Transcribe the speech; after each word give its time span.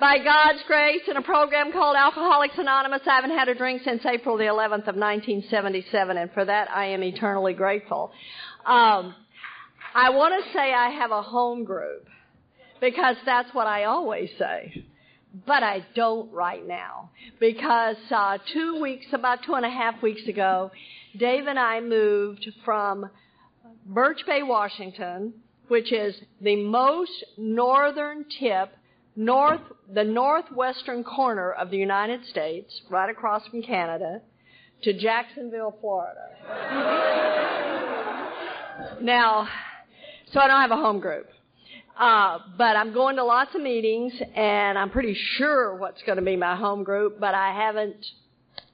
By 0.00 0.18
God's 0.18 0.58
grace, 0.66 1.02
in 1.06 1.16
a 1.16 1.22
program 1.22 1.70
called 1.70 1.94
Alcoholics 1.96 2.58
Anonymous, 2.58 3.02
I 3.06 3.14
haven't 3.14 3.30
had 3.30 3.48
a 3.48 3.54
drink 3.54 3.82
since 3.84 4.04
April 4.04 4.36
the 4.36 4.44
11th 4.44 4.88
of 4.88 4.96
1977, 4.96 6.16
and 6.16 6.32
for 6.32 6.44
that 6.44 6.68
I 6.68 6.86
am 6.86 7.04
eternally 7.04 7.52
grateful. 7.52 8.10
Um, 8.66 9.14
I 9.94 10.10
want 10.10 10.34
to 10.44 10.52
say 10.52 10.74
I 10.74 10.90
have 10.90 11.12
a 11.12 11.22
home 11.22 11.62
group 11.62 12.08
because 12.80 13.14
that's 13.24 13.54
what 13.54 13.68
I 13.68 13.84
always 13.84 14.30
say. 14.36 14.84
But 15.46 15.62
I 15.62 15.86
don't 15.94 16.32
right 16.32 16.66
now 16.66 17.10
because 17.38 17.96
uh, 18.10 18.38
two 18.52 18.80
weeks, 18.80 19.06
about 19.12 19.44
two 19.46 19.54
and 19.54 19.64
a 19.64 19.70
half 19.70 20.02
weeks 20.02 20.26
ago, 20.26 20.72
Dave 21.16 21.46
and 21.46 21.58
I 21.58 21.80
moved 21.80 22.48
from 22.64 23.08
Birch 23.86 24.26
Bay, 24.26 24.42
Washington, 24.42 25.34
which 25.68 25.92
is 25.92 26.16
the 26.40 26.56
most 26.56 27.24
northern 27.36 28.24
tip 28.40 28.72
north, 29.16 29.60
the 29.92 30.04
northwestern 30.04 31.04
corner 31.04 31.52
of 31.52 31.70
the 31.70 31.76
United 31.76 32.24
States, 32.26 32.82
right 32.90 33.10
across 33.10 33.46
from 33.48 33.62
Canada, 33.62 34.20
to 34.82 34.92
Jacksonville, 34.92 35.76
Florida. 35.80 36.28
now, 39.00 39.48
so 40.32 40.40
I 40.40 40.48
don't 40.48 40.60
have 40.60 40.70
a 40.72 40.76
home 40.76 41.00
group. 41.00 41.28
Uh, 41.98 42.38
but 42.58 42.76
I'm 42.76 42.92
going 42.92 43.16
to 43.16 43.24
lots 43.24 43.54
of 43.54 43.60
meetings 43.60 44.12
and 44.34 44.76
I'm 44.76 44.90
pretty 44.90 45.16
sure 45.36 45.76
what's 45.76 46.02
going 46.02 46.16
to 46.16 46.24
be 46.24 46.34
my 46.34 46.56
home 46.56 46.82
group, 46.82 47.20
but 47.20 47.34
I 47.34 47.54
haven't 47.54 48.04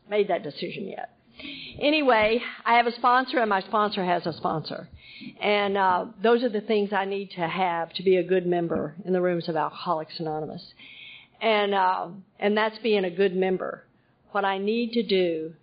made 0.08 0.28
that 0.28 0.42
decision 0.42 0.88
yet. 0.88 1.19
Anyway, 1.80 2.40
I 2.64 2.74
have 2.74 2.86
a 2.86 2.92
sponsor 2.92 3.38
and 3.38 3.48
my 3.48 3.62
sponsor 3.62 4.04
has 4.04 4.26
a 4.26 4.32
sponsor. 4.32 4.88
And 5.40 5.76
uh, 5.76 6.06
those 6.22 6.42
are 6.42 6.48
the 6.48 6.60
things 6.60 6.92
I 6.92 7.04
need 7.04 7.30
to 7.32 7.46
have 7.46 7.92
to 7.94 8.02
be 8.02 8.16
a 8.16 8.22
good 8.22 8.46
member 8.46 8.94
in 9.04 9.12
the 9.12 9.20
rooms 9.20 9.48
of 9.48 9.56
Alcoholics 9.56 10.18
Anonymous. 10.18 10.62
And, 11.40 11.74
uh, 11.74 12.08
and 12.38 12.56
that's 12.56 12.78
being 12.78 13.04
a 13.04 13.10
good 13.10 13.34
member. 13.34 13.84
What 14.32 14.44
I 14.44 14.58
need 14.58 14.92
to 14.92 15.02
do 15.02 15.54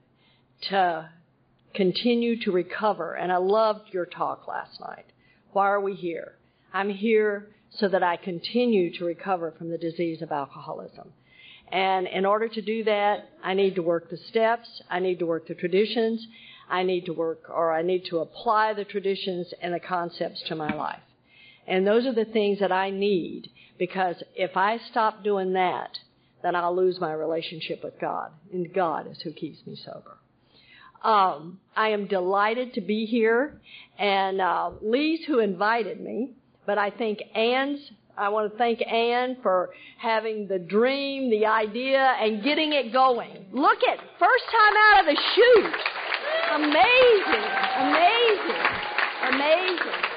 to 0.70 1.10
continue 1.74 2.40
to 2.44 2.52
recover. 2.52 3.14
And 3.14 3.32
I 3.32 3.38
loved 3.38 3.94
your 3.94 4.06
talk 4.06 4.48
last 4.48 4.80
night. 4.80 5.06
Why 5.54 5.68
are 5.68 5.82
we 5.82 5.94
here? 5.94 6.34
I'm 6.74 6.90
here 6.90 7.48
so 7.72 7.88
that 7.88 8.04
I 8.04 8.18
continue 8.18 8.96
to 8.98 9.06
recover 9.06 9.54
from 9.58 9.70
the 9.70 9.78
disease 9.78 10.22
of 10.22 10.32
alcoholism. 10.32 11.14
And 11.72 12.08
in 12.08 12.26
order 12.26 12.48
to 12.48 12.62
do 12.62 12.84
that, 12.86 13.30
I 13.44 13.54
need 13.54 13.76
to 13.76 13.82
work 13.82 14.10
the 14.10 14.18
steps, 14.30 14.68
I 14.90 15.00
need 15.00 15.20
to 15.20 15.26
work 15.26 15.48
the 15.48 15.56
traditions, 15.56 16.26
I 16.70 16.84
need 16.84 17.06
to 17.06 17.14
work 17.14 17.50
or 17.50 17.74
I 17.74 17.82
need 17.82 18.06
to 18.06 18.20
apply 18.20 18.74
the 18.74 18.86
traditions 18.86 19.54
and 19.62 19.74
the 19.74 19.80
concepts 19.80 20.42
to 20.48 20.56
my 20.56 20.74
life. 20.74 21.02
And 21.68 21.86
those 21.86 22.06
are 22.06 22.14
the 22.14 22.26
things 22.26 22.60
that 22.60 22.72
I 22.72 22.90
need 22.90 23.50
because 23.78 24.16
if 24.36 24.56
I 24.56 24.78
stop 24.90 25.24
doing 25.24 25.54
that, 25.54 25.98
then 26.42 26.56
I'll 26.56 26.76
lose 26.76 27.00
my 27.00 27.12
relationship 27.12 27.84
with 27.84 28.00
God. 28.00 28.32
And 28.54 28.74
God 28.74 29.10
is 29.12 29.20
who 29.22 29.34
keeps 29.34 29.66
me 29.66 29.76
sober. 29.76 30.18
Um, 31.04 31.60
I 31.76 31.90
am 31.90 32.08
delighted 32.08 32.74
to 32.74 32.82
be 32.82 33.06
here, 33.06 33.62
and 34.00 34.42
uh, 34.42 34.72
Lee's 34.82 35.26
who 35.26 35.40
invited 35.40 36.02
me, 36.02 36.32
but 36.66 36.78
I 36.78 36.90
think 36.90 37.20
Ann's. 37.36 37.80
I 38.18 38.30
want 38.30 38.52
to 38.52 38.58
thank 38.58 38.82
Ann 38.82 39.38
for 39.44 39.70
having 40.00 40.48
the 40.48 40.58
dream, 40.58 41.30
the 41.30 41.46
idea, 41.46 42.00
and 42.20 42.44
getting 42.44 42.74
it 42.74 42.92
going. 42.92 43.46
Look 43.52 43.80
at 43.84 44.00
first 44.20 44.44
time 44.52 44.74
out 44.76 45.00
of 45.02 45.06
the 45.06 45.22
chute. 45.36 45.74
Amazing, 46.56 47.46
amazing, 47.80 48.62
amazing. 49.34 50.08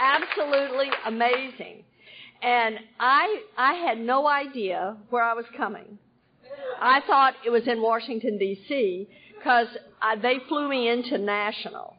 Absolutely 0.00 0.90
amazing. 1.06 1.84
And 2.40 2.78
I, 2.98 3.42
I 3.56 3.74
had 3.74 3.98
no 3.98 4.26
idea 4.26 4.96
where 5.10 5.22
I 5.22 5.34
was 5.34 5.44
coming. 5.56 5.98
I 6.80 7.00
thought 7.06 7.34
it 7.44 7.50
was 7.50 7.66
in 7.66 7.82
Washington 7.82 8.38
D.C. 8.38 9.08
because 9.36 9.66
they 10.22 10.38
flew 10.48 10.68
me 10.68 10.88
into 10.88 11.18
National. 11.18 11.96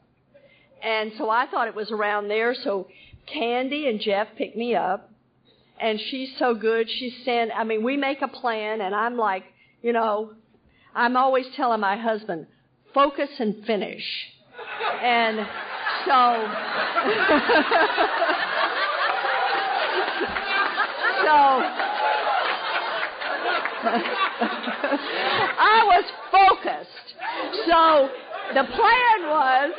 And 0.81 1.11
so 1.17 1.29
I 1.29 1.45
thought 1.47 1.67
it 1.67 1.75
was 1.75 1.91
around 1.91 2.29
there. 2.29 2.55
So 2.55 2.87
Candy 3.33 3.87
and 3.87 3.99
Jeff 3.99 4.27
picked 4.37 4.55
me 4.57 4.75
up. 4.75 5.11
And 5.81 5.99
she's 6.09 6.29
so 6.37 6.53
good. 6.55 6.89
She's 6.89 7.13
sent, 7.23 7.51
I 7.55 7.63
mean, 7.63 7.83
we 7.83 7.95
make 7.95 8.21
a 8.21 8.27
plan 8.27 8.81
and 8.81 8.93
I'm 8.93 9.17
like, 9.17 9.45
you 9.81 9.93
know, 9.93 10.33
I'm 10.93 11.15
always 11.15 11.45
telling 11.55 11.79
my 11.79 11.95
husband, 11.95 12.47
focus 12.93 13.29
and 13.39 13.63
finish. 13.65 14.03
And 15.01 15.37
so, 15.37 16.11
so, 21.23 21.35
I 25.61 25.83
was 25.85 26.03
focused. 26.31 26.89
So 27.67 28.09
the 28.53 28.63
plan 28.63 29.29
was 29.29 29.71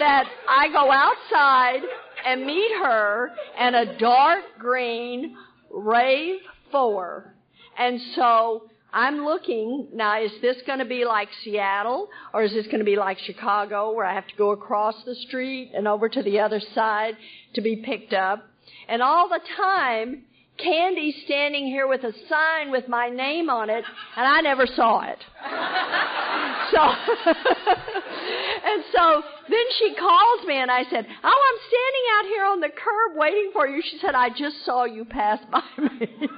that 0.00 0.26
I 0.48 0.68
go 0.72 0.90
outside 0.90 1.82
and 2.24 2.44
meet 2.44 2.72
her 2.82 3.30
in 3.60 3.74
a 3.74 3.98
dark 3.98 4.44
green 4.58 5.36
Rave 5.70 6.40
4. 6.70 7.34
And 7.78 8.00
so 8.14 8.70
I'm 8.92 9.24
looking, 9.24 9.88
now 9.92 10.22
is 10.22 10.30
this 10.40 10.56
going 10.66 10.78
to 10.78 10.84
be 10.84 11.04
like 11.04 11.28
Seattle 11.42 12.08
or 12.32 12.44
is 12.44 12.52
this 12.52 12.66
going 12.66 12.78
to 12.78 12.84
be 12.84 12.96
like 12.96 13.18
Chicago 13.18 13.92
where 13.92 14.06
I 14.06 14.14
have 14.14 14.28
to 14.28 14.36
go 14.36 14.50
across 14.50 14.94
the 15.04 15.16
street 15.16 15.72
and 15.74 15.88
over 15.88 16.08
to 16.08 16.22
the 16.22 16.40
other 16.40 16.60
side 16.74 17.16
to 17.54 17.60
be 17.60 17.76
picked 17.76 18.12
up? 18.12 18.48
And 18.88 19.02
all 19.02 19.28
the 19.28 19.40
time, 19.56 20.24
Candy's 20.56 21.16
standing 21.24 21.66
here 21.66 21.88
with 21.88 22.04
a 22.04 22.12
sign 22.28 22.70
with 22.70 22.86
my 22.88 23.08
name 23.08 23.50
on 23.50 23.70
it 23.70 23.84
and 24.16 24.26
I 24.26 24.40
never 24.40 24.66
saw 24.66 25.02
it. 25.02 25.18
so, 26.70 26.80
and 28.64 28.84
so 28.94 29.22
then 29.48 29.64
she 29.78 29.94
calls 29.94 30.46
me 30.46 30.56
and 30.56 30.70
I 30.70 30.84
said, 30.84 31.06
Oh, 31.24 31.40
I'm 31.48 31.58
standing 31.68 32.06
out 32.14 32.24
here 32.26 32.44
on 32.44 32.60
the 32.60 32.68
curb 32.68 33.16
waiting 33.16 33.50
for 33.52 33.66
you. 33.66 33.82
She 33.82 33.98
said, 34.00 34.14
I 34.14 34.28
just 34.28 34.64
saw 34.64 34.84
you 34.84 35.04
pass 35.04 35.40
by 35.50 35.62
me. 35.82 36.08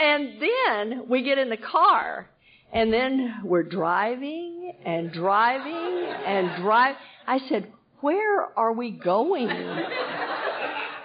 and 0.00 0.42
then 0.42 1.08
we 1.08 1.22
get 1.22 1.38
in 1.38 1.50
the 1.50 1.56
car 1.56 2.28
and 2.72 2.92
then 2.92 3.40
we're 3.44 3.62
driving 3.62 4.72
and 4.84 5.12
driving 5.12 6.12
and 6.26 6.62
drive. 6.62 6.96
I 7.26 7.38
said, 7.48 7.72
Where 8.00 8.58
are 8.58 8.72
we 8.72 8.90
going? 8.90 9.48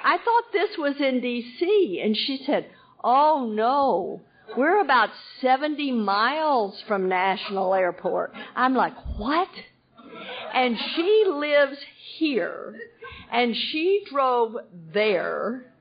I 0.03 0.17
thought 0.17 0.43
this 0.51 0.77
was 0.77 0.95
in 0.99 1.21
D.C. 1.21 2.01
And 2.03 2.15
she 2.15 2.43
said, 2.45 2.69
Oh 3.03 3.49
no. 3.53 4.21
We're 4.57 4.81
about 4.81 5.09
70 5.41 5.91
miles 5.93 6.81
from 6.87 7.09
National 7.09 7.73
Airport. 7.73 8.33
I'm 8.55 8.75
like, 8.75 8.93
what? 9.17 9.47
And 10.53 10.77
she 10.95 11.23
lives 11.27 11.77
here. 12.17 12.75
And 13.31 13.55
she 13.55 14.03
drove 14.11 14.55
there 14.93 15.73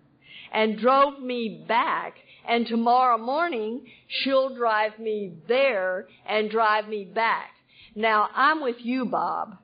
and 0.52 0.78
drove 0.78 1.20
me 1.20 1.64
back. 1.68 2.14
And 2.48 2.66
tomorrow 2.66 3.18
morning, 3.18 3.86
she'll 4.08 4.54
drive 4.54 4.98
me 4.98 5.32
there 5.48 6.06
and 6.26 6.50
drive 6.50 6.88
me 6.88 7.04
back. 7.04 7.50
Now, 7.94 8.28
I'm 8.34 8.62
with 8.62 8.76
you, 8.78 9.04
Bob. 9.04 9.58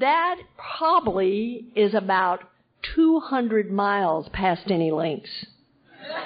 That 0.00 0.36
probably 0.78 1.66
is 1.76 1.94
about 1.94 2.42
200 2.94 3.70
miles 3.70 4.28
past 4.32 4.70
any 4.70 4.90
links. 4.90 5.30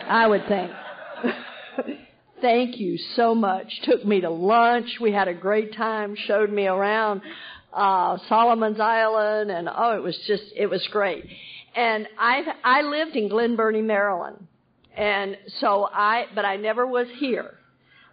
I 0.09 0.27
would 0.27 0.47
think. 0.49 0.71
Thank 2.41 2.79
you 2.79 2.99
so 3.15 3.35
much. 3.35 3.67
Took 3.83 4.05
me 4.05 4.21
to 4.21 4.31
lunch. 4.31 4.99
We 5.01 5.13
had 5.13 5.29
a 5.29 5.35
great 5.35 5.75
time. 5.75 6.17
Showed 6.27 6.51
me 6.51 6.67
around 6.67 7.23
uh, 7.73 8.19
Solomon's 8.29 8.81
Island, 8.81 9.51
and 9.51 9.69
oh, 9.75 9.97
it 9.97 10.03
was 10.03 10.19
just 10.27 10.45
it 10.55 10.67
was 10.67 10.87
great. 10.91 11.25
And 11.75 12.09
I 12.19 12.43
I 12.65 12.83
lived 12.83 13.17
in 13.17 13.29
Glen 13.29 13.57
Burnie, 13.57 13.83
Maryland, 13.83 14.47
and 14.97 15.37
so 15.61 15.89
I 15.93 16.27
but 16.35 16.45
I 16.45 16.57
never 16.57 16.87
was 16.87 17.07
here. 17.19 17.55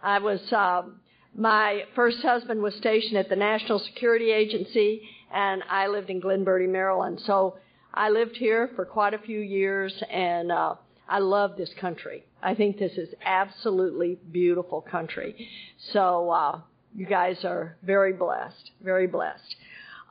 I 0.02 0.18
was 0.18 0.40
um, 0.52 1.00
my 1.36 1.84
first 1.94 2.18
husband 2.22 2.62
was 2.62 2.74
stationed 2.76 3.16
at 3.16 3.28
the 3.28 3.36
National 3.36 3.78
Security 3.78 4.30
Agency, 4.30 5.02
and 5.32 5.62
I 5.68 5.88
lived 5.88 6.10
in 6.10 6.20
Glen 6.20 6.44
Burnie, 6.44 6.66
Maryland. 6.66 7.20
So 7.24 7.56
I 7.96 8.10
lived 8.10 8.36
here 8.36 8.70
for 8.74 8.84
quite 8.84 9.14
a 9.14 9.18
few 9.18 9.38
years, 9.38 9.94
and 10.10 10.50
uh, 10.50 10.74
I 11.08 11.20
love 11.20 11.56
this 11.56 11.70
country. 11.80 12.24
I 12.42 12.54
think 12.54 12.76
this 12.76 12.92
is 12.98 13.08
absolutely 13.24 14.18
beautiful 14.32 14.80
country. 14.80 15.48
So, 15.92 16.30
uh, 16.30 16.60
you 16.94 17.06
guys 17.06 17.44
are 17.44 17.76
very 17.84 18.12
blessed, 18.12 18.72
very 18.82 19.06
blessed. 19.06 19.56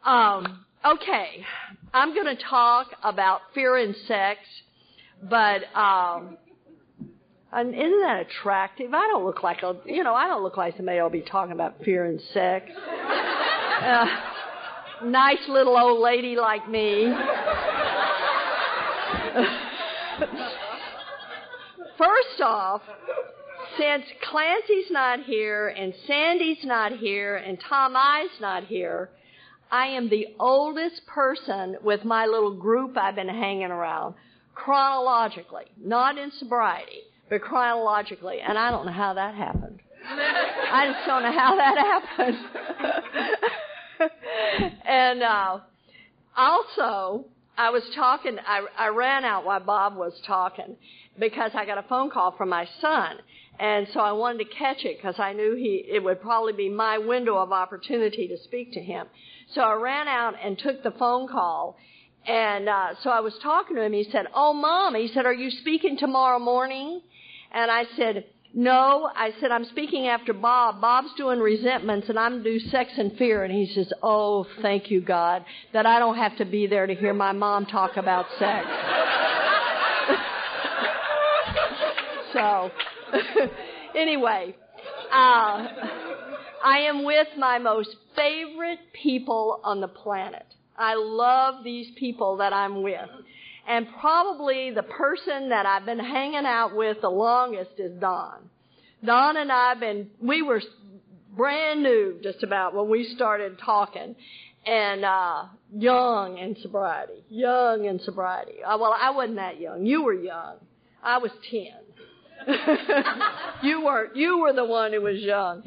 Um, 0.06 0.66
okay, 0.86 1.46
I'm 1.94 2.14
going 2.14 2.36
to 2.36 2.42
talk 2.42 2.88
about 3.04 3.42
fear 3.54 3.76
and 3.76 3.96
sex, 4.08 4.40
but 5.22 5.64
um, 5.78 6.38
and 7.52 7.74
isn't 7.76 8.02
that 8.02 8.26
attractive? 8.28 8.94
I 8.94 9.08
don't 9.12 9.26
look 9.26 9.44
like 9.44 9.62
a, 9.62 9.76
you 9.86 10.04
know, 10.04 10.16
I 10.16 10.28
don't 10.28 10.42
look 10.42 10.56
like 10.58 10.78
somebody 10.78 11.02
will 11.02 11.10
be 11.10 11.22
talking 11.22 11.52
about 11.52 11.84
fear 11.84 12.06
and 12.06 12.22
sex. 12.34 12.70
Uh, 13.74 14.06
nice 15.04 15.46
little 15.50 15.76
old 15.76 16.00
lady 16.00 16.38
like 16.38 16.70
me. 16.70 17.12
First 21.98 22.42
off, 22.42 22.82
since 23.78 24.06
Clancy's 24.30 24.92
not 24.92 25.24
here 25.24 25.70
and 25.70 25.94
Sandy's 26.06 26.64
not 26.64 26.92
here 26.94 27.38
and 27.38 27.60
Tom 27.60 27.96
I's 27.96 28.40
not 28.40 28.66
here, 28.66 29.10
I 29.72 29.88
am 29.88 30.10
the 30.10 30.28
oldest 30.40 31.08
person 31.08 31.78
with 31.84 32.06
my 32.06 32.28
little 32.28 32.56
group 32.56 32.96
I've 32.98 33.16
been 33.16 33.28
hanging 33.28 33.72
around 33.72 34.14
chronologically, 34.54 35.66
not 35.82 36.18
in 36.18 36.32
sobriety, 36.38 37.02
but 37.30 37.42
chronologically, 37.42 38.40
and 38.40 38.58
I 38.58 38.70
don't 38.70 38.86
know 38.86 38.92
how 38.92 39.16
that 39.16 39.34
happened. 39.34 39.80
I 40.06 40.94
just 40.94 41.08
don't 41.08 41.24
know 41.24 41.32
how 41.32 41.56
that 41.56 41.78
happened. 41.78 42.38
and 44.86 45.24
uh, 45.24 45.60
also, 46.36 47.26
I 47.58 47.70
was 47.70 47.84
talking. 47.96 48.38
I, 48.46 48.66
I 48.78 48.88
ran 48.88 49.26
out 49.26 49.46
while 49.46 49.60
Bob 49.60 49.96
was 49.96 50.14
talking 50.26 50.76
because 51.20 51.52
I 51.54 51.66
got 51.66 51.78
a 51.78 51.84
phone 51.84 52.10
call 52.10 52.32
from 52.36 52.50
my 52.50 52.68
son, 52.82 53.18
and 53.60 53.88
so 53.94 54.00
I 54.00 54.12
wanted 54.14 54.46
to 54.46 54.56
catch 54.56 54.84
it 54.84 54.98
because 54.98 55.20
I 55.20 55.34
knew 55.34 55.56
he 55.56 55.86
it 55.88 56.04
would 56.04 56.22
probably 56.22 56.54
be 56.54 56.70
my 56.70 56.98
window 56.98 57.38
of 57.38 57.52
opportunity 57.52 58.28
to 58.28 58.38
speak 58.44 58.74
to 58.74 58.82
him. 58.82 59.08
So 59.54 59.62
I 59.62 59.74
ran 59.74 60.08
out 60.08 60.34
and 60.44 60.58
took 60.58 60.82
the 60.84 60.92
phone 60.92 61.28
call. 61.28 61.78
And 62.26 62.70
uh, 62.70 62.96
so 63.04 63.10
I 63.10 63.20
was 63.20 63.38
talking 63.44 63.76
to 63.76 63.84
him. 63.84 63.92
He 63.94 64.08
said, 64.10 64.28
"Oh, 64.34 64.54
mom," 64.54 64.96
he 64.96 65.10
said, 65.10 65.26
"Are 65.26 65.34
you 65.34 65.52
speaking 65.52 65.98
tomorrow 65.98 66.40
morning?" 66.40 67.02
And 67.52 67.70
I 67.70 67.84
said, 67.98 68.26
"No." 68.54 69.10
I 69.16 69.34
said, 69.40 69.52
"I'm 69.52 69.66
speaking 69.66 70.08
after 70.08 70.34
Bob. 70.34 70.82
Bob's 70.82 71.14
doing 71.16 71.40
resentments, 71.40 72.10
and 72.10 72.20
I'm 72.20 72.44
doing 72.44 72.60
sex 72.60 72.92
and 72.98 73.16
fear." 73.18 73.44
And 73.44 73.54
he 73.54 73.68
says, 73.68 73.92
"Oh, 74.02 74.46
thank 74.62 74.92
you, 74.92 75.02
God, 75.02 75.46
that 75.74 75.86
I 75.86 76.00
don't 76.00 76.18
have 76.18 76.36
to 76.38 76.46
be 76.46 76.68
there 76.68 76.88
to 76.88 76.96
hear 76.96 77.14
my 77.14 77.32
mom 77.32 77.66
talk 77.66 77.98
about 77.98 78.26
sex." 78.40 78.68
so, 82.34 82.72
anyway, 83.96 84.56
uh, 85.12 85.68
I 86.64 86.80
am 86.88 87.04
with 87.04 87.28
my 87.38 87.60
most 87.60 87.96
favorite 88.16 88.80
people 88.94 89.60
on 89.64 89.82
the 89.82 89.88
planet. 89.88 90.46
I 90.78 90.96
love 90.96 91.64
these 91.64 91.88
people 91.98 92.38
that 92.38 92.54
I'm 92.54 92.82
with. 92.82 93.10
And 93.68 93.88
probably 94.00 94.72
the 94.72 94.84
person 94.84 95.50
that 95.50 95.66
I've 95.66 95.86
been 95.86 96.00
hanging 96.00 96.46
out 96.46 96.76
with 96.76 96.98
the 97.02 97.10
longest 97.10 97.72
is 97.78 98.00
Don. 98.00 98.50
Don 99.06 99.38
and 99.38 99.52
I 99.52 99.70
have 99.70 99.80
been, 99.80 100.10
we 100.22 100.42
were 100.42 100.62
brand 101.36 101.82
new 101.82 102.20
just 102.22 102.44
about 102.44 102.74
when 102.76 102.90
we 102.90 103.14
started 103.16 103.58
talking. 103.60 104.16
And 104.66 105.04
uh 105.04 105.44
young 105.76 106.38
in 106.38 106.56
sobriety 106.62 107.26
young 107.30 107.84
in 107.84 108.00
sobriety. 108.00 108.64
Uh, 108.64 108.78
well 108.80 108.96
i 108.98 109.10
wasn't 109.10 109.36
that 109.36 109.60
young. 109.60 109.86
You 109.86 110.04
were 110.04 110.14
young. 110.14 110.56
I 111.04 111.18
was 111.18 111.32
ten. 111.52 111.84
You 113.64 113.82
were 113.86 114.10
you 114.14 114.40
were 114.40 114.52
the 114.52 114.66
one 114.66 114.92
who 114.92 115.02
was 115.02 115.20
young, 115.20 115.64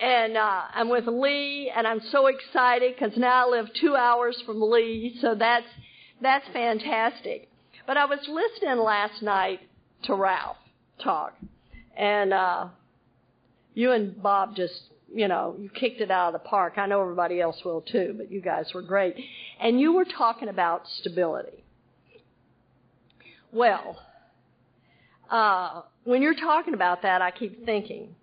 and 0.00 0.36
uh, 0.36 0.62
I'm 0.72 0.88
with 0.88 1.08
Lee, 1.08 1.72
and 1.74 1.84
I'm 1.84 2.00
so 2.12 2.28
excited 2.28 2.94
because 2.94 3.18
now 3.18 3.48
I 3.48 3.50
live 3.50 3.66
two 3.80 3.96
hours 3.96 4.40
from 4.46 4.62
Lee, 4.62 5.18
so 5.20 5.34
that's 5.34 5.66
that's 6.20 6.46
fantastic. 6.52 7.48
But 7.86 7.96
I 7.96 8.04
was 8.04 8.20
listening 8.28 8.78
last 8.78 9.22
night 9.22 9.60
to 10.04 10.14
Ralph 10.14 10.56
talk, 11.02 11.34
and 11.96 12.32
uh, 12.32 12.68
you 13.74 13.92
and 13.92 14.20
Bob 14.22 14.54
just 14.56 14.80
you 15.12 15.28
know 15.28 15.56
you 15.58 15.68
kicked 15.70 16.00
it 16.00 16.10
out 16.10 16.34
of 16.34 16.42
the 16.42 16.48
park. 16.48 16.74
I 16.76 16.86
know 16.86 17.00
everybody 17.00 17.40
else 17.40 17.60
will 17.64 17.80
too, 17.80 18.14
but 18.16 18.30
you 18.30 18.40
guys 18.40 18.72
were 18.74 18.82
great, 18.82 19.16
and 19.60 19.80
you 19.80 19.92
were 19.92 20.04
talking 20.04 20.48
about 20.48 20.82
stability. 21.00 21.64
Well, 23.52 23.98
uh, 25.28 25.82
when 26.04 26.22
you're 26.22 26.34
talking 26.34 26.74
about 26.74 27.02
that, 27.02 27.20
I 27.22 27.30
keep 27.30 27.64
thinking, 27.64 28.14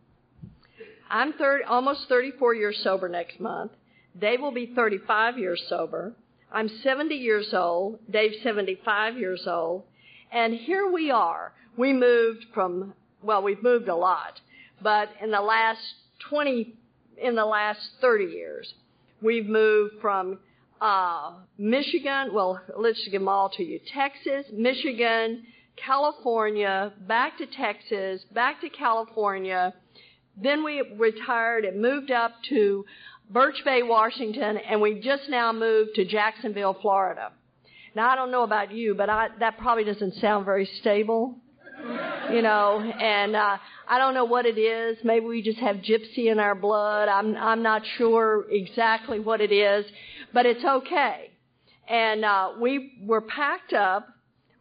I'm 1.10 1.34
30, 1.34 1.66
almost 1.66 2.08
34 2.08 2.56
years 2.56 2.80
sober 2.82 3.10
next 3.10 3.40
month. 3.40 3.72
They 4.16 4.38
will 4.38 4.52
be 4.52 4.74
35 4.74 5.38
years 5.38 5.62
sober. 5.68 6.14
I'm 6.52 6.70
70 6.70 7.16
years 7.16 7.54
old. 7.54 8.00
Dave's 8.10 8.42
75 8.42 9.18
years 9.18 9.46
old. 9.48 9.84
And 10.32 10.54
here 10.54 10.90
we 10.92 11.12
are. 11.12 11.54
We 11.78 11.94
moved 11.94 12.46
from, 12.54 12.94
well, 13.22 13.44
we've 13.44 13.62
moved 13.62 13.88
a 13.88 13.96
lot, 13.96 14.40
but 14.82 15.10
in 15.22 15.32
the 15.32 15.42
last 15.42 15.82
20, 16.30 16.74
in 17.22 17.36
the 17.36 17.46
last 17.46 17.80
30 18.02 18.26
years, 18.26 18.74
we've 19.22 19.46
moved 19.46 19.96
from 20.02 20.40
uh, 20.82 21.34
Michigan, 21.58 22.34
well, 22.34 22.62
let's 22.78 23.04
give 23.06 23.22
them 23.22 23.28
all 23.28 23.50
to 23.50 23.64
you. 23.64 23.80
Texas, 23.94 24.46
Michigan, 24.54 25.44
California, 25.76 26.94
back 27.08 27.38
to 27.38 27.46
Texas, 27.46 28.24
back 28.34 28.62
to 28.62 28.70
California. 28.70 29.74
Then 30.36 30.64
we 30.64 30.84
retired 30.98 31.66
and 31.66 31.82
moved 31.82 32.12
up 32.12 32.32
to 32.50 32.86
Birch 33.30 33.64
Bay, 33.66 33.84
Washington, 33.84 34.58
and 34.58 34.82
we 34.82 35.02
just 35.02 35.24
now 35.30 35.52
moved 35.52 35.96
to 35.96 36.06
Jacksonville, 36.06 36.78
Florida. 36.82 37.32
Now 37.96 38.10
I 38.10 38.16
don't 38.16 38.32
know 38.32 38.44
about 38.44 38.72
you, 38.72 38.96
but 38.96 39.10
I, 39.10 39.28
that 39.40 39.58
probably 39.58 39.84
doesn't 39.84 40.16
sound 40.16 40.46
very 40.46 40.70
stable, 40.80 41.36
you 42.32 42.42
know. 42.42 42.80
And 42.80 43.36
uh, 43.36 43.58
I 43.88 43.98
don't 43.98 44.14
know 44.14 44.26
what 44.26 44.46
it 44.46 44.58
is. 44.58 44.98
Maybe 45.04 45.26
we 45.26 45.42
just 45.42 45.60
have 45.60 45.78
gypsy 45.78 46.32
in 46.32 46.40
our 46.40 46.56
blood. 46.56 47.10
I'm 47.10 47.36
I'm 47.36 47.64
not 47.64 47.82
sure 47.98 48.46
exactly 48.50 49.20
what 49.20 49.42
it 49.42 49.52
is, 49.52 49.86
but 50.34 50.46
it's 50.46 50.64
okay. 50.64 51.32
And 51.90 52.24
uh, 52.24 52.52
we 52.60 52.94
were 53.04 53.22
packed 53.22 53.74
up 53.74 54.08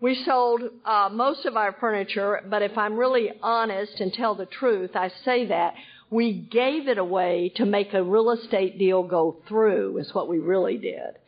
we 0.00 0.14
sold 0.26 0.60
uh, 0.84 1.08
most 1.10 1.46
of 1.46 1.56
our 1.56 1.74
furniture, 1.80 2.42
but 2.50 2.60
if 2.60 2.76
I'm 2.76 2.96
really 2.96 3.30
honest 3.42 3.98
and 3.98 4.12
tell 4.12 4.34
the 4.34 4.44
truth, 4.44 4.90
I 4.94 5.10
say 5.24 5.46
that 5.46 5.74
we 6.10 6.32
gave 6.32 6.88
it 6.88 6.98
away 6.98 7.52
to 7.56 7.64
make 7.64 7.92
a 7.92 8.02
real 8.02 8.30
estate 8.30 8.78
deal 8.78 9.02
go 9.02 9.36
through, 9.48 9.98
is 9.98 10.14
what 10.14 10.28
we 10.28 10.38
really 10.38 10.78
did. 10.78 11.18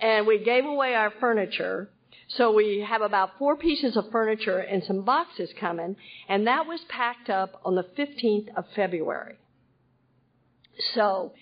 And 0.00 0.26
we 0.26 0.38
gave 0.38 0.64
away 0.64 0.94
our 0.94 1.12
furniture. 1.20 1.90
So 2.28 2.52
we 2.52 2.84
have 2.88 3.02
about 3.02 3.38
four 3.38 3.56
pieces 3.56 3.96
of 3.96 4.10
furniture 4.10 4.58
and 4.58 4.82
some 4.84 5.02
boxes 5.02 5.50
coming, 5.60 5.96
and 6.28 6.46
that 6.46 6.66
was 6.66 6.80
packed 6.88 7.28
up 7.28 7.60
on 7.64 7.74
the 7.74 7.84
15th 7.96 8.48
of 8.56 8.64
February. 8.74 9.36
So, 10.94 11.32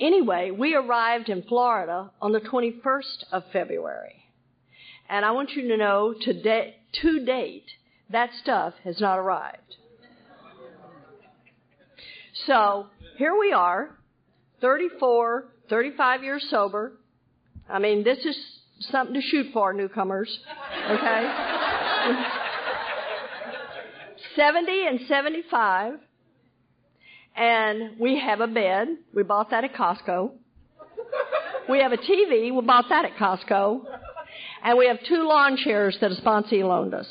anyway, 0.00 0.50
we 0.50 0.74
arrived 0.74 1.28
in 1.28 1.42
Florida 1.42 2.10
on 2.20 2.32
the 2.32 2.40
21st 2.40 3.24
of 3.30 3.44
February. 3.52 4.24
And 5.08 5.24
I 5.24 5.32
want 5.32 5.50
you 5.50 5.68
to 5.68 5.76
know 5.76 6.14
to, 6.22 6.32
de- 6.32 6.74
to 7.02 7.24
date, 7.24 7.66
that 8.10 8.30
stuff 8.42 8.74
has 8.84 9.00
not 9.00 9.18
arrived. 9.18 9.76
So 12.46 12.86
here 13.16 13.36
we 13.38 13.52
are, 13.52 13.96
34, 14.60 15.44
35 15.68 16.22
years 16.22 16.46
sober. 16.50 16.92
I 17.68 17.78
mean, 17.78 18.04
this 18.04 18.18
is 18.24 18.36
something 18.90 19.14
to 19.14 19.20
shoot 19.20 19.46
for, 19.52 19.72
newcomers. 19.72 20.38
Okay? 20.90 22.24
70 24.36 24.86
and 24.86 25.00
75. 25.06 25.94
And 27.36 27.98
we 27.98 28.18
have 28.18 28.40
a 28.40 28.46
bed. 28.46 28.88
We 29.14 29.22
bought 29.22 29.50
that 29.50 29.64
at 29.64 29.74
Costco. 29.74 30.32
We 31.68 31.80
have 31.80 31.92
a 31.92 31.96
TV. 31.96 32.54
We 32.54 32.66
bought 32.66 32.86
that 32.88 33.04
at 33.04 33.16
Costco. 33.16 33.84
And 34.64 34.78
we 34.78 34.86
have 34.86 34.98
two 35.08 35.26
lawn 35.26 35.56
chairs 35.56 35.96
that 36.00 36.10
a 36.10 36.14
sponsee 36.16 36.66
loaned 36.66 36.94
us. 36.94 37.06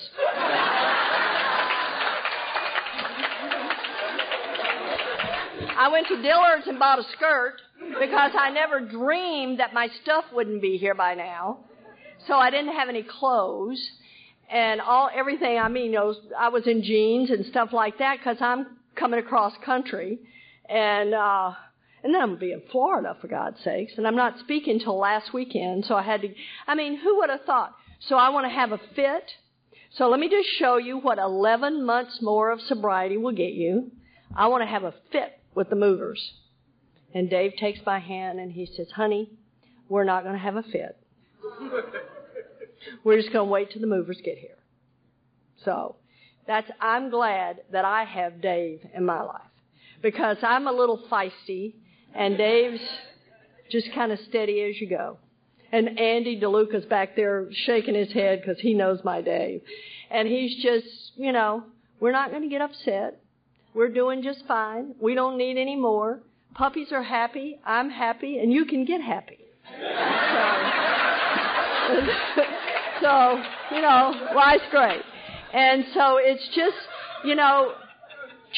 I 5.82 5.88
went 5.88 6.08
to 6.10 6.22
Dillard's 6.22 6.68
and 6.68 6.78
bought 6.78 7.00
a 7.00 7.04
skirt 7.14 7.60
because 8.00 8.34
I 8.38 8.52
never 8.52 8.82
dreamed 8.82 9.60
that 9.60 9.74
my 9.74 9.88
stuff 10.04 10.26
wouldn't 10.32 10.62
be 10.62 10.78
here 10.78 10.94
by 10.94 11.16
now. 11.16 11.62
So 12.28 12.36
I 12.36 12.52
didn't 12.52 12.76
have 12.76 12.88
any 12.88 13.02
clothes 13.02 13.82
and 14.48 14.80
all 14.80 15.10
everything. 15.12 15.58
I 15.58 15.70
mean, 15.70 15.86
you 15.86 15.94
know, 15.94 16.14
I 16.38 16.50
was 16.50 16.68
in 16.68 16.84
jeans 16.84 17.32
and 17.32 17.48
stuff 17.48 17.70
like 17.74 17.98
that 17.98 18.20
because 18.20 18.38
I'm 18.42 18.78
coming 18.96 19.20
across 19.20 19.54
country, 19.66 20.20
and 20.70 21.16
uh, 21.16 21.54
and 22.04 22.14
then 22.14 22.22
I'm 22.22 22.34
to 22.36 22.40
be 22.40 22.52
in 22.52 22.62
Florida, 22.72 23.18
for 23.20 23.28
God's 23.28 23.58
sakes. 23.64 23.94
And 23.98 24.06
I'm 24.06 24.16
not 24.16 24.38
speaking 24.38 24.78
till 24.78 25.00
last 25.00 25.34
weekend, 25.34 25.86
so 25.86 25.96
I 25.96 26.04
had 26.04 26.22
to, 26.22 26.32
I 26.68 26.76
mean, 26.76 27.00
who 27.00 27.18
would 27.18 27.32
have 27.32 27.46
thought? 27.48 27.74
So 28.02 28.18
I 28.18 28.30
want 28.30 28.46
to 28.46 28.54
have 28.54 28.72
a 28.72 28.80
fit. 28.96 29.32
So 29.98 30.10
let 30.10 30.20
me 30.20 30.30
just 30.30 30.48
show 30.60 30.78
you 30.78 31.00
what 31.00 31.18
11 31.18 31.84
months 31.84 32.20
more 32.22 32.52
of 32.52 32.62
sobriety 32.62 33.18
will 33.18 33.34
get 33.34 33.54
you. 33.54 33.90
I 34.36 34.48
want 34.48 34.62
to 34.62 34.68
have 34.68 34.84
a 34.84 34.94
fit 35.12 35.41
with 35.56 35.70
the 35.70 35.76
movers. 35.76 36.34
And 37.14 37.30
Dave 37.30 37.56
takes 37.58 37.80
my 37.86 38.00
hand 38.00 38.40
and 38.40 38.52
he 38.52 38.66
says, 38.66 38.88
honey, 38.96 39.30
we're 39.90 40.06
not 40.06 40.24
going 40.24 40.36
to 40.36 40.42
have 40.42 40.56
a 40.56 40.64
fit. 40.64 40.98
We're 43.04 43.18
just 43.18 43.34
going 43.34 43.48
to 43.48 43.52
wait 43.52 43.72
till 43.72 43.82
the 43.82 43.88
movers 43.88 44.20
get 44.24 44.38
here. 44.38 44.58
So 45.66 45.98
that's, 46.48 46.70
I'm 46.80 47.10
glad 47.10 47.62
that 47.72 47.86
I 47.86 48.06
have 48.06 48.42
Dave 48.42 48.80
in 48.96 49.06
my 49.06 49.22
life 49.22 49.42
because 50.02 50.38
I'm 50.42 50.68
a 50.68 50.72
little 50.72 51.04
feisty 51.12 51.76
and 52.16 52.38
Dave's 52.38 52.82
just 53.70 53.92
kind 53.94 54.12
of 54.12 54.20
steady 54.30 54.62
as 54.62 54.80
you 54.82 54.90
go. 54.90 55.18
And 55.72 56.00
Andy 56.00 56.40
DeLuca's 56.40 56.86
back 56.86 57.16
there 57.16 57.48
shaking 57.66 57.96
his 57.96 58.12
head 58.12 58.42
because 58.42 58.60
he 58.60 58.74
knows 58.74 59.00
my 59.04 59.22
Dave. 59.22 59.62
And 60.10 60.28
he's 60.28 60.62
just, 60.62 60.86
you 61.16 61.32
know, 61.32 61.64
we're 62.00 62.12
not 62.12 62.32
going 62.32 62.42
to 62.42 62.50
get 62.50 62.62
upset. 62.62 63.21
We're 63.74 63.90
doing 63.90 64.22
just 64.22 64.44
fine. 64.48 64.96
We 65.00 65.16
don't 65.16 65.38
need 65.38 65.58
any 65.58 65.76
more. 65.76 66.20
Puppies 66.54 66.92
are 66.92 67.04
happy. 67.04 67.60
I'm 67.66 67.90
happy. 67.90 68.40
And 68.40 68.52
you 68.52 68.66
can 68.66 68.86
get 68.86 69.02
happy. 69.02 69.40
So, 71.88 72.02
so 73.02 73.44
you 73.74 73.82
know, 73.82 74.14
life's 74.36 74.64
great. 74.72 75.02
And 75.54 75.86
so 75.94 76.18
it's 76.18 76.46
just, 76.56 76.78
you 77.26 77.36
know, 77.36 77.74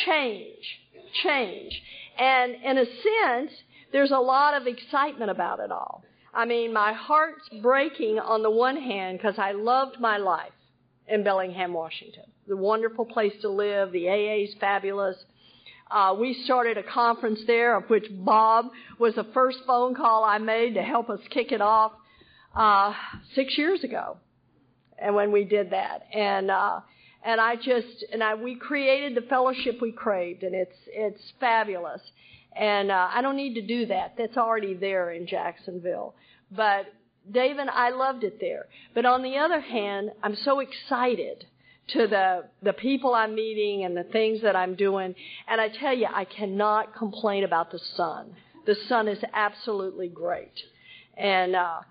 change. 0.06 0.80
Change. 1.24 1.82
And 2.18 2.56
in 2.64 2.78
a 2.78 2.86
sense, 2.86 3.52
there's 3.92 4.12
a 4.12 4.18
lot 4.18 4.60
of 4.60 4.68
excitement 4.68 5.30
about 5.32 5.60
it 5.60 5.72
all. 5.72 6.04
I 6.34 6.46
mean, 6.46 6.74
my 6.74 6.94
heart's 6.94 7.48
breaking 7.62 8.20
on 8.20 8.42
the 8.42 8.50
one 8.50 8.78
hand 8.78 9.20
because 9.20 9.36
I 9.38 9.52
loved 9.52 10.00
my 10.00 10.18
life 10.18 10.52
in 11.08 11.24
Bellingham, 11.24 11.74
Washington. 11.74 12.24
The 12.48 12.58
wonderful 12.58 13.06
place 13.06 13.34
to 13.42 13.50
live. 13.50 13.92
The 13.92 14.10
AA 14.10 14.44
is 14.44 14.56
fabulous. 14.60 15.18
Uh, 15.90 16.16
we 16.20 16.34
started 16.46 16.78
a 16.78 16.84
conference 16.84 17.42
there, 17.46 17.78
of 17.78 17.90
which 17.90 18.06
Bob 18.10 18.66
was 19.00 19.16
the 19.16 19.26
first 19.34 19.60
phone 19.68 19.96
call 19.96 20.24
I 20.24 20.38
made 20.38 20.74
to 20.76 20.82
help 20.82 21.10
us 21.10 21.20
kick 21.30 21.52
it 21.52 21.62
off 21.62 21.92
uh, 22.56 22.94
six 23.36 23.58
years 23.58 23.84
ago, 23.84 24.18
and 24.98 25.16
when 25.16 25.32
we 25.32 25.44
did 25.44 25.72
that, 25.72 26.08
and 26.14 26.50
uh, 26.50 26.80
and 27.24 27.40
I 27.40 27.56
just 27.56 28.06
and 28.12 28.24
I 28.24 28.36
we 28.36 28.56
created 28.56 29.16
the 29.16 29.28
fellowship 29.28 29.80
we 29.82 29.92
craved, 29.92 30.44
and 30.44 30.56
it's 30.56 30.76
it's 30.88 31.34
fabulous. 31.40 32.02
And 32.56 32.92
uh, 32.92 33.10
I 33.12 33.22
don't 33.24 33.36
need 33.36 33.56
to 33.56 33.66
do 33.66 33.88
that. 33.88 34.14
That's 34.16 34.38
already 34.38 34.76
there 34.76 35.12
in 35.12 35.26
Jacksonville. 35.26 36.14
But 36.52 36.86
David, 37.32 37.68
I 37.72 37.90
loved 37.92 38.24
it 38.24 38.40
there. 38.40 38.68
But 38.94 39.06
on 39.06 39.24
the 39.24 39.38
other 39.38 39.60
hand, 39.60 40.12
I'm 40.22 40.36
so 40.36 40.60
excited 40.60 41.46
to 41.90 42.08
the 42.08 42.46
the 42.62 42.74
people 42.74 43.14
I'm 43.14 43.36
meeting 43.36 43.84
and 43.84 43.96
the 43.96 44.04
things 44.04 44.42
that 44.42 44.56
I'm 44.56 44.76
doing. 44.76 45.16
And 45.48 45.62
I 45.62 45.70
tell 45.70 45.94
you, 45.96 46.08
I 46.14 46.26
cannot 46.26 46.96
complain 46.96 47.44
about 47.44 47.72
the 47.72 47.80
sun. 47.96 48.36
The 48.66 48.76
sun 48.88 49.08
is 49.08 49.20
absolutely 49.34 50.08
great. 50.08 50.54
And 51.18 51.56
uh, 51.56 51.82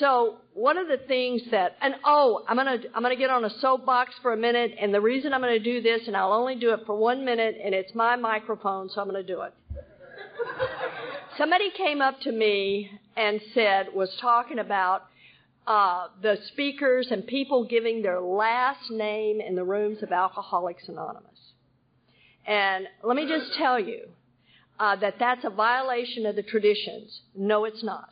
so 0.00 0.36
one 0.54 0.78
of 0.78 0.88
the 0.88 0.96
things 0.96 1.42
that 1.50 1.76
and 1.80 1.94
oh, 2.04 2.44
I'm 2.48 2.56
gonna 2.56 2.78
I'm 2.94 3.02
gonna 3.02 3.16
get 3.16 3.30
on 3.30 3.44
a 3.44 3.50
soapbox 3.60 4.14
for 4.22 4.32
a 4.32 4.36
minute. 4.36 4.74
And 4.80 4.94
the 4.94 5.00
reason 5.00 5.32
I'm 5.32 5.40
gonna 5.40 5.58
do 5.58 5.82
this, 5.82 6.02
and 6.06 6.16
I'll 6.16 6.32
only 6.32 6.56
do 6.56 6.72
it 6.72 6.80
for 6.86 6.96
one 6.96 7.24
minute, 7.24 7.56
and 7.62 7.74
it's 7.74 7.94
my 7.94 8.16
microphone, 8.16 8.88
so 8.88 9.00
I'm 9.00 9.06
gonna 9.06 9.22
do 9.22 9.42
it. 9.42 9.54
Somebody 11.38 11.70
came 11.76 12.00
up 12.00 12.20
to 12.20 12.32
me 12.32 12.90
and 13.16 13.40
said, 13.54 13.88
was 13.94 14.14
talking 14.20 14.58
about 14.58 15.04
uh, 15.66 16.08
the 16.22 16.38
speakers 16.48 17.08
and 17.10 17.26
people 17.26 17.64
giving 17.64 18.02
their 18.02 18.20
last 18.20 18.90
name 18.90 19.40
in 19.40 19.54
the 19.54 19.64
rooms 19.64 20.02
of 20.02 20.12
Alcoholics 20.12 20.88
Anonymous. 20.88 21.30
And 22.46 22.86
let 23.02 23.16
me 23.16 23.26
just 23.26 23.54
tell 23.54 23.80
you 23.80 24.08
uh, 24.78 24.96
that 24.96 25.14
that's 25.18 25.44
a 25.44 25.50
violation 25.50 26.26
of 26.26 26.36
the 26.36 26.42
traditions. 26.42 27.22
No, 27.34 27.64
it's 27.64 27.82
not. 27.82 28.10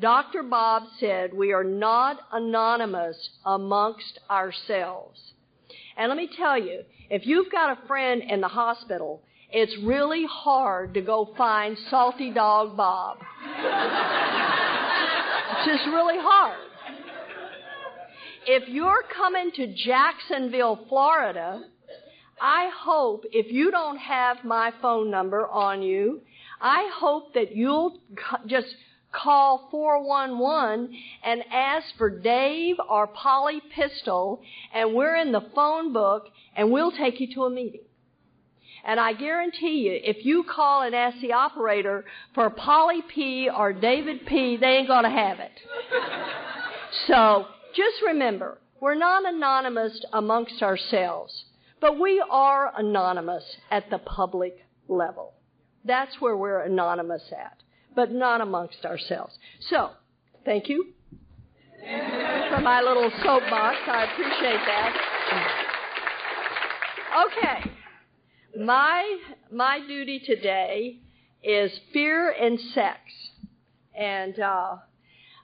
Dr. 0.00 0.42
Bob 0.42 0.84
said 0.98 1.34
we 1.34 1.52
are 1.52 1.64
not 1.64 2.18
anonymous 2.32 3.30
amongst 3.44 4.18
ourselves. 4.30 5.20
And 5.96 6.08
let 6.08 6.16
me 6.16 6.28
tell 6.34 6.58
you, 6.58 6.82
if 7.10 7.26
you've 7.26 7.52
got 7.52 7.76
a 7.76 7.86
friend 7.86 8.22
in 8.22 8.40
the 8.40 8.48
hospital 8.48 9.22
it's 9.52 9.76
really 9.84 10.24
hard 10.28 10.94
to 10.94 11.02
go 11.02 11.28
find 11.36 11.76
Salty 11.90 12.32
Dog 12.32 12.74
Bob. 12.76 13.18
it's 15.50 15.66
just 15.66 15.86
really 15.86 16.18
hard. 16.18 16.58
If 18.46 18.68
you're 18.68 19.04
coming 19.14 19.52
to 19.56 19.74
Jacksonville, 19.74 20.86
Florida, 20.88 21.62
I 22.40 22.70
hope 22.76 23.24
if 23.30 23.52
you 23.52 23.70
don't 23.70 23.98
have 23.98 24.38
my 24.42 24.72
phone 24.80 25.10
number 25.10 25.46
on 25.46 25.82
you, 25.82 26.22
I 26.60 26.90
hope 26.94 27.34
that 27.34 27.54
you'll 27.54 28.00
just 28.46 28.74
call 29.12 29.68
411 29.70 30.96
and 31.22 31.44
ask 31.52 31.86
for 31.98 32.08
Dave 32.08 32.76
or 32.88 33.06
Polly 33.06 33.60
Pistol, 33.74 34.40
and 34.74 34.94
we're 34.94 35.16
in 35.16 35.30
the 35.30 35.44
phone 35.54 35.92
book, 35.92 36.28
and 36.56 36.72
we'll 36.72 36.90
take 36.90 37.20
you 37.20 37.32
to 37.34 37.44
a 37.44 37.50
meeting. 37.50 37.82
And 38.84 38.98
I 38.98 39.12
guarantee 39.12 39.82
you, 39.86 40.00
if 40.02 40.24
you 40.24 40.44
call 40.44 40.82
and 40.82 40.94
ask 40.94 41.20
the 41.20 41.32
operator 41.32 42.04
for 42.34 42.50
Polly 42.50 43.02
P 43.08 43.48
or 43.48 43.72
David 43.72 44.26
P, 44.26 44.56
they 44.56 44.78
ain't 44.78 44.88
gonna 44.88 45.10
have 45.10 45.38
it. 45.38 45.52
so, 47.06 47.46
just 47.74 48.02
remember, 48.04 48.58
we're 48.80 48.96
not 48.96 49.24
anonymous 49.32 50.04
amongst 50.12 50.62
ourselves, 50.62 51.44
but 51.80 52.00
we 52.00 52.22
are 52.28 52.72
anonymous 52.76 53.44
at 53.70 53.88
the 53.90 53.98
public 53.98 54.58
level. 54.88 55.34
That's 55.84 56.20
where 56.20 56.36
we're 56.36 56.62
anonymous 56.62 57.22
at, 57.32 57.58
but 57.94 58.10
not 58.10 58.40
amongst 58.40 58.84
ourselves. 58.84 59.38
So, 59.60 59.90
thank 60.44 60.68
you 60.68 60.92
for 62.50 62.60
my 62.60 62.80
little 62.80 63.10
soapbox. 63.22 63.76
I 63.86 64.08
appreciate 64.10 64.60
that. 64.66 64.92
Okay. 67.26 67.81
My, 68.58 69.18
my 69.50 69.80
duty 69.86 70.20
today 70.20 70.98
is 71.42 71.72
fear 71.92 72.30
and 72.30 72.58
sex. 72.74 72.98
And, 73.94 74.38
uh, 74.38 74.76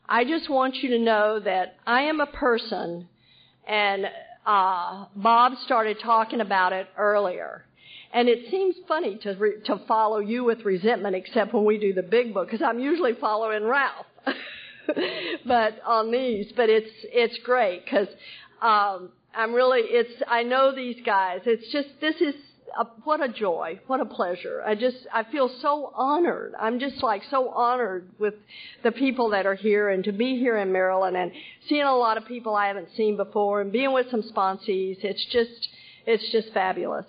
I 0.09 0.25
just 0.25 0.49
want 0.49 0.77
you 0.77 0.91
to 0.91 0.99
know 0.99 1.39
that 1.39 1.77
I 1.87 2.03
am 2.03 2.21
a 2.21 2.27
person, 2.27 3.09
and 3.67 4.07
uh, 4.47 5.05
Bob 5.15 5.53
started 5.67 5.99
talking 6.03 6.41
about 6.41 6.73
it 6.73 6.87
earlier. 6.97 7.67
And 8.15 8.27
it 8.27 8.51
seems 8.51 8.75
funny 8.89 9.19
to 9.19 9.35
re- 9.35 9.61
to 9.67 9.83
follow 9.87 10.19
you 10.19 10.45
with 10.45 10.65
resentment, 10.65 11.15
except 11.15 11.53
when 11.53 11.67
we 11.67 11.77
do 11.77 11.93
the 11.93 12.03
big 12.03 12.33
book, 12.33 12.47
because 12.51 12.63
I'm 12.63 12.81
usually 12.81 13.13
following 13.21 13.65
Ralph. 13.65 14.07
but 15.47 15.79
on 15.85 16.11
these, 16.11 16.51
but 16.57 16.71
it's 16.71 16.91
it's 17.13 17.39
great 17.45 17.85
because 17.85 18.09
um, 18.63 19.11
I'm 19.35 19.53
really 19.53 19.83
it's 19.83 20.23
I 20.27 20.43
know 20.43 20.75
these 20.75 20.97
guys. 21.05 21.41
It's 21.45 21.71
just 21.71 21.89
this 22.01 22.17
is 22.23 22.35
what 23.05 23.23
a 23.23 23.29
joy, 23.29 23.81
what 23.87 24.01
a 24.01 24.05
pleasure. 24.05 24.63
I 24.65 24.75
just, 24.75 24.97
I 25.13 25.25
feel 25.25 25.51
so 25.61 25.93
honored. 25.95 26.55
I'm 26.59 26.79
just 26.79 27.03
like 27.03 27.23
so 27.31 27.51
honored 27.51 28.09
with 28.19 28.35
the 28.83 28.93
people 28.93 29.31
that 29.31 29.47
are 29.47 29.55
here 29.55 29.89
and 29.89 30.05
to 30.05 30.13
be 30.13 30.39
here 30.39 30.57
in 30.57 30.73
Maryland 30.73 31.17
and 31.17 31.33
seeing 31.69 31.83
a 31.83 31.97
lot 31.97 32.17
of 32.17 32.27
people 32.27 32.55
I 32.55 32.69
haven't 32.69 32.89
seen 32.97 33.17
before 33.17 33.61
and 33.61 33.73
being 33.73 33.93
with 33.93 34.11
some 34.11 34.23
sponsees. 34.23 34.99
It's 35.03 35.25
just, 35.27 35.69
it's 36.07 36.31
just 36.31 36.53
fabulous. 36.53 37.07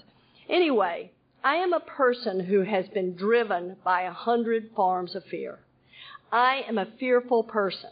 Anyway, 0.49 1.11
I 1.43 1.55
am 1.55 1.73
a 1.73 1.79
person 1.79 2.39
who 2.39 2.61
has 2.63 2.87
been 2.89 3.15
driven 3.15 3.77
by 3.83 4.03
a 4.03 4.11
hundred 4.11 4.71
forms 4.75 5.15
of 5.15 5.23
fear. 5.25 5.59
I 6.31 6.63
am 6.67 6.77
a 6.77 6.87
fearful 6.99 7.43
person. 7.43 7.91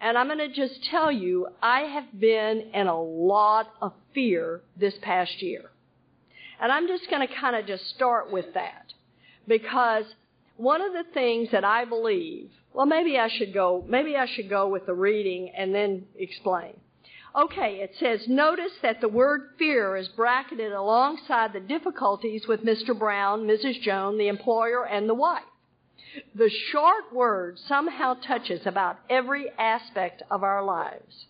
And 0.00 0.18
I'm 0.18 0.26
going 0.26 0.38
to 0.38 0.48
just 0.48 0.84
tell 0.90 1.10
you, 1.10 1.48
I 1.62 1.80
have 1.82 2.18
been 2.18 2.70
in 2.74 2.86
a 2.88 3.00
lot 3.00 3.70
of 3.80 3.92
fear 4.12 4.60
this 4.76 4.94
past 5.02 5.40
year. 5.40 5.70
And 6.64 6.72
I'm 6.72 6.88
just 6.88 7.10
going 7.10 7.28
to 7.28 7.34
kind 7.34 7.54
of 7.56 7.66
just 7.66 7.90
start 7.90 8.32
with 8.32 8.54
that 8.54 8.94
because 9.46 10.06
one 10.56 10.80
of 10.80 10.94
the 10.94 11.04
things 11.12 11.50
that 11.52 11.62
I 11.62 11.84
believe, 11.84 12.48
well, 12.72 12.86
maybe 12.86 13.18
I 13.18 13.28
should 13.28 13.52
go, 13.52 13.84
maybe 13.86 14.16
I 14.16 14.24
should 14.24 14.48
go 14.48 14.68
with 14.68 14.86
the 14.86 14.94
reading 14.94 15.50
and 15.54 15.74
then 15.74 16.06
explain. 16.18 16.72
Okay, 17.36 17.80
it 17.82 17.90
says, 18.00 18.26
notice 18.28 18.72
that 18.80 19.02
the 19.02 19.10
word 19.10 19.50
fear 19.58 19.94
is 19.98 20.08
bracketed 20.08 20.72
alongside 20.72 21.52
the 21.52 21.60
difficulties 21.60 22.46
with 22.48 22.64
Mr. 22.64 22.98
Brown, 22.98 23.46
Mrs. 23.46 23.82
Jones, 23.82 24.16
the 24.16 24.28
employer, 24.28 24.86
and 24.86 25.06
the 25.06 25.12
wife. 25.12 25.42
The 26.34 26.50
short 26.72 27.12
word 27.12 27.58
somehow 27.58 28.14
touches 28.14 28.66
about 28.66 29.00
every 29.10 29.50
aspect 29.58 30.22
of 30.30 30.42
our 30.42 30.64
lives. 30.64 31.26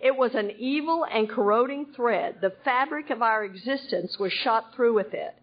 It 0.00 0.16
was 0.16 0.34
an 0.34 0.52
evil 0.58 1.04
and 1.04 1.28
corroding 1.28 1.86
thread. 1.94 2.36
The 2.40 2.54
fabric 2.64 3.10
of 3.10 3.22
our 3.22 3.44
existence 3.44 4.18
was 4.18 4.32
shot 4.32 4.74
through 4.74 4.94
with 4.94 5.14
it. 5.14 5.34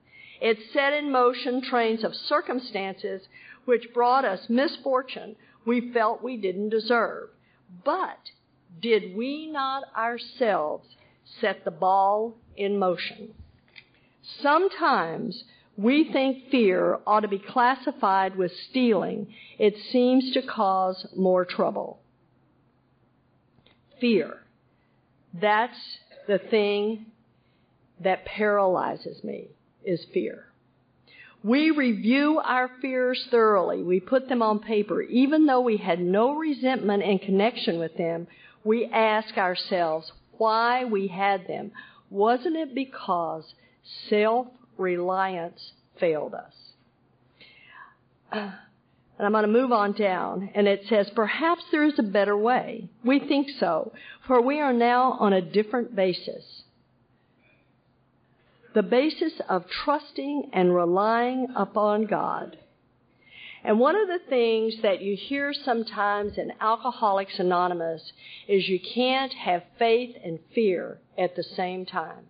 It 0.42 0.58
set 0.74 0.94
in 0.94 1.12
motion 1.12 1.62
trains 1.62 2.04
of 2.04 2.14
circumstances 2.16 3.22
which 3.66 3.94
brought 3.94 4.26
us 4.26 4.50
misfortune 4.50 5.36
we 5.66 5.92
felt 5.94 6.22
we 6.22 6.38
didn't 6.38 6.70
deserve. 6.70 7.30
But 7.86 8.20
did 8.82 9.16
we 9.16 9.48
not 9.48 9.84
ourselves 9.96 10.88
set 11.40 11.64
the 11.66 11.72
ball 11.72 12.36
in 12.56 12.78
motion. 12.78 13.34
Sometimes 14.42 15.44
we 15.78 16.12
think 16.12 16.50
fear 16.50 17.00
ought 17.08 17.22
to 17.22 17.28
be 17.28 17.40
classified 17.40 18.36
with 18.36 18.52
stealing. 18.70 19.34
It 19.58 19.76
seems 19.92 20.32
to 20.34 20.42
cause 20.42 21.08
more 21.16 21.46
trouble. 21.46 22.00
Fear. 24.00 24.40
That's 25.34 25.78
the 26.28 26.38
thing 26.38 27.08
that 28.00 28.26
paralyzes 28.26 29.24
me 29.24 29.48
is 29.84 30.06
fear. 30.14 30.46
We 31.44 31.72
review 31.72 32.40
our 32.44 32.70
fears 32.82 33.28
thoroughly. 33.30 33.84
We 33.84 34.00
put 34.00 34.30
them 34.30 34.42
on 34.42 34.60
paper. 34.60 35.02
Even 35.02 35.46
though 35.46 35.62
we 35.62 35.78
had 35.78 36.00
no 36.00 36.36
resentment 36.36 37.04
and 37.04 37.22
connection 37.22 37.80
with 37.80 37.98
them, 37.98 38.28
we 38.64 38.86
ask 38.86 39.38
ourselves 39.38 40.12
why 40.38 40.86
we 40.86 41.08
had 41.08 41.48
them. 41.48 41.72
Wasn't 42.10 42.56
it 42.56 42.74
because 42.74 43.54
self 44.10 44.48
reliance 44.78 45.74
failed 46.00 46.34
us? 46.34 46.54
And 49.24 49.34
I'm 49.34 49.42
going 49.42 49.54
to 49.54 49.62
move 49.62 49.72
on 49.72 49.94
down, 49.94 50.50
and 50.54 50.68
it 50.68 50.84
says, 50.90 51.10
Perhaps 51.16 51.64
there 51.72 51.86
is 51.86 51.98
a 51.98 52.04
better 52.04 52.36
way. 52.36 52.90
We 53.06 53.20
think 53.20 53.48
so, 53.58 53.94
for 54.28 54.42
we 54.42 54.60
are 54.60 54.74
now 54.74 55.14
on 55.14 55.32
a 55.32 55.40
different 55.40 55.96
basis. 55.96 56.44
The 58.74 58.84
basis 58.84 59.32
of 59.48 59.64
trusting 59.86 60.50
and 60.52 60.76
relying 60.76 61.48
upon 61.56 62.06
God. 62.08 62.58
And 63.64 63.80
one 63.80 63.96
of 63.96 64.10
the 64.10 64.20
things 64.28 64.74
that 64.82 65.02
you 65.02 65.16
hear 65.16 65.54
sometimes 65.54 66.38
in 66.38 66.52
Alcoholics 66.60 67.40
Anonymous 67.40 68.12
is 68.50 68.68
you 68.68 68.82
can't 68.94 69.32
have 69.36 69.64
faith 69.80 70.18
and 70.22 70.38
fear 70.54 71.00
at 71.18 71.38
the 71.38 71.44
same 71.44 71.86
time. 71.86 72.26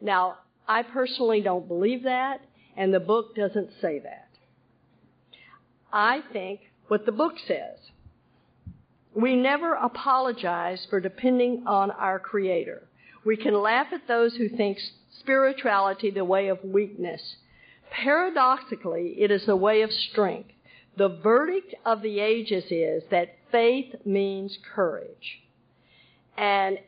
Now, 0.00 0.36
I 0.68 0.84
personally 0.84 1.40
don't 1.40 1.66
believe 1.66 2.04
that, 2.04 2.42
and 2.76 2.94
the 2.94 3.00
book 3.00 3.34
doesn't 3.34 3.70
say 3.80 3.98
that. 3.98 4.29
I 5.92 6.20
think 6.32 6.60
what 6.88 7.06
the 7.06 7.12
book 7.12 7.34
says. 7.46 7.78
We 9.14 9.34
never 9.36 9.74
apologize 9.74 10.86
for 10.88 11.00
depending 11.00 11.64
on 11.66 11.90
our 11.90 12.18
Creator. 12.18 12.86
We 13.24 13.36
can 13.36 13.54
laugh 13.54 13.88
at 13.92 14.06
those 14.06 14.34
who 14.36 14.48
think 14.48 14.78
spirituality 15.18 16.10
the 16.10 16.24
way 16.24 16.48
of 16.48 16.62
weakness. 16.64 17.36
Paradoxically, 17.90 19.16
it 19.18 19.30
is 19.30 19.46
the 19.46 19.56
way 19.56 19.82
of 19.82 19.90
strength. 19.92 20.50
The 20.96 21.08
verdict 21.08 21.74
of 21.84 22.02
the 22.02 22.20
ages 22.20 22.64
is 22.70 23.02
that 23.10 23.36
faith 23.50 23.94
means 24.04 24.58
courage. 24.74 25.42
And 26.36 26.78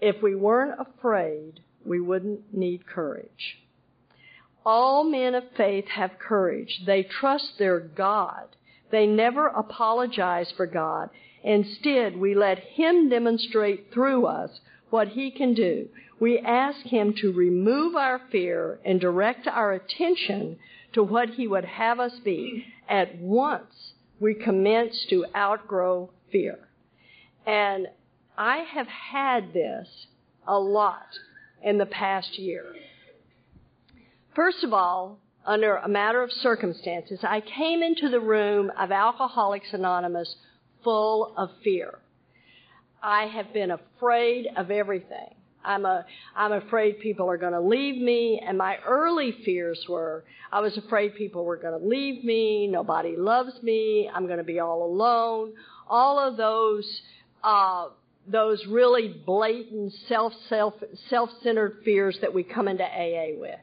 if 0.00 0.22
we 0.22 0.34
weren't 0.34 0.80
afraid, 0.80 1.60
we 1.84 2.00
wouldn't 2.00 2.54
need 2.54 2.86
courage. 2.86 3.58
All 4.64 5.04
men 5.04 5.34
of 5.34 5.44
faith 5.56 5.86
have 5.88 6.18
courage. 6.18 6.82
They 6.86 7.02
trust 7.02 7.58
their 7.58 7.80
God. 7.80 8.48
They 8.90 9.06
never 9.06 9.46
apologize 9.46 10.52
for 10.56 10.66
God. 10.66 11.10
Instead, 11.42 12.16
we 12.16 12.34
let 12.34 12.58
Him 12.58 13.08
demonstrate 13.08 13.92
through 13.92 14.26
us 14.26 14.60
what 14.90 15.08
He 15.08 15.30
can 15.30 15.54
do. 15.54 15.88
We 16.18 16.38
ask 16.38 16.80
Him 16.84 17.14
to 17.20 17.32
remove 17.32 17.96
our 17.96 18.20
fear 18.30 18.78
and 18.84 19.00
direct 19.00 19.46
our 19.46 19.72
attention 19.72 20.58
to 20.92 21.02
what 21.02 21.30
He 21.30 21.46
would 21.46 21.64
have 21.64 21.98
us 21.98 22.18
be. 22.24 22.66
At 22.88 23.18
once, 23.18 23.92
we 24.18 24.34
commence 24.34 25.06
to 25.08 25.24
outgrow 25.34 26.10
fear. 26.30 26.58
And 27.46 27.86
I 28.36 28.58
have 28.58 28.88
had 28.88 29.52
this 29.52 30.06
a 30.46 30.58
lot 30.58 31.06
in 31.62 31.78
the 31.78 31.86
past 31.86 32.38
year. 32.38 32.64
First 34.34 34.62
of 34.62 34.72
all, 34.72 35.18
under 35.44 35.76
a 35.76 35.88
matter 35.88 36.22
of 36.22 36.30
circumstances, 36.30 37.18
I 37.22 37.40
came 37.40 37.82
into 37.82 38.08
the 38.08 38.20
room 38.20 38.70
of 38.78 38.92
Alcoholics 38.92 39.72
Anonymous 39.72 40.36
full 40.84 41.34
of 41.36 41.50
fear. 41.64 41.98
I 43.02 43.24
have 43.24 43.52
been 43.52 43.72
afraid 43.72 44.46
of 44.56 44.70
everything. 44.70 45.34
I'm 45.64 45.84
a, 45.84 46.06
I'm 46.36 46.52
afraid 46.52 47.00
people 47.00 47.28
are 47.28 47.36
going 47.36 47.52
to 47.52 47.60
leave 47.60 48.00
me, 48.00 48.40
and 48.46 48.56
my 48.56 48.78
early 48.86 49.32
fears 49.44 49.84
were 49.88 50.24
I 50.52 50.60
was 50.60 50.76
afraid 50.76 51.16
people 51.16 51.44
were 51.44 51.56
going 51.56 51.78
to 51.78 51.86
leave 51.86 52.24
me, 52.24 52.66
nobody 52.66 53.16
loves 53.16 53.62
me, 53.62 54.10
I'm 54.12 54.26
going 54.26 54.38
to 54.38 54.44
be 54.44 54.60
all 54.60 54.84
alone. 54.84 55.52
All 55.88 56.18
of 56.18 56.36
those, 56.36 57.02
uh, 57.42 57.88
those 58.26 58.64
really 58.66 59.22
blatant 59.26 59.92
self, 60.08 60.32
self, 60.48 60.74
self-centered 61.08 61.82
fears 61.84 62.18
that 62.20 62.32
we 62.32 62.42
come 62.42 62.68
into 62.68 62.84
AA 62.84 63.38
with. 63.38 63.58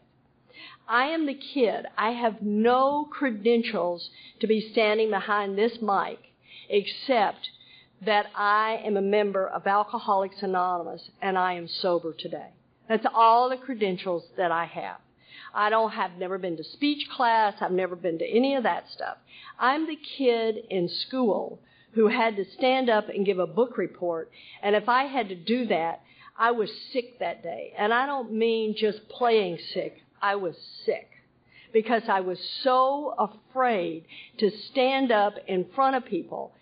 I 0.88 1.08
am 1.08 1.26
the 1.26 1.34
kid. 1.34 1.86
I 1.97 2.12
have 2.12 2.41
no 2.41 3.08
credentials 3.12 4.10
to 4.39 4.47
be 4.47 4.69
standing 4.71 5.10
behind 5.10 5.58
this 5.58 5.82
mic 5.82 6.19
except 6.69 7.50
that 8.06 8.28
I 8.36 8.82
am 8.86 8.95
a 8.95 9.02
member 9.02 9.47
of 9.47 9.67
Alcoholics 9.67 10.41
Anonymous 10.41 11.10
and 11.21 11.38
I 11.38 11.54
am 11.54 11.67
sober 11.67 12.13
today. 12.13 12.50
That's 12.88 13.06
all 13.13 13.50
the 13.50 13.58
credentials 13.58 14.23
that 14.38 14.52
I 14.52 14.65
have. 14.65 14.97
I 15.54 15.69
don't 15.69 15.91
have 15.91 16.12
never 16.17 16.38
been 16.38 16.58
to 16.58 16.63
speech 16.63 17.10
class. 17.10 17.56
I've 17.60 17.71
never 17.71 17.95
been 17.95 18.19
to 18.19 18.26
any 18.26 18.56
of 18.56 18.63
that 18.63 18.89
stuff. 18.89 19.17
I'm 19.60 19.88
the 19.88 19.97
kid 20.17 20.58
in 20.69 20.88
school 20.88 21.60
who 21.93 22.08
had 22.08 22.36
to 22.36 22.45
stand 22.58 22.89
up 22.89 23.10
and 23.10 23.26
give 23.26 23.39
a 23.39 23.47
book 23.47 23.78
report. 23.78 24.30
And 24.62 24.76
if 24.76 24.88
I 24.88 25.06
had 25.06 25.30
to 25.30 25.36
do 25.36 25.65
that, 25.67 26.02
I 26.38 26.52
was 26.52 26.69
sick 26.93 27.19
that 27.19 27.41
day. 27.41 27.73
And 27.78 27.93
I 27.93 28.06
don't 28.06 28.32
mean 28.32 28.76
just 28.78 29.10
playing 29.10 29.58
sick. 29.73 30.04
I 30.21 30.36
was 30.36 30.56
sick 30.86 31.10
because 31.73 32.03
I 32.10 32.21
was 32.21 32.39
so 32.63 33.13
afraid 33.17 34.06
to 34.39 34.49
stand 34.71 35.12
up 35.12 35.34
in 35.47 35.65
front 35.75 35.95
of 35.95 36.06
people. 36.06 36.53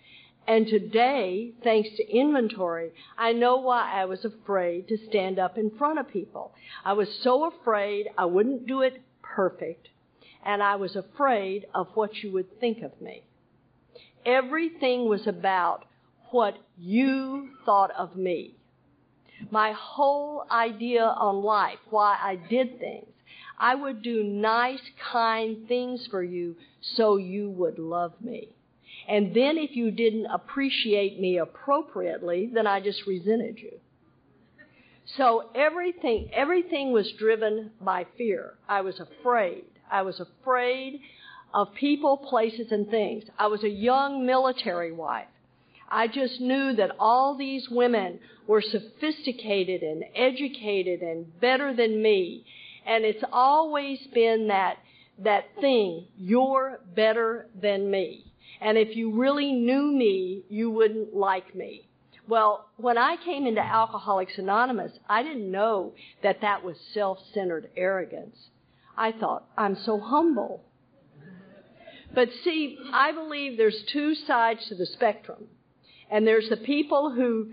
And 0.48 0.66
today, 0.66 1.52
thanks 1.64 1.88
to 1.96 2.08
inventory, 2.08 2.92
I 3.18 3.32
know 3.32 3.56
why 3.56 3.92
I 3.92 4.04
was 4.04 4.24
afraid 4.24 4.88
to 4.88 4.98
stand 5.08 5.38
up 5.38 5.58
in 5.58 5.70
front 5.76 5.98
of 5.98 6.08
people. 6.08 6.52
I 6.84 6.92
was 6.92 7.08
so 7.22 7.46
afraid 7.46 8.08
I 8.16 8.26
wouldn't 8.26 8.66
do 8.66 8.82
it 8.82 9.02
perfect, 9.22 9.88
and 10.44 10.62
I 10.62 10.76
was 10.76 10.94
afraid 10.94 11.66
of 11.74 11.88
what 11.94 12.14
you 12.22 12.30
would 12.32 12.60
think 12.60 12.82
of 12.82 13.00
me. 13.00 13.24
Everything 14.24 15.08
was 15.08 15.26
about 15.26 15.84
what 16.30 16.56
you 16.78 17.50
thought 17.64 17.90
of 17.98 18.16
me. 18.16 18.54
My 19.50 19.72
whole 19.72 20.44
idea 20.50 21.04
on 21.04 21.42
life, 21.42 21.78
why 21.90 22.16
I 22.20 22.36
did 22.36 22.78
things, 22.78 23.06
I 23.58 23.74
would 23.74 24.02
do 24.02 24.22
nice, 24.22 24.80
kind 25.12 25.66
things 25.66 26.06
for 26.10 26.22
you 26.22 26.56
so 26.80 27.16
you 27.16 27.50
would 27.50 27.78
love 27.78 28.12
me. 28.20 28.48
And 29.08 29.34
then 29.34 29.56
if 29.56 29.76
you 29.76 29.90
didn't 29.90 30.26
appreciate 30.26 31.20
me 31.20 31.38
appropriately, 31.38 32.50
then 32.52 32.66
I 32.66 32.80
just 32.80 33.06
resented 33.06 33.58
you. 33.58 33.78
So 35.16 35.50
everything, 35.54 36.30
everything 36.32 36.92
was 36.92 37.12
driven 37.12 37.70
by 37.80 38.06
fear. 38.18 38.54
I 38.68 38.80
was 38.80 38.98
afraid. 38.98 39.64
I 39.90 40.02
was 40.02 40.20
afraid 40.20 41.00
of 41.54 41.72
people, 41.74 42.16
places, 42.16 42.72
and 42.72 42.88
things. 42.90 43.24
I 43.38 43.46
was 43.46 43.62
a 43.62 43.68
young 43.68 44.26
military 44.26 44.92
wife. 44.92 45.28
I 45.88 46.08
just 46.08 46.40
knew 46.40 46.74
that 46.74 46.96
all 46.98 47.36
these 47.36 47.68
women 47.70 48.18
were 48.48 48.62
sophisticated 48.62 49.82
and 49.82 50.04
educated 50.16 51.00
and 51.00 51.40
better 51.40 51.72
than 51.72 52.02
me 52.02 52.44
and 52.86 53.04
it's 53.04 53.24
always 53.32 53.98
been 54.14 54.48
that, 54.48 54.78
that 55.18 55.44
thing, 55.60 56.06
you're 56.16 56.80
better 56.94 57.48
than 57.60 57.90
me. 57.90 58.32
And 58.60 58.78
if 58.78 58.96
you 58.96 59.12
really 59.12 59.52
knew 59.52 59.92
me, 59.92 60.44
you 60.48 60.70
wouldn't 60.70 61.14
like 61.14 61.54
me. 61.54 61.88
Well, 62.28 62.68
when 62.76 62.98
I 62.98 63.16
came 63.24 63.46
into 63.46 63.60
Alcoholics 63.60 64.38
Anonymous, 64.38 64.92
I 65.08 65.22
didn't 65.22 65.50
know 65.50 65.94
that 66.22 66.40
that 66.40 66.64
was 66.64 66.76
self-centered 66.92 67.70
arrogance. 67.76 68.36
I 68.96 69.12
thought, 69.12 69.44
I'm 69.56 69.76
so 69.76 70.00
humble. 70.00 70.64
But 72.14 72.28
see, 72.44 72.78
I 72.92 73.12
believe 73.12 73.56
there's 73.56 73.84
two 73.92 74.14
sides 74.14 74.66
to 74.68 74.74
the 74.74 74.86
spectrum. 74.86 75.44
And 76.10 76.26
there's 76.26 76.48
the 76.48 76.56
people 76.56 77.12
who 77.12 77.52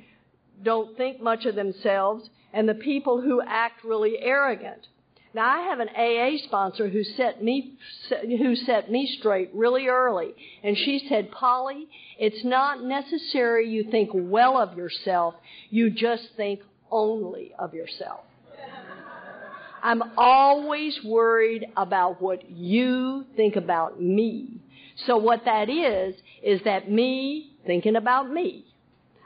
don't 0.63 0.95
think 0.95 1.21
much 1.21 1.45
of 1.45 1.55
themselves 1.55 2.29
and 2.53 2.69
the 2.69 2.75
people 2.75 3.21
who 3.21 3.41
act 3.41 3.83
really 3.83 4.17
arrogant. 4.19 4.87
Now 5.33 5.47
I 5.49 5.61
have 5.69 5.79
an 5.79 5.89
AA 5.89 6.37
sponsor 6.45 6.87
who 6.89 7.03
set 7.03 7.43
me 7.43 7.73
who 8.21 8.55
set 8.55 8.91
me 8.91 9.07
straight 9.19 9.49
really 9.53 9.87
early, 9.87 10.33
and 10.63 10.77
she 10.77 11.05
said, 11.09 11.31
"Polly, 11.31 11.87
it's 12.19 12.43
not 12.43 12.83
necessary 12.83 13.67
you 13.67 13.85
think 13.89 14.11
well 14.13 14.57
of 14.57 14.77
yourself. 14.77 15.33
You 15.71 15.89
just 15.89 16.29
think 16.37 16.61
only 16.91 17.53
of 17.57 17.73
yourself." 17.73 18.21
I'm 19.83 20.03
always 20.17 21.03
worried 21.03 21.65
about 21.75 22.21
what 22.21 22.49
you 22.49 23.25
think 23.35 23.55
about 23.55 23.99
me. 23.99 24.59
So 25.07 25.17
what 25.17 25.45
that 25.45 25.69
is, 25.69 26.15
is 26.43 26.61
that 26.65 26.91
me 26.91 27.55
thinking 27.65 27.95
about 27.95 28.29
me. 28.29 28.65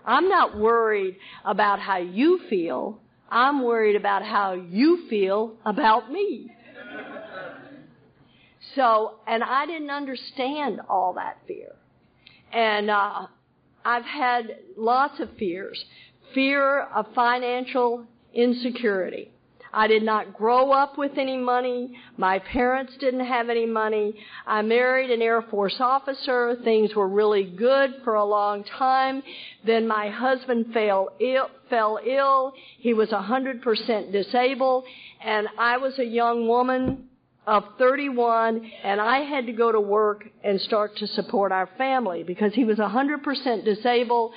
I'm 0.06 0.30
not 0.30 0.58
worried 0.58 1.18
about 1.44 1.80
how 1.80 1.98
you 1.98 2.40
feel. 2.50 3.02
I'm 3.30 3.64
worried 3.64 3.96
about 3.96 4.24
how 4.24 4.54
you 4.54 5.08
feel 5.10 5.56
about 5.66 6.12
me. 6.12 6.52
So, 8.76 9.16
and 9.26 9.44
I 9.44 9.66
didn't 9.66 9.90
understand 9.90 10.82
all 10.90 11.14
that 11.14 11.38
fear. 11.48 11.76
And, 12.52 12.90
uh, 12.90 13.28
I've 13.84 14.06
had 14.06 14.58
lots 14.76 15.20
of 15.22 15.30
fears. 15.38 15.84
Fear 16.34 16.82
of 16.82 17.06
financial 17.16 18.06
insecurity. 18.34 19.32
I 19.74 19.88
did 19.88 20.04
not 20.04 20.34
grow 20.34 20.72
up 20.72 20.98
with 20.98 21.18
any 21.18 21.38
money. 21.38 21.98
My 22.18 22.40
parents 22.40 22.94
didn't 23.00 23.26
have 23.26 23.50
any 23.50 23.66
money. 23.66 24.16
I 24.46 24.62
married 24.62 25.12
an 25.12 25.22
Air 25.22 25.42
Force 25.42 25.76
officer. 25.80 26.58
Things 26.64 26.96
were 26.96 27.08
really 27.08 27.44
good 27.44 27.96
for 28.04 28.16
a 28.16 28.26
long 28.26 28.64
time. 28.64 29.24
Then 29.66 29.88
my 29.88 30.10
husband 30.10 30.74
fell 30.74 31.10
ill, 31.20 31.50
fell 31.70 32.00
ill. 32.06 32.54
He 32.80 32.94
was 32.94 33.10
100% 33.10 34.12
disabled 34.12 34.86
and 35.24 35.48
I 35.58 35.78
was 35.78 35.98
a 36.00 36.06
young 36.06 36.48
woman 36.48 37.10
of 37.46 37.64
31 37.78 38.70
and 38.84 39.00
I 39.00 39.20
had 39.20 39.46
to 39.46 39.54
go 39.54 39.72
to 39.72 39.80
work 39.80 40.26
and 40.44 40.60
start 40.62 40.98
to 40.98 41.08
support 41.08 41.52
our 41.52 41.70
family 41.78 42.24
because 42.24 42.54
he 42.54 42.66
was 42.66 42.78
100% 42.78 43.64
disabled 43.64 44.34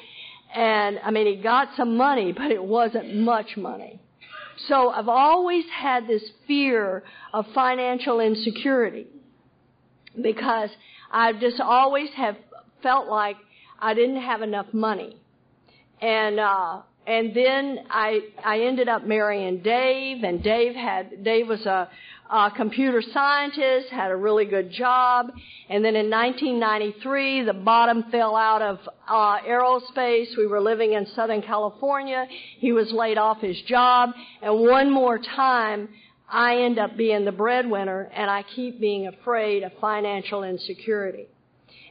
and 0.55 0.99
I 1.05 1.11
mean 1.11 1.27
he 1.27 1.43
got 1.43 1.69
some 1.77 1.97
money 1.97 2.33
but 2.33 2.51
it 2.51 2.62
wasn't 2.62 3.14
much 3.16 3.57
money. 3.57 4.01
So 4.69 4.91
I've 4.91 5.09
always 5.09 5.65
had 5.71 6.07
this 6.07 6.23
fear 6.47 7.03
of 7.33 7.47
financial 7.55 8.21
insecurity 8.21 9.07
because 10.21 10.71
I've 11.11 11.41
just 11.41 11.61
always 11.61 12.11
have 12.17 12.37
felt 12.83 13.09
like 13.09 13.37
I 13.79 13.95
didn't 13.95 14.23
have 14.23 14.43
enough 14.43 14.67
money. 14.73 15.17
And 16.01 16.41
uh 16.41 16.83
and 17.07 17.35
then 17.35 17.81
I 17.91 18.21
I 18.45 18.61
ended 18.61 18.89
up 18.89 19.07
marrying 19.07 19.63
Dave 19.63 20.23
and 20.23 20.43
Dave 20.43 20.75
had 20.75 21.25
Dave 21.25 21.49
was 21.49 21.65
a 21.67 21.89
a 22.31 22.51
computer 22.57 23.03
scientist, 23.12 23.88
had 23.90 24.11
a 24.11 24.16
really 24.16 24.45
good 24.45 24.71
job, 24.71 25.33
and 25.69 25.85
then 25.85 25.97
in 25.97 26.09
1993 26.09 27.43
the 27.45 27.53
bottom 27.53 28.05
fell 28.11 28.37
out 28.37 28.62
of 28.62 28.79
uh, 29.09 29.38
aerospace. 29.40 30.37
We 30.38 30.47
were 30.47 30.61
living 30.61 30.93
in 30.93 31.07
Southern 31.14 31.43
California. 31.43 32.27
He 32.59 32.73
was 32.73 32.93
laid 32.93 33.19
off 33.19 33.40
his 33.40 33.61
job, 33.62 34.11
and 34.43 34.61
one 34.61 34.93
more 34.93 35.19
time 35.19 35.88
I 36.29 36.59
end 36.59 36.79
up 36.79 36.97
being 36.97 37.25
the 37.25 37.33
breadwinner, 37.33 38.09
and 38.14 38.31
I 38.31 38.45
keep 38.55 38.81
being 38.81 39.09
afraid 39.09 39.64
of 39.64 39.73
financial 39.81 40.45
insecurity. 40.45 41.27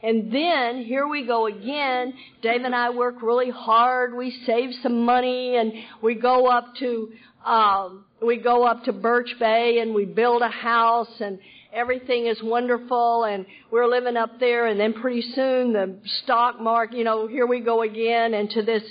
And 0.02 0.32
then 0.32 0.82
here 0.82 1.06
we 1.06 1.26
go 1.26 1.46
again. 1.46 2.14
Dave 2.42 2.62
and 2.62 2.74
I 2.74 2.88
work 2.90 3.20
really 3.20 3.50
hard. 3.50 4.14
We 4.14 4.30
save 4.46 4.70
some 4.82 5.04
money 5.04 5.56
and 5.56 5.72
we 6.00 6.14
go 6.14 6.46
up 6.46 6.74
to 6.78 7.10
um, 7.44 8.04
we 8.20 8.36
go 8.36 8.64
up 8.64 8.84
to 8.84 8.92
Birch 8.92 9.34
Bay 9.38 9.78
and 9.80 9.94
we 9.94 10.04
build 10.04 10.42
a 10.42 10.48
house 10.48 11.20
and 11.20 11.38
everything 11.72 12.26
is 12.26 12.42
wonderful 12.42 13.24
and 13.24 13.46
we're 13.70 13.86
living 13.86 14.16
up 14.16 14.38
there 14.40 14.66
and 14.66 14.78
then 14.78 14.92
pretty 14.92 15.22
soon 15.22 15.72
the 15.72 15.98
stock 16.22 16.60
market, 16.60 16.96
you 16.96 17.04
know, 17.04 17.26
here 17.26 17.46
we 17.46 17.60
go 17.60 17.82
again 17.82 18.34
into 18.34 18.62
this, 18.62 18.82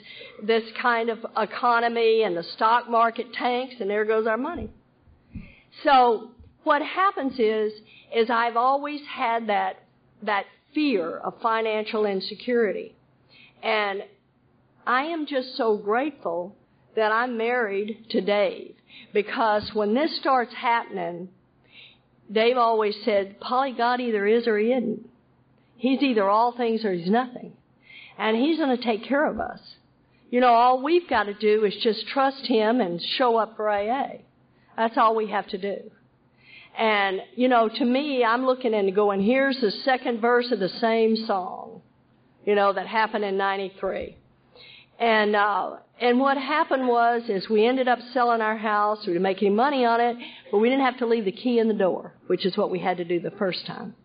this 0.44 0.64
kind 0.82 1.10
of 1.10 1.20
economy 1.38 2.24
and 2.24 2.36
the 2.36 2.44
stock 2.56 2.90
market 2.90 3.32
tanks 3.34 3.76
and 3.80 3.90
there 3.90 4.06
goes 4.06 4.26
our 4.26 4.38
money. 4.38 4.70
So 5.84 6.32
what 6.64 6.82
happens 6.82 7.34
is, 7.34 7.74
is 8.16 8.30
I've 8.30 8.58
always 8.58 9.02
had 9.08 9.48
that, 9.48 9.84
that 10.24 10.46
fear 10.74 11.18
of 11.18 11.36
financial 11.42 12.06
insecurity. 12.06 12.96
And 13.62 14.04
I 14.88 15.04
am 15.04 15.28
just 15.28 15.56
so 15.56 15.78
grateful 15.78 16.56
that 16.96 17.12
I'm 17.12 17.38
married 17.38 18.06
to 18.12 18.22
Dave. 18.22 18.76
Because 19.14 19.70
when 19.74 19.94
this 19.94 20.18
starts 20.20 20.54
happening, 20.54 21.30
Dave 22.32 22.58
always 22.58 22.96
said, 23.04 23.40
Polly, 23.40 23.74
God 23.76 24.00
either 24.00 24.26
is 24.28 24.48
or 24.48 24.58
he 24.58 24.72
isn't. 24.72 25.10
He's 25.78 26.02
either 26.02 26.30
all 26.30 26.56
things 26.56 26.84
or 26.86 26.94
he's 26.94 27.10
nothing. 27.10 27.54
And 28.18 28.36
he's 28.36 28.58
going 28.58 28.76
to 28.76 28.84
take 28.84 29.06
care 29.06 29.26
of 29.26 29.40
us. 29.40 29.60
You 30.30 30.42
know, 30.42 30.54
all 30.54 30.84
we've 30.84 31.10
got 31.10 31.24
to 31.24 31.34
do 31.34 31.66
is 31.66 31.76
just 31.82 32.08
trust 32.08 32.46
him 32.46 32.82
and 32.82 33.02
show 33.18 33.38
up 33.38 33.56
for 33.56 33.70
AA. 33.70 34.18
That's 34.78 34.98
all 34.98 35.16
we 35.16 35.32
have 35.32 35.48
to 35.48 35.58
do. 35.58 35.90
And, 36.78 37.22
you 37.36 37.48
know, 37.48 37.68
to 37.68 37.86
me, 37.86 38.24
I'm 38.24 38.46
looking 38.46 38.74
and 38.74 38.94
going, 38.94 39.22
here's 39.22 39.60
the 39.60 39.72
second 39.84 40.22
verse 40.22 40.52
of 40.52 40.60
the 40.60 40.70
same 40.70 41.16
song, 41.26 41.82
you 42.46 42.56
know, 42.56 42.72
that 42.72 42.88
happened 42.88 43.26
in 43.26 43.38
93. 43.38 44.16
And, 45.00 45.36
uh, 45.36 45.78
and 46.02 46.20
what 46.20 46.38
happened 46.38 46.88
was, 46.88 47.24
is 47.28 47.50
we 47.50 47.66
ended 47.66 47.88
up 47.88 48.00
selling 48.14 48.42
our 48.42 48.58
house. 48.58 49.06
We 49.06 49.18
make 49.20 49.42
any 49.42 49.50
money 49.50 49.86
on 49.86 50.00
it, 50.00 50.16
but 50.52 50.60
we 50.60 50.70
didn't 50.70 50.86
have 50.86 50.98
to 51.00 51.06
leave 51.06 51.26
the 51.26 51.32
key 51.32 51.60
in 51.60 51.68
the 51.68 51.74
door, 51.74 52.14
which 52.28 52.46
is 52.46 52.56
what 52.56 52.72
we 52.72 52.80
had 52.80 52.98
to 52.98 53.06
do 53.06 53.20
the 53.20 53.32
first 53.32 53.66
time. 53.66 53.96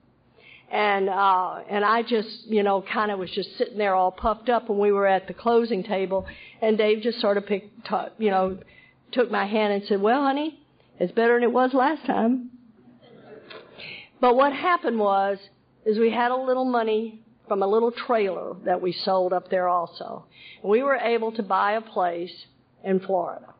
And, 0.73 1.09
uh, 1.09 1.61
and 1.71 1.85
I 1.85 2.03
just, 2.03 2.47
you 2.47 2.65
know, 2.65 2.83
kind 2.83 3.13
of 3.13 3.19
was 3.21 3.31
just 3.31 3.57
sitting 3.59 3.79
there 3.79 3.95
all 3.95 4.11
puffed 4.11 4.49
up 4.49 4.69
when 4.69 4.79
we 4.79 4.91
were 4.91 5.07
at 5.07 5.29
the 5.29 5.35
closing 5.35 5.85
table, 5.85 6.27
and 6.61 6.77
Dave 6.77 7.03
just 7.03 7.21
sort 7.21 7.37
of 7.37 7.47
picked, 7.47 7.87
t- 7.87 7.97
you 8.19 8.31
know, 8.31 8.59
took 9.13 9.31
my 9.31 9.47
hand 9.47 9.73
and 9.73 9.85
said, 9.85 10.01
well, 10.01 10.23
honey, 10.23 10.59
it's 10.99 11.13
better 11.13 11.35
than 11.35 11.45
it 11.45 11.53
was 11.53 11.75
last 11.75 12.05
time. 12.07 12.51
But 14.21 14.35
what 14.35 14.53
happened 14.53 14.99
was, 14.99 15.39
is 15.85 15.99
we 15.99 16.11
had 16.11 16.31
a 16.31 16.37
little 16.37 16.65
money 16.65 17.21
from 17.49 17.63
a 17.63 17.67
little 17.67 17.93
trailer 17.93 18.55
that 18.65 18.81
we 18.81 18.93
sold 18.93 19.33
up 19.33 19.51
there 19.51 19.69
also. 19.69 20.25
We 20.63 20.83
were 20.83 20.97
able 20.97 21.33
to 21.33 21.43
buy 21.43 21.73
a 21.73 21.81
place 21.81 22.33
in 22.83 23.01
Florida. 23.01 23.55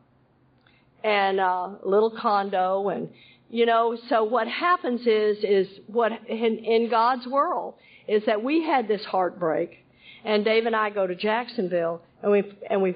And 1.03 1.39
a 1.39 1.77
little 1.83 2.11
condo 2.11 2.89
and 2.89 3.09
you 3.47 3.67
know, 3.67 3.95
so 4.09 4.23
what 4.23 4.47
happens 4.47 5.01
is 5.01 5.37
is 5.43 5.67
what 5.85 6.11
in, 6.27 6.57
in 6.57 6.89
God's 6.89 7.27
world 7.27 7.75
is 8.07 8.23
that 8.25 8.43
we 8.43 8.63
had 8.63 8.87
this 8.87 9.05
heartbreak 9.05 9.85
and 10.23 10.43
Dave 10.43 10.65
and 10.65 10.75
I 10.75 10.89
go 10.89 11.05
to 11.05 11.15
Jacksonville 11.15 12.01
and 12.23 12.31
we 12.31 12.43
and 12.69 12.81
we 12.81 12.95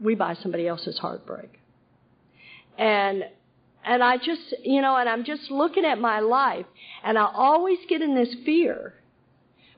we 0.00 0.14
buy 0.14 0.34
somebody 0.34 0.68
else's 0.68 0.98
heartbreak. 0.98 1.58
And 2.76 3.24
and 3.84 4.02
I 4.02 4.16
just, 4.16 4.54
you 4.64 4.82
know, 4.82 4.96
and 4.96 5.08
I'm 5.08 5.24
just 5.24 5.50
looking 5.50 5.84
at 5.84 5.98
my 5.98 6.20
life 6.20 6.66
and 7.04 7.16
I 7.16 7.30
always 7.32 7.78
get 7.88 8.02
in 8.02 8.14
this 8.14 8.34
fear 8.44 8.94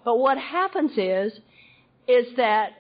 but 0.09 0.21
what 0.21 0.39
happens 0.39 0.93
is, 0.97 1.39
is 2.09 2.35
that 2.39 2.71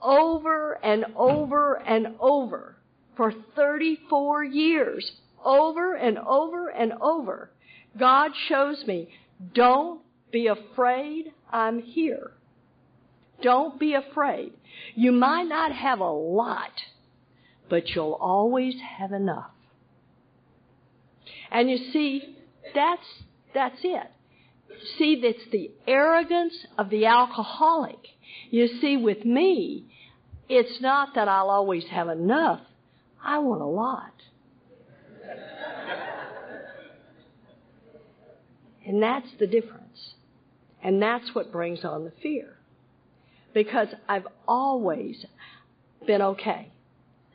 over 0.00 0.82
and 0.82 1.04
over 1.14 1.74
and 1.74 2.06
over 2.20 2.78
for 3.18 3.34
34 3.54 4.44
years, 4.44 5.12
over 5.44 5.94
and 5.94 6.16
over 6.16 6.70
and 6.70 6.94
over, 7.02 7.50
God 7.98 8.30
shows 8.48 8.82
me, 8.86 9.10
don't 9.52 10.00
be 10.32 10.46
afraid, 10.46 11.34
I'm 11.52 11.82
here. 11.82 12.30
Don't 13.42 13.78
be 13.78 13.92
afraid. 13.92 14.54
You 14.94 15.12
might 15.12 15.48
not 15.48 15.70
have 15.70 16.00
a 16.00 16.10
lot, 16.10 16.72
but 17.68 17.90
you'll 17.90 18.16
always 18.18 18.76
have 18.98 19.12
enough. 19.12 19.50
And 21.50 21.68
you 21.68 21.76
see, 21.92 22.38
that's, 22.74 23.04
that's 23.52 23.80
it. 23.82 24.10
See, 24.98 25.20
that's 25.22 25.50
the 25.50 25.70
arrogance 25.86 26.54
of 26.78 26.90
the 26.90 27.06
alcoholic. 27.06 27.98
You 28.50 28.68
see, 28.80 28.96
with 28.96 29.24
me, 29.24 29.86
it's 30.48 30.80
not 30.80 31.14
that 31.14 31.28
I'll 31.28 31.50
always 31.50 31.84
have 31.90 32.08
enough. 32.08 32.60
I 33.22 33.38
want 33.38 33.62
a 33.62 33.66
lot. 33.66 34.12
And 38.86 39.02
that's 39.02 39.28
the 39.40 39.48
difference. 39.48 40.14
And 40.82 41.02
that's 41.02 41.34
what 41.34 41.50
brings 41.50 41.84
on 41.84 42.04
the 42.04 42.12
fear. 42.22 42.56
Because 43.52 43.88
I've 44.08 44.28
always 44.46 45.26
been 46.06 46.22
okay. 46.22 46.70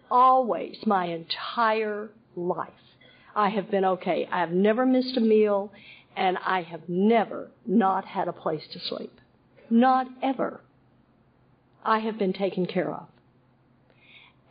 Always, 0.10 0.78
my 0.86 1.08
entire 1.08 2.10
life. 2.36 2.70
I 3.36 3.50
have 3.50 3.70
been 3.70 3.84
okay. 3.84 4.28
I 4.32 4.40
have 4.40 4.52
never 4.52 4.86
missed 4.86 5.18
a 5.18 5.22
meal 5.22 5.74
and 6.16 6.38
I 6.46 6.62
have 6.64 6.88
never 6.88 7.50
not 7.66 8.06
had 8.06 8.28
a 8.28 8.34
place 8.34 8.64
to 8.74 8.80
sleep. 8.80 9.20
Not 9.70 10.08
ever. 10.22 10.62
I 11.84 12.00
have 12.00 12.18
been 12.18 12.34
taken 12.34 12.66
care 12.66 12.92
of. 12.92 13.08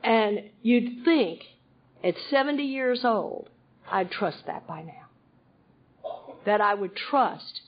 And 0.02 0.50
you'd 0.62 1.04
think 1.04 1.42
at 2.02 2.14
70 2.30 2.62
years 2.62 3.04
old, 3.04 3.50
I'd 3.90 4.10
trust 4.10 4.46
that 4.46 4.66
by 4.66 4.82
now. 4.82 6.10
That 6.46 6.60
I 6.60 6.74
would 6.74 6.96
trust 6.96 7.60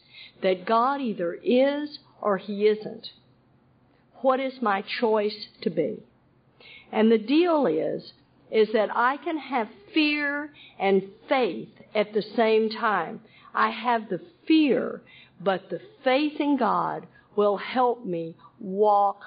that 0.43 0.67
God 0.67 1.01
either 1.01 1.35
is 1.35 1.99
or 2.21 2.39
He 2.39 2.67
isn't. 2.67 3.09
What 4.23 4.41
is 4.41 4.63
my 4.63 4.83
choice 5.01 5.49
to 5.63 5.71
be? 5.71 6.03
And 6.91 7.11
the 7.11 7.19
deal 7.19 7.67
is, 7.67 8.13
is 8.51 8.69
that 8.73 8.91
I 8.95 9.17
can 9.19 9.39
have 9.39 9.69
fear 9.93 10.51
and 10.79 11.03
faith 11.29 11.69
at 11.95 12.13
the 12.13 12.23
same 12.37 12.71
time. 12.71 13.21
I 13.55 13.71
have 13.71 14.09
the 14.09 14.21
fear, 14.47 15.03
but 15.41 15.69
the 15.71 15.81
faith 16.05 16.41
in 16.41 16.57
God 16.57 17.07
will 17.37 17.57
help 17.57 18.05
me 18.05 18.37
walk 18.59 19.21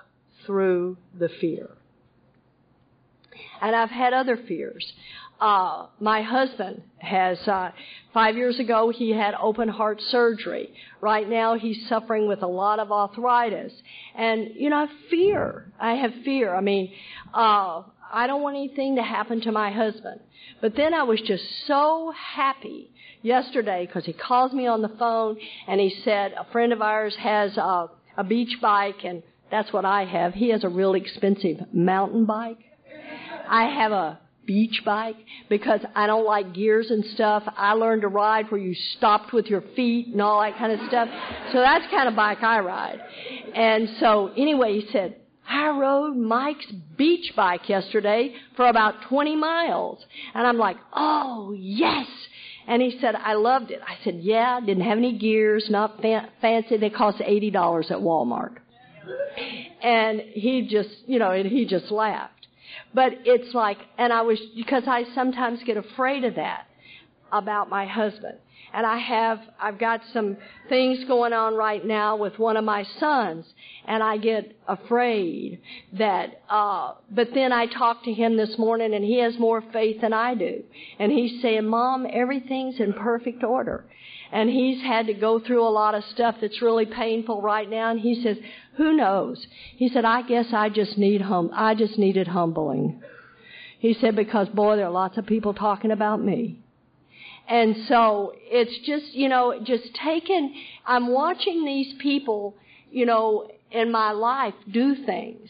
through 0.46 0.98
the 1.18 1.30
fear. 1.30 1.70
And 3.62 3.76
I've 3.76 3.90
had 3.90 4.14
other 4.14 4.38
fears. 4.38 4.94
Uh, 5.40 5.88
my 6.00 6.22
husband 6.22 6.82
has, 7.00 7.38
uh, 7.48 7.72
five 8.14 8.38
years 8.38 8.58
ago 8.60 8.90
he 8.90 9.10
had 9.10 9.34
open 9.42 9.68
heart 9.68 10.00
surgery. 10.10 10.74
Right 11.02 11.28
now 11.28 11.56
he's 11.56 11.88
suffering 11.90 12.28
with 12.28 12.42
a 12.42 12.48
lot 12.48 12.80
of 12.80 12.92
arthritis. 12.92 13.74
And, 14.16 14.52
you 14.56 14.70
know, 14.70 14.78
I 14.78 14.88
fear. 15.10 15.72
I 15.80 15.96
have 15.96 16.12
fear. 16.24 16.56
I 16.56 16.62
mean, 16.62 16.94
uh, 17.34 17.84
I 18.12 18.28
don't 18.28 18.42
want 18.42 18.56
anything 18.56 18.96
to 18.96 19.04
happen 19.04 19.42
to 19.42 19.52
my 19.52 19.72
husband. 19.72 20.22
But 20.62 20.76
then 20.76 20.94
I 20.94 21.04
was 21.04 21.22
just 21.22 21.44
so 21.68 22.14
happy 22.16 22.92
yesterday 23.22 23.86
because 23.86 24.06
he 24.06 24.14
calls 24.14 24.54
me 24.54 24.68
on 24.68 24.82
the 24.82 24.90
phone 25.00 25.38
and 25.68 25.80
he 25.82 25.90
said 26.04 26.34
a 26.34 26.46
friend 26.52 26.72
of 26.72 26.82
ours 26.82 27.16
has 27.18 27.58
a, 27.58 27.90
a 28.18 28.24
beach 28.24 28.58
bike 28.62 29.04
and 29.04 29.24
that's 29.52 29.72
what 29.74 29.86
I 29.86 30.06
have. 30.06 30.34
He 30.34 30.50
has 30.50 30.64
a 30.64 30.70
really 30.70 31.02
expensive 31.02 31.74
mountain 31.74 32.26
bike. 32.26 32.60
I 33.48 33.64
have 33.66 33.92
a 33.92 34.20
beach 34.46 34.82
bike 34.86 35.18
because 35.50 35.82
I 35.96 36.08
don't 36.08 36.26
like 36.26 36.54
gears 36.54 36.92
and 36.92 37.04
stuff. 37.06 37.44
I 37.58 37.74
learned 37.74 38.04
to 38.04 38.08
ride 38.08 38.52
where 38.52 38.62
you 38.62 38.76
stopped 38.98 39.34
with 39.34 39.48
your 39.48 39.64
feet 39.76 40.08
and 40.08 40.22
all 40.22 40.42
that 40.42 40.58
kind 40.58 40.72
of 40.72 40.88
stuff. 40.88 41.10
So 41.52 41.60
that's 41.60 41.86
kind 41.92 42.08
of 42.08 42.16
bike 42.16 42.44
I 42.44 42.60
ride. 42.60 43.00
And 43.54 43.90
so 44.00 44.32
anyway, 44.38 44.80
he 44.80 44.92
said, 44.92 45.16
I 45.56 45.70
rode 45.70 46.16
Mike's 46.18 46.72
beach 46.98 47.34
bike 47.36 47.70
yesterday 47.70 48.36
for 48.56 48.68
about 48.68 48.96
20 49.10 49.36
miles. 49.36 50.00
And 50.34 50.46
I'm 50.46 50.58
like, 50.58 50.78
oh, 50.94 51.56
yes. 51.58 52.08
And 52.68 52.82
he 52.82 52.98
said, 53.00 53.16
I 53.16 53.34
loved 53.34 53.72
it. 53.72 53.80
I 53.86 54.04
said, 54.04 54.20
yeah, 54.22 54.60
didn't 54.60 54.84
have 54.84 54.98
any 54.98 55.18
gears, 55.18 55.68
not 55.70 56.02
fa- 56.02 56.30
fancy. 56.42 56.78
They 56.78 56.90
cost 56.90 57.20
$80 57.20 57.92
at 57.92 57.98
Walmart. 57.98 58.58
And 59.82 60.20
he 60.34 60.68
just, 60.70 60.90
you 61.06 61.20
know, 61.20 61.32
and 61.32 61.50
he 61.50 61.66
just 61.66 61.92
laughed. 61.92 62.48
But 62.94 63.14
it's 63.26 63.54
like, 63.54 63.78
and 63.98 64.12
I 64.12 64.22
was, 64.22 64.40
because 64.56 64.84
I 64.88 65.04
sometimes 65.14 65.60
get 65.66 65.78
afraid 65.78 66.24
of 66.24 66.36
that 66.36 66.68
about 67.32 67.70
my 67.70 67.86
husband. 67.86 68.38
And 68.76 68.86
I 68.86 68.98
have, 68.98 69.40
I've 69.58 69.80
got 69.80 70.02
some 70.12 70.36
things 70.68 71.06
going 71.06 71.32
on 71.32 71.56
right 71.56 71.86
now 71.86 72.18
with 72.18 72.38
one 72.38 72.58
of 72.58 72.66
my 72.66 72.84
sons, 73.00 73.46
and 73.86 74.04
I 74.04 74.18
get 74.18 74.54
afraid 74.68 75.62
that, 75.94 76.42
uh, 76.50 76.96
but 77.10 77.30
then 77.34 77.54
I 77.54 77.68
talked 77.68 78.04
to 78.04 78.12
him 78.12 78.36
this 78.36 78.58
morning 78.58 78.94
and 78.94 79.06
he 79.06 79.20
has 79.20 79.40
more 79.40 79.64
faith 79.72 80.02
than 80.02 80.12
I 80.12 80.36
do. 80.36 80.62
And 81.00 81.10
he's 81.10 81.42
saying, 81.42 81.66
Mom, 81.66 82.06
everything's 82.12 82.82
in 82.82 82.92
perfect 82.92 83.46
order. 83.46 83.86
And 84.34 84.50
he's 84.50 84.82
had 84.82 85.08
to 85.08 85.14
go 85.14 85.40
through 85.40 85.66
a 85.66 85.70
lot 85.70 85.96
of 85.96 86.04
stuff 86.04 86.36
that's 86.42 86.62
really 86.62 86.86
painful 86.86 87.42
right 87.42 87.70
now, 87.70 87.92
and 87.92 88.00
he 88.02 88.22
says, 88.22 88.36
who 88.76 88.92
knows? 88.92 89.48
He 89.78 89.88
said, 89.88 90.04
I 90.04 90.22
guess 90.24 90.48
I 90.52 90.68
just 90.68 90.98
need 90.98 91.22
hum, 91.22 91.50
I 91.54 91.76
just 91.76 91.98
needed 91.98 92.28
humbling. 92.28 93.02
He 93.80 93.94
said, 93.94 94.18
because 94.18 94.50
boy, 94.50 94.76
there 94.76 94.88
are 94.88 94.92
lots 94.92 95.18
of 95.18 95.26
people 95.26 95.54
talking 95.54 95.92
about 95.92 96.22
me. 96.22 96.60
And 97.48 97.76
so 97.88 98.34
it's 98.38 98.76
just, 98.86 99.14
you 99.14 99.30
know, 99.30 99.60
just 99.64 99.94
taking, 100.04 100.56
I'm 100.86 101.12
watching 101.12 101.64
these 101.64 101.94
people, 102.02 102.56
you 102.92 103.06
know, 103.06 103.50
in 103.72 103.92
my 103.92 104.12
life 104.12 104.56
do 104.72 104.96
things. 105.06 105.50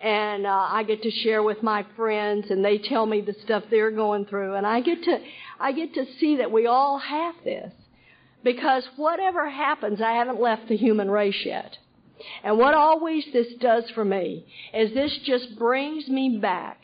And 0.00 0.46
uh, 0.46 0.50
I 0.50 0.82
get 0.84 1.02
to 1.02 1.10
share 1.10 1.42
with 1.42 1.62
my 1.62 1.84
friends 1.94 2.46
and 2.48 2.64
they 2.64 2.78
tell 2.78 3.04
me 3.04 3.20
the 3.20 3.34
stuff 3.44 3.64
they're 3.70 3.90
going 3.90 4.24
through 4.24 4.54
and 4.54 4.66
I 4.66 4.80
get 4.80 5.04
to, 5.04 5.18
I 5.58 5.72
get 5.72 5.92
to 5.94 6.06
see 6.18 6.36
that 6.38 6.50
we 6.50 6.66
all 6.66 6.98
have 6.98 7.34
this. 7.44 7.72
Because 8.42 8.88
whatever 8.96 9.50
happens, 9.50 10.00
I 10.00 10.12
haven't 10.12 10.40
left 10.40 10.68
the 10.68 10.76
human 10.76 11.10
race 11.10 11.42
yet. 11.44 11.76
And 12.42 12.56
what 12.56 12.74
always 12.74 13.24
this 13.32 13.48
does 13.60 13.84
for 13.94 14.04
me 14.04 14.46
is 14.72 14.94
this 14.94 15.18
just 15.24 15.58
brings 15.58 16.08
me 16.08 16.38
back 16.40 16.78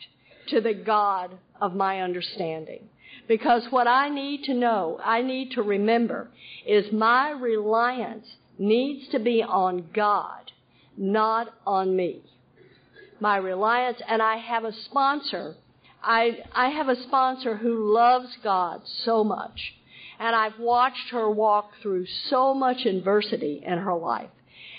to 0.49 0.61
the 0.61 0.75
God 0.75 1.39
of 1.61 1.75
my 1.75 2.03
understanding. 2.03 2.89
Because 3.29 3.67
what 3.71 3.89
I 3.89 4.09
need 4.09 4.45
to 4.45 4.55
know, 4.55 5.01
I 5.03 5.23
need 5.23 5.53
to 5.53 5.63
remember, 5.63 6.29
is 6.67 6.93
my 6.93 7.31
reliance 7.31 8.27
needs 8.59 9.09
to 9.09 9.19
be 9.19 9.43
on 9.43 9.89
God, 9.93 10.53
not 10.97 11.53
on 11.67 11.97
me. 11.97 12.23
My 13.21 13.37
reliance, 13.37 14.01
and 14.07 14.23
I 14.23 14.37
have 14.37 14.65
a 14.65 14.73
sponsor. 14.73 15.57
I, 16.03 16.39
I 16.55 16.69
have 16.69 16.89
a 16.89 17.03
sponsor 17.03 17.57
who 17.57 17.93
loves 17.93 18.29
God 18.45 18.83
so 19.05 19.25
much. 19.25 19.75
And 20.19 20.35
I've 20.35 20.59
watched 20.59 21.11
her 21.11 21.29
walk 21.31 21.71
through 21.83 22.07
so 22.31 22.55
much 22.55 22.87
adversity 22.87 23.63
in 23.65 23.79
her 23.79 23.95
life. 23.95 24.31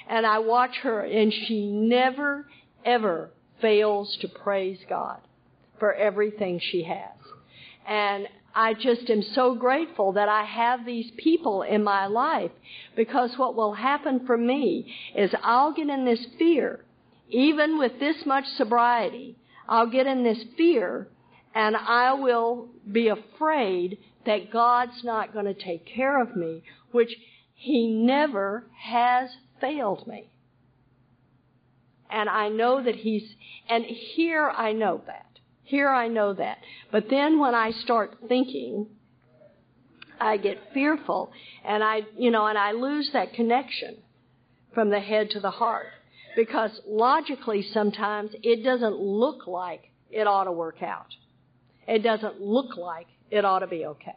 And 0.10 0.26
I 0.26 0.40
watch 0.40 0.78
her 0.84 1.02
and 1.02 1.34
she 1.34 1.68
never, 1.68 2.48
ever 2.86 3.30
fails 3.62 4.18
to 4.22 4.28
praise 4.28 4.80
God 4.90 5.20
for 5.80 5.94
everything 5.94 6.60
she 6.60 6.84
has. 6.84 7.18
And 7.88 8.28
I 8.54 8.74
just 8.74 9.10
am 9.10 9.22
so 9.22 9.56
grateful 9.56 10.14
that 10.14 10.28
I 10.28 10.44
have 10.44 10.86
these 10.86 11.12
people 11.18 11.62
in 11.62 11.84
my 11.84 12.08
life 12.08 12.52
because 12.96 13.38
what 13.38 13.56
will 13.56 13.74
happen 13.74 14.26
for 14.26 14.38
me 14.38 14.94
is 15.16 15.32
I'll 15.44 15.74
get 15.74 15.88
in 15.88 16.04
this 16.06 16.26
fear, 16.38 16.84
even 17.30 17.78
with 17.78 18.00
this 18.00 18.26
much 18.26 18.46
sobriety, 18.58 19.38
I'll 19.70 19.90
get 19.90 20.08
in 20.08 20.24
this 20.24 20.44
fear 20.58 21.08
and 21.54 21.76
I 21.76 22.14
will 22.14 22.70
be 22.92 23.08
afraid 23.08 24.00
that 24.26 24.52
God's 24.52 25.04
not 25.04 25.34
going 25.34 25.46
to 25.46 25.54
take 25.54 25.86
care 25.86 26.22
of 26.22 26.36
me, 26.36 26.64
which 26.92 27.16
He 27.54 27.88
never 27.88 28.66
has 28.76 29.30
failed 29.62 30.08
me. 30.08 30.30
And 32.10 32.30
I 32.30 32.50
know 32.50 32.84
that 32.84 32.96
He's, 32.96 33.24
and 33.70 33.86
here 33.86 34.50
I 34.50 34.74
know 34.74 35.02
that. 35.08 35.27
Here 35.68 35.90
I 35.90 36.08
know 36.08 36.34
that. 36.34 36.60
But 36.94 37.10
then 37.10 37.40
when 37.40 37.54
I 37.54 37.72
start 37.72 38.16
thinking, 38.30 38.88
I 40.18 40.38
get 40.38 40.58
fearful 40.74 41.30
and 41.66 41.84
I, 41.84 42.04
you 42.18 42.32
know, 42.32 42.48
and 42.48 42.58
I 42.58 42.72
lose 42.72 43.10
that 43.12 43.34
connection 43.34 43.98
from 44.74 44.90
the 44.90 45.02
head 45.02 45.32
to 45.32 45.42
the 45.42 45.52
heart. 45.52 45.88
Because 46.38 46.72
logically 46.88 47.68
sometimes 47.74 48.32
it 48.44 48.64
doesn't 48.64 48.98
look 48.98 49.46
like 49.46 49.92
it 50.10 50.26
ought 50.26 50.46
to 50.46 50.54
work 50.54 50.82
out. 50.82 51.14
It 51.86 52.00
doesn't 52.00 52.40
look 52.40 52.78
like 52.78 53.08
it 53.30 53.44
ought 53.44 53.60
to 53.60 53.68
be 53.68 53.86
okay. 53.88 54.16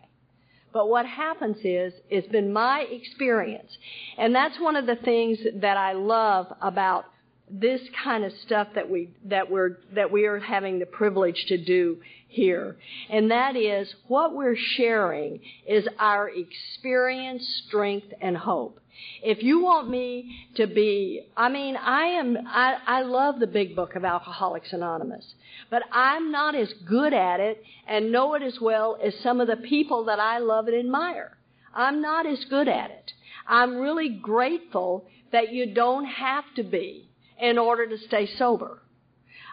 But 0.73 0.89
what 0.89 1.05
happens 1.05 1.57
is, 1.65 1.93
it's 2.11 2.29
been 2.29 2.53
my 2.53 2.83
experience. 2.83 3.77
And 4.17 4.33
that's 4.33 4.61
one 4.61 4.77
of 4.77 4.87
the 4.87 4.95
things 4.95 5.39
that 5.57 5.77
I 5.77 5.95
love 5.95 6.47
about 6.63 7.07
this 7.51 7.81
kind 8.05 8.25
of 8.25 8.33
stuff 8.45 8.69
that 8.75 8.89
we, 8.89 9.11
that 9.25 9.51
we're, 9.51 9.79
that 9.95 10.11
we 10.13 10.27
are 10.27 10.39
having 10.39 10.79
the 10.79 10.87
privilege 10.87 11.45
to 11.49 11.57
do 11.63 11.99
here. 12.29 12.77
And 13.09 13.31
that 13.31 13.57
is, 13.57 13.93
what 14.07 14.35
we're 14.35 14.57
sharing 14.57 15.41
is 15.67 15.87
our 15.99 16.29
experience, 16.29 17.65
strength, 17.67 18.07
and 18.21 18.37
hope. 18.37 18.81
If 19.23 19.43
you 19.43 19.61
want 19.61 19.89
me 19.89 20.47
to 20.57 20.67
be, 20.67 21.27
I 21.37 21.49
mean, 21.49 21.77
I 21.77 22.03
am, 22.03 22.37
I, 22.47 22.77
I 22.87 23.03
love 23.03 23.41
the 23.41 23.47
big 23.47 23.75
book 23.75 23.97
of 23.97 24.05
Alcoholics 24.05 24.73
Anonymous. 24.73 25.25
But 25.71 25.83
I'm 25.91 26.31
not 26.31 26.55
as 26.55 26.73
good 26.87 27.13
at 27.13 27.41
it 27.41 27.63
and 27.87 28.13
know 28.13 28.35
it 28.35 28.43
as 28.43 28.59
well 28.61 28.99
as 29.03 29.15
some 29.23 29.41
of 29.41 29.47
the 29.47 29.57
people 29.57 30.05
that 30.05 30.21
I 30.21 30.39
love 30.39 30.69
and 30.69 30.77
admire. 30.77 31.37
I'm 31.75 32.03
not 32.03 32.27
as 32.27 32.45
good 32.51 32.69
at 32.69 32.91
it. 32.91 33.13
I'm 33.47 33.77
really 33.77 34.09
grateful 34.09 35.07
that 35.33 35.53
you 35.53 35.73
don't 35.75 36.05
have 36.05 36.45
to 36.57 36.63
be 36.63 37.10
in 37.41 37.59
order 37.59 37.87
to 37.89 37.99
stay 37.99 38.29
sober. 38.37 38.83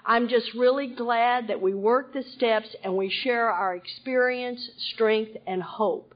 I'm 0.05 0.29
just 0.29 0.53
really 0.53 0.87
glad 0.87 1.47
that 1.47 1.61
we 1.61 1.73
work 1.73 2.13
the 2.13 2.23
steps 2.23 2.73
and 2.83 2.95
we 2.95 3.09
share 3.09 3.49
our 3.49 3.75
experience, 3.75 4.69
strength, 4.93 5.35
and 5.45 5.61
hope. 5.61 6.13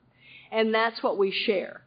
And 0.52 0.74
that's 0.74 1.02
what 1.04 1.18
we 1.18 1.32
share 1.32 1.82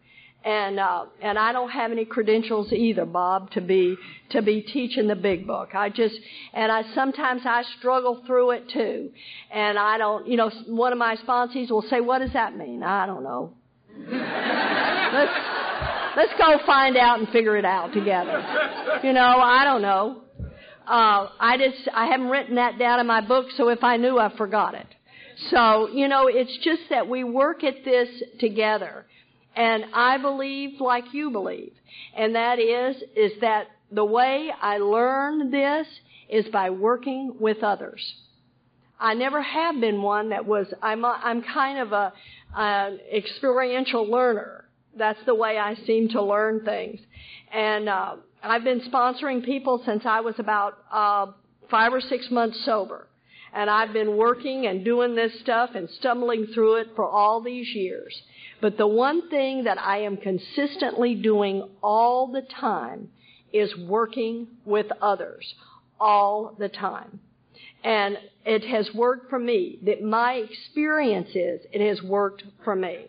and 0.45 0.79
uh, 0.79 1.07
and 1.23 1.39
I 1.39 1.53
don't 1.53 1.71
have 1.71 1.91
any 1.91 2.05
credentials 2.05 2.71
either, 2.73 3.07
Bob, 3.07 3.51
to 3.53 3.61
be 3.61 3.97
to 4.31 4.43
be 4.43 4.61
teaching 4.61 5.09
the 5.09 5.17
big 5.17 5.47
book. 5.47 5.75
I 5.75 5.89
just 5.89 6.15
and 6.53 6.71
I 6.71 6.83
sometimes 6.95 7.43
I 7.47 7.63
struggle 7.79 8.23
through 8.27 8.51
it 8.53 8.69
too, 8.69 9.11
and 9.51 9.79
I 9.79 9.97
don't. 9.97 10.29
You 10.29 10.37
know, 10.37 10.51
one 10.67 10.93
of 10.93 10.99
my 10.99 11.17
sponsees 11.17 11.71
will 11.71 11.87
say, 11.89 12.01
"What 12.01 12.19
does 12.19 12.35
that 12.35 12.57
mean?" 12.57 12.83
I 12.83 13.07
don't 13.07 13.25
know. 13.25 13.55
let's 16.17 16.33
go 16.39 16.59
find 16.67 16.97
out 16.97 17.19
and 17.19 17.29
figure 17.29 17.57
it 17.57 17.65
out 17.65 17.93
together. 17.93 19.01
You 19.03 19.13
know, 19.13 19.21
I 19.41 19.65
don't 19.65 19.83
know. 19.83 20.23
Uh, 20.87 21.29
I 21.41 21.57
just 21.57 21.89
I 21.95 22.07
haven't 22.07 22.29
written 22.29 22.57
that 22.57 22.79
down 22.79 23.01
in 23.01 23.07
my 23.07 23.21
book, 23.21 23.47
so 23.57 23.69
if 23.69 23.83
I 23.83 23.97
knew, 23.97 24.19
I 24.19 24.37
forgot 24.37 24.75
it. 24.75 24.87
So 25.51 25.89
you 25.89 26.09
know, 26.09 26.27
it's 26.29 26.57
just 26.63 26.83
that 26.91 27.09
we 27.09 27.25
work 27.25 27.65
at 27.65 27.85
this 27.85 28.09
together 28.39 29.07
and 29.57 29.85
I 29.93 30.19
believe 30.19 30.81
like 30.81 31.05
you 31.13 31.31
believe. 31.31 31.73
And 32.17 32.35
that 32.35 32.59
is, 32.59 32.97
is 33.17 33.33
that 33.41 33.69
the 33.91 34.05
way 34.05 34.51
I 34.61 34.79
learn 34.79 35.51
this 35.51 35.87
is 36.29 36.47
by 36.47 36.71
working 36.71 37.37
with 37.39 37.63
others. 37.63 38.15
I 38.99 39.15
never 39.15 39.43
have 39.43 39.81
been 39.81 40.03
one 40.03 40.31
that 40.31 40.47
was, 40.47 40.67
I'm, 40.83 41.05
a, 41.05 41.21
I'm 41.23 41.43
kind 41.43 41.79
of 41.79 41.93
a, 41.93 42.13
an 42.57 42.99
experiential 43.13 44.11
learner. 44.11 44.64
That's 44.97 45.23
the 45.27 45.35
way 45.35 45.59
I 45.59 45.75
seem 45.87 46.09
to 46.11 46.23
learn 46.23 46.65
things. 46.65 47.01
And, 47.53 47.89
uh, 47.89 48.17
I've 48.43 48.65
been 48.65 48.81
sponsoring 48.81 49.45
people 49.45 49.83
since 49.85 50.05
I 50.05 50.21
was 50.21 50.39
about, 50.39 50.79
uh, 50.93 51.27
five 51.71 51.93
or 51.93 52.01
six 52.01 52.31
months 52.31 52.63
sober. 52.65 53.09
And 53.53 53.71
I've 53.71 53.93
been 53.93 54.17
working 54.17 54.67
and 54.67 54.85
doing 54.85 55.15
this 55.15 55.39
stuff 55.41 55.71
and 55.75 55.89
stumbling 55.89 56.49
through 56.49 56.77
it 56.77 56.89
for 56.97 57.05
all 57.05 57.41
these 57.41 57.69
years. 57.75 58.23
But 58.61 58.77
the 58.77 58.87
one 58.87 59.29
thing 59.31 59.65
that 59.65 59.79
I 59.79 59.99
am 59.99 60.17
consistently 60.17 61.15
doing 61.15 61.69
all 61.83 62.27
the 62.27 62.43
time 62.43 63.11
is 63.53 63.77
working 63.77 64.49
with 64.65 64.87
others 65.01 65.55
all 66.01 66.57
the 66.59 66.69
time. 66.69 67.21
And 67.85 68.19
it 68.45 68.65
has 68.65 68.93
worked 68.95 69.31
for 69.31 69.39
me. 69.39 69.79
That 69.83 70.03
my 70.03 70.35
experience 70.35 71.29
is 71.35 71.61
it 71.73 71.87
has 71.87 72.03
worked 72.03 72.43
for 72.65 72.75
me. 72.75 73.07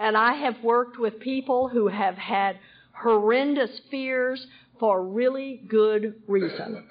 And 0.00 0.16
I 0.16 0.32
have 0.32 0.64
worked 0.64 0.98
with 0.98 1.20
people 1.20 1.68
who 1.68 1.88
have 1.88 2.16
had 2.16 2.58
horrendous 2.92 3.70
fears 3.90 4.46
for 4.78 5.04
really 5.04 5.60
good 5.68 6.22
reason. 6.26 6.86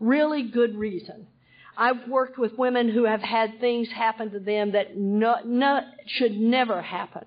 Really 0.00 0.42
good 0.42 0.76
reason. 0.76 1.28
I've 1.76 2.08
worked 2.08 2.38
with 2.38 2.58
women 2.58 2.88
who 2.90 3.04
have 3.04 3.22
had 3.22 3.60
things 3.60 3.88
happen 3.90 4.32
to 4.32 4.40
them 4.40 4.72
that 4.72 4.96
no, 4.96 5.36
no, 5.44 5.80
should 6.06 6.38
never 6.38 6.82
happen 6.82 7.24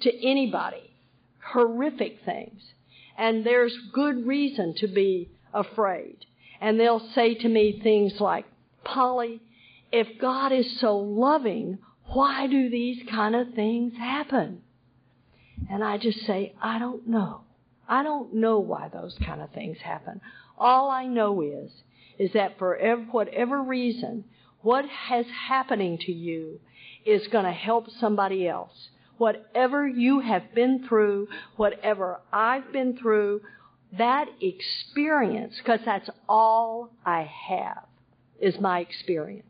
to 0.00 0.26
anybody. 0.28 0.90
Horrific 1.52 2.18
things. 2.24 2.60
And 3.16 3.46
there's 3.46 3.76
good 3.92 4.26
reason 4.26 4.74
to 4.78 4.88
be 4.88 5.30
afraid. 5.54 6.26
And 6.60 6.80
they'll 6.80 7.08
say 7.14 7.34
to 7.34 7.48
me 7.48 7.80
things 7.80 8.20
like, 8.20 8.44
Polly, 8.84 9.40
if 9.92 10.20
God 10.20 10.50
is 10.50 10.80
so 10.80 10.98
loving, 10.98 11.78
why 12.12 12.46
do 12.46 12.70
these 12.70 13.02
kind 13.10 13.36
of 13.36 13.54
things 13.54 13.94
happen? 13.96 14.62
And 15.70 15.84
I 15.84 15.98
just 15.98 16.20
say, 16.26 16.54
I 16.60 16.78
don't 16.78 17.06
know. 17.06 17.42
I 17.88 18.02
don't 18.02 18.34
know 18.34 18.58
why 18.60 18.88
those 18.88 19.16
kind 19.24 19.40
of 19.40 19.50
things 19.50 19.78
happen. 19.78 20.20
All 20.56 20.90
I 20.90 21.06
know 21.06 21.42
is, 21.42 21.70
is 22.18 22.32
that 22.32 22.58
for 22.58 22.78
whatever 23.10 23.62
reason, 23.62 24.24
what 24.62 24.84
has 24.86 25.26
happening 25.48 25.98
to 25.98 26.12
you 26.12 26.60
is 27.04 27.26
going 27.28 27.44
to 27.44 27.52
help 27.52 27.88
somebody 28.00 28.48
else. 28.48 28.88
Whatever 29.18 29.86
you 29.86 30.20
have 30.20 30.54
been 30.54 30.86
through, 30.86 31.28
whatever 31.56 32.20
I've 32.32 32.72
been 32.72 32.96
through, 32.96 33.42
that 33.96 34.28
experience, 34.40 35.56
because 35.58 35.80
that's 35.84 36.08
all 36.28 36.90
I 37.04 37.28
have, 37.48 37.84
is 38.40 38.60
my 38.60 38.80
experience. 38.80 39.44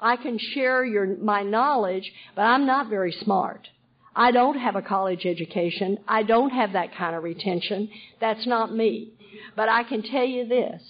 I 0.00 0.16
can 0.16 0.38
share 0.38 0.84
your, 0.84 1.16
my 1.16 1.42
knowledge, 1.42 2.12
but 2.34 2.42
I'm 2.42 2.66
not 2.66 2.88
very 2.88 3.12
smart. 3.12 3.68
I 4.16 4.30
don't 4.30 4.58
have 4.58 4.76
a 4.76 4.82
college 4.82 5.26
education. 5.26 5.98
I 6.06 6.22
don't 6.22 6.50
have 6.50 6.72
that 6.72 6.94
kind 6.94 7.16
of 7.16 7.24
retention. 7.24 7.90
That's 8.20 8.46
not 8.46 8.74
me. 8.74 9.12
But 9.56 9.68
I 9.68 9.82
can 9.82 10.02
tell 10.02 10.24
you 10.24 10.46
this. 10.46 10.82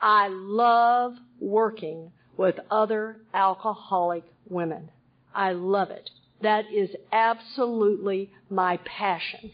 I 0.00 0.28
love 0.28 1.14
working 1.40 2.12
with 2.36 2.56
other 2.70 3.16
alcoholic 3.34 4.24
women. 4.48 4.90
I 5.34 5.52
love 5.52 5.90
it. 5.90 6.08
That 6.40 6.64
is 6.72 6.90
absolutely 7.12 8.30
my 8.48 8.78
passion. 8.84 9.50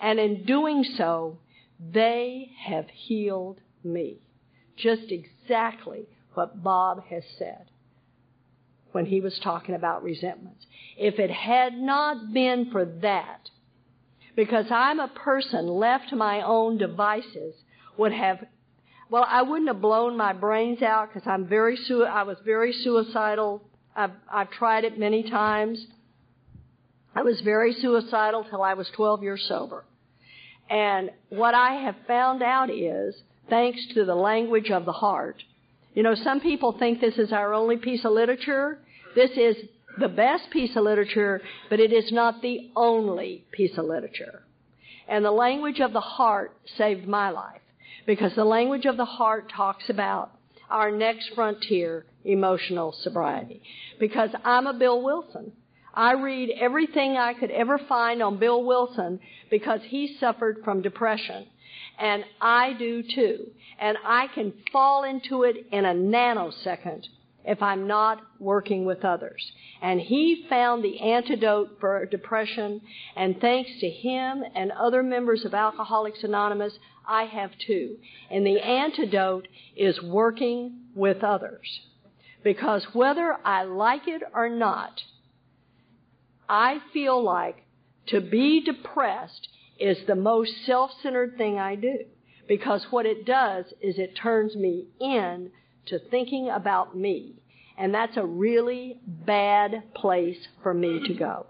And 0.00 0.18
in 0.18 0.44
doing 0.44 0.82
so, 0.96 1.38
they 1.78 2.50
have 2.66 2.86
healed 2.88 3.60
me. 3.84 4.16
Just 4.76 5.12
exactly 5.12 6.06
what 6.34 6.62
Bob 6.62 7.04
has 7.04 7.22
said 7.38 7.66
when 8.92 9.06
he 9.06 9.20
was 9.20 9.38
talking 9.38 9.74
about 9.74 10.02
resentments. 10.02 10.64
If 10.96 11.18
it 11.18 11.30
had 11.30 11.74
not 11.74 12.32
been 12.32 12.70
for 12.70 12.84
that, 12.84 13.50
because 14.36 14.66
I'm 14.70 15.00
a 15.00 15.08
person 15.08 15.66
left 15.66 16.10
to 16.10 16.16
my 16.16 16.42
own 16.42 16.78
devices, 16.78 17.54
would 17.98 18.12
have, 18.12 18.44
well, 19.10 19.26
I 19.28 19.42
wouldn't 19.42 19.68
have 19.68 19.80
blown 19.80 20.16
my 20.16 20.32
brains 20.32 20.82
out 20.82 21.12
because 21.12 21.26
I'm 21.26 21.46
very, 21.46 21.78
I 22.08 22.22
was 22.22 22.38
very 22.44 22.72
suicidal. 22.72 23.62
I've, 23.94 24.12
I've 24.30 24.50
tried 24.50 24.84
it 24.84 24.98
many 24.98 25.28
times. 25.28 25.86
I 27.14 27.22
was 27.22 27.40
very 27.42 27.74
suicidal 27.74 28.44
till 28.48 28.62
I 28.62 28.74
was 28.74 28.88
12 28.96 29.22
years 29.22 29.44
sober. 29.46 29.84
And 30.70 31.10
what 31.28 31.54
I 31.54 31.74
have 31.82 31.96
found 32.06 32.42
out 32.42 32.70
is, 32.70 33.14
thanks 33.50 33.86
to 33.94 34.06
the 34.06 34.14
language 34.14 34.70
of 34.70 34.86
the 34.86 34.92
heart, 34.92 35.42
you 35.94 36.02
know, 36.02 36.14
some 36.14 36.40
people 36.40 36.72
think 36.78 37.00
this 37.00 37.18
is 37.18 37.32
our 37.32 37.52
only 37.52 37.76
piece 37.76 38.04
of 38.04 38.12
literature. 38.12 38.78
This 39.14 39.30
is 39.36 39.56
the 39.98 40.08
best 40.08 40.50
piece 40.50 40.74
of 40.76 40.84
literature, 40.84 41.42
but 41.68 41.80
it 41.80 41.92
is 41.92 42.10
not 42.12 42.40
the 42.40 42.70
only 42.74 43.44
piece 43.52 43.76
of 43.76 43.84
literature. 43.84 44.42
And 45.08 45.24
the 45.24 45.30
language 45.30 45.80
of 45.80 45.92
the 45.92 46.00
heart 46.00 46.56
saved 46.78 47.06
my 47.06 47.30
life 47.30 47.60
because 48.06 48.34
the 48.34 48.44
language 48.44 48.86
of 48.86 48.96
the 48.96 49.04
heart 49.04 49.50
talks 49.54 49.90
about 49.90 50.32
our 50.70 50.90
next 50.90 51.30
frontier, 51.34 52.06
emotional 52.24 52.92
sobriety. 53.02 53.62
Because 54.00 54.30
I'm 54.44 54.66
a 54.66 54.72
Bill 54.72 55.02
Wilson. 55.02 55.52
I 55.94 56.14
read 56.14 56.50
everything 56.58 57.18
I 57.18 57.34
could 57.34 57.50
ever 57.50 57.78
find 57.78 58.22
on 58.22 58.38
Bill 58.38 58.64
Wilson 58.64 59.20
because 59.50 59.80
he 59.84 60.16
suffered 60.18 60.62
from 60.64 60.80
depression. 60.80 61.46
And 62.02 62.24
I 62.40 62.72
do 62.72 63.04
too. 63.04 63.52
And 63.78 63.96
I 64.04 64.26
can 64.34 64.52
fall 64.72 65.04
into 65.04 65.44
it 65.44 65.68
in 65.70 65.84
a 65.84 65.94
nanosecond 65.94 67.04
if 67.44 67.62
I'm 67.62 67.86
not 67.86 68.20
working 68.40 68.84
with 68.84 69.04
others. 69.04 69.52
And 69.80 70.00
he 70.00 70.44
found 70.48 70.82
the 70.82 70.98
antidote 71.00 71.78
for 71.78 72.04
depression, 72.06 72.80
and 73.16 73.40
thanks 73.40 73.70
to 73.80 73.88
him 73.88 74.42
and 74.54 74.72
other 74.72 75.04
members 75.04 75.44
of 75.44 75.54
Alcoholics 75.54 76.24
Anonymous, 76.24 76.72
I 77.06 77.24
have 77.24 77.52
too. 77.66 77.96
And 78.32 78.44
the 78.44 78.58
antidote 78.58 79.46
is 79.76 80.02
working 80.02 80.80
with 80.96 81.22
others. 81.22 81.68
Because 82.42 82.84
whether 82.92 83.36
I 83.44 83.62
like 83.62 84.08
it 84.08 84.22
or 84.34 84.48
not, 84.48 85.00
I 86.48 86.78
feel 86.92 87.22
like 87.22 87.64
to 88.08 88.20
be 88.20 88.60
depressed 88.64 89.48
is 89.78 89.98
the 90.06 90.14
most 90.14 90.52
self-centered 90.66 91.36
thing 91.36 91.58
I 91.58 91.74
do. 91.74 91.98
Because 92.48 92.86
what 92.90 93.06
it 93.06 93.24
does 93.24 93.66
is 93.80 93.98
it 93.98 94.16
turns 94.16 94.54
me 94.56 94.86
in 95.00 95.50
to 95.86 95.98
thinking 96.10 96.50
about 96.50 96.96
me. 96.96 97.34
And 97.78 97.94
that's 97.94 98.16
a 98.16 98.24
really 98.24 99.00
bad 99.06 99.94
place 99.94 100.38
for 100.62 100.74
me 100.74 101.00
to 101.06 101.14
go. 101.14 101.46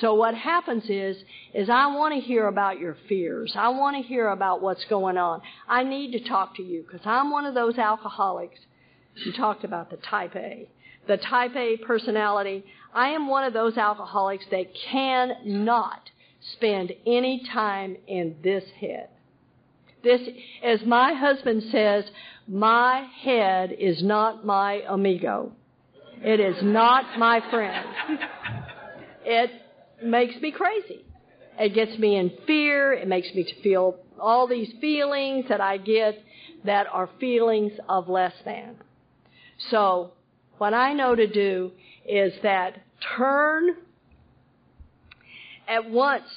So 0.00 0.14
what 0.14 0.34
happens 0.34 0.84
is, 0.88 1.16
is 1.52 1.68
I 1.68 1.94
want 1.94 2.14
to 2.14 2.20
hear 2.20 2.46
about 2.46 2.78
your 2.78 2.96
fears. 3.08 3.52
I 3.54 3.68
want 3.68 3.96
to 3.96 4.02
hear 4.02 4.28
about 4.28 4.62
what's 4.62 4.84
going 4.86 5.18
on. 5.18 5.42
I 5.68 5.84
need 5.84 6.12
to 6.12 6.28
talk 6.28 6.56
to 6.56 6.62
you 6.62 6.82
because 6.82 7.06
I'm 7.06 7.30
one 7.30 7.44
of 7.44 7.54
those 7.54 7.76
alcoholics. 7.76 8.58
You 9.14 9.32
talked 9.32 9.64
about 9.64 9.90
the 9.90 9.98
type 9.98 10.34
A. 10.34 10.68
The 11.06 11.18
type 11.18 11.54
A 11.56 11.76
personality. 11.76 12.64
I 12.94 13.08
am 13.08 13.28
one 13.28 13.44
of 13.44 13.52
those 13.52 13.76
alcoholics 13.76 14.46
that 14.50 14.66
cannot 14.90 16.10
spend 16.54 16.92
any 17.06 17.42
time 17.52 17.96
in 18.06 18.36
this 18.42 18.64
head. 18.80 19.08
This, 20.02 20.20
as 20.64 20.80
my 20.84 21.14
husband 21.14 21.62
says, 21.70 22.04
my 22.48 23.06
head 23.22 23.72
is 23.78 24.02
not 24.02 24.44
my 24.44 24.82
amigo. 24.88 25.52
It 26.24 26.40
is 26.40 26.56
not 26.62 27.18
my 27.18 27.40
friend. 27.50 27.86
It 29.24 29.50
makes 30.02 30.34
me 30.40 30.50
crazy. 30.50 31.04
It 31.58 31.74
gets 31.74 31.96
me 31.98 32.16
in 32.16 32.32
fear. 32.46 32.92
It 32.92 33.06
makes 33.06 33.28
me 33.34 33.46
feel 33.62 33.98
all 34.20 34.48
these 34.48 34.72
feelings 34.80 35.46
that 35.48 35.60
I 35.60 35.76
get 35.76 36.18
that 36.64 36.86
are 36.92 37.08
feelings 37.20 37.72
of 37.88 38.08
less 38.08 38.32
than. 38.44 38.76
So, 39.70 40.12
what 40.58 40.74
I 40.74 40.92
know 40.92 41.14
to 41.14 41.26
do 41.26 41.72
is 42.06 42.32
that 42.42 42.80
turn 43.16 43.76
at 45.72 45.90
once 45.90 46.28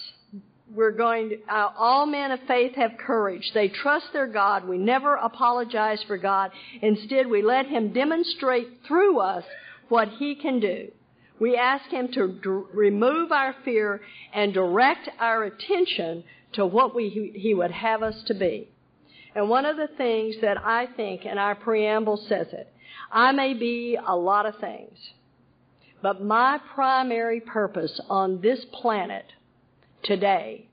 we're 0.74 0.92
going 0.92 1.30
to, 1.30 1.36
uh, 1.48 1.72
all 1.78 2.06
men 2.06 2.32
of 2.32 2.40
faith 2.48 2.74
have 2.76 2.92
courage. 2.98 3.52
They 3.54 3.68
trust 3.68 4.08
their 4.14 4.28
God. 4.28 4.68
We 4.68 4.78
never 4.78 5.16
apologize 5.16 6.02
for 6.08 6.18
God. 6.18 6.52
Instead, 6.82 7.28
we 7.28 7.42
let 7.44 7.68
Him 7.68 7.94
demonstrate 7.94 8.68
through 8.88 9.20
us 9.20 9.44
what 9.90 10.08
He 10.08 10.36
can 10.36 10.60
do. 10.60 10.92
We 11.40 11.56
ask 11.56 11.90
Him 11.90 12.08
to 12.14 12.28
d- 12.28 12.50
remove 12.74 13.32
our 13.32 13.56
fear 13.64 14.02
and 14.34 14.54
direct 14.54 15.10
our 15.20 15.44
attention 15.44 16.24
to 16.54 16.66
what 16.66 16.96
we, 16.96 17.34
He 17.36 17.54
would 17.54 17.72
have 17.72 18.02
us 18.02 18.24
to 18.28 18.34
be. 18.34 18.70
And 19.36 19.50
one 19.50 19.66
of 19.66 19.76
the 19.76 19.90
things 19.98 20.36
that 20.42 20.58
I 20.58 20.88
think, 20.96 21.26
and 21.26 21.38
our 21.38 21.56
preamble 21.56 22.18
says 22.18 22.48
it, 22.54 22.74
I 23.12 23.34
may 23.34 23.54
be 23.54 23.98
a 24.04 24.16
lot 24.16 24.46
of 24.46 24.56
things, 24.60 24.98
but 26.06 26.24
my 26.24 26.60
primary 26.76 27.40
purpose 27.40 28.00
on 28.12 28.40
this 28.40 28.64
planet 28.80 29.26
today 30.04 30.68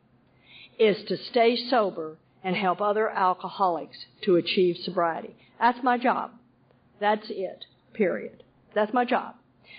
is 0.78 1.03
to 1.09 1.16
stay 1.16 1.57
sober 1.70 2.18
and 2.45 2.55
help 2.55 2.83
other 2.83 3.09
alcoholics 3.09 3.97
to 4.20 4.37
achieve 4.37 4.76
sobriety. 4.85 5.35
That's 5.59 5.78
my 5.83 5.97
job. 5.97 6.33
That's 7.01 7.24
it. 7.30 7.64
Period. 7.95 8.43
That's 8.74 8.93
my 8.93 9.07
job. 9.07 9.37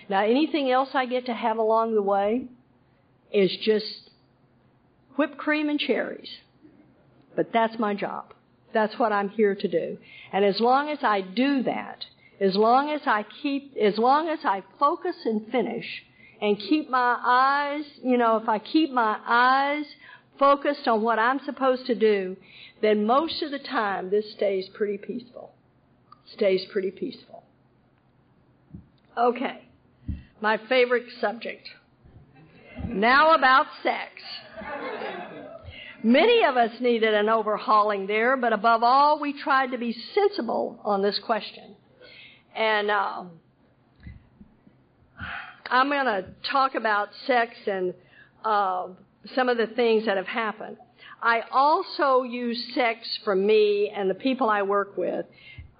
Now 0.08 0.24
anything 0.24 0.72
else 0.72 0.88
I 0.92 1.06
get 1.06 1.26
to 1.26 1.34
have 1.34 1.58
along 1.58 1.94
the 1.94 2.02
way 2.02 2.46
is 3.32 3.56
just 3.62 4.10
whipped 5.14 5.38
cream 5.38 5.68
and 5.68 5.78
cherries. 5.78 6.30
But 7.36 7.52
that's 7.52 7.78
my 7.78 7.94
job. 7.94 8.34
That's 8.72 8.98
what 8.98 9.12
I'm 9.12 9.28
here 9.28 9.54
to 9.54 9.68
do. 9.68 9.98
And 10.32 10.44
as 10.44 10.58
long 10.58 10.88
as 10.88 10.98
I 11.04 11.20
do 11.20 11.62
that, 11.62 12.06
as 12.44 12.54
long 12.54 12.90
as 12.90 13.00
I 13.06 13.24
keep, 13.42 13.74
as 13.76 13.96
long 13.96 14.28
as 14.28 14.40
I 14.44 14.62
focus 14.78 15.16
and 15.24 15.50
finish 15.50 15.86
and 16.42 16.58
keep 16.58 16.90
my 16.90 17.18
eyes, 17.24 17.84
you 18.02 18.18
know, 18.18 18.36
if 18.36 18.48
I 18.48 18.58
keep 18.58 18.92
my 18.92 19.18
eyes 19.26 19.86
focused 20.38 20.86
on 20.86 21.00
what 21.00 21.18
I'm 21.18 21.40
supposed 21.46 21.86
to 21.86 21.94
do, 21.94 22.36
then 22.82 23.06
most 23.06 23.42
of 23.42 23.50
the 23.50 23.58
time 23.58 24.10
this 24.10 24.30
stays 24.32 24.68
pretty 24.74 24.98
peaceful. 24.98 25.52
Stays 26.34 26.66
pretty 26.70 26.90
peaceful. 26.90 27.44
Okay. 29.16 29.62
My 30.42 30.58
favorite 30.68 31.06
subject. 31.20 31.66
Now 32.86 33.34
about 33.34 33.66
sex. 33.82 34.10
Many 36.02 36.44
of 36.44 36.58
us 36.58 36.72
needed 36.80 37.14
an 37.14 37.30
overhauling 37.30 38.06
there, 38.06 38.36
but 38.36 38.52
above 38.52 38.82
all, 38.82 39.18
we 39.18 39.32
tried 39.32 39.70
to 39.70 39.78
be 39.78 39.96
sensible 40.14 40.78
on 40.84 41.00
this 41.00 41.18
question. 41.24 41.73
And 42.54 42.90
uh, 42.90 43.24
I'm 45.70 45.88
going 45.88 46.06
to 46.06 46.26
talk 46.50 46.74
about 46.74 47.08
sex 47.26 47.52
and 47.66 47.94
uh, 48.44 48.88
some 49.34 49.48
of 49.48 49.56
the 49.56 49.66
things 49.66 50.06
that 50.06 50.16
have 50.16 50.26
happened. 50.26 50.76
I 51.22 51.40
also 51.50 52.22
use 52.22 52.62
sex 52.74 53.18
for 53.24 53.34
me 53.34 53.90
and 53.94 54.10
the 54.10 54.14
people 54.14 54.50
I 54.50 54.62
work 54.62 54.96
with 54.96 55.26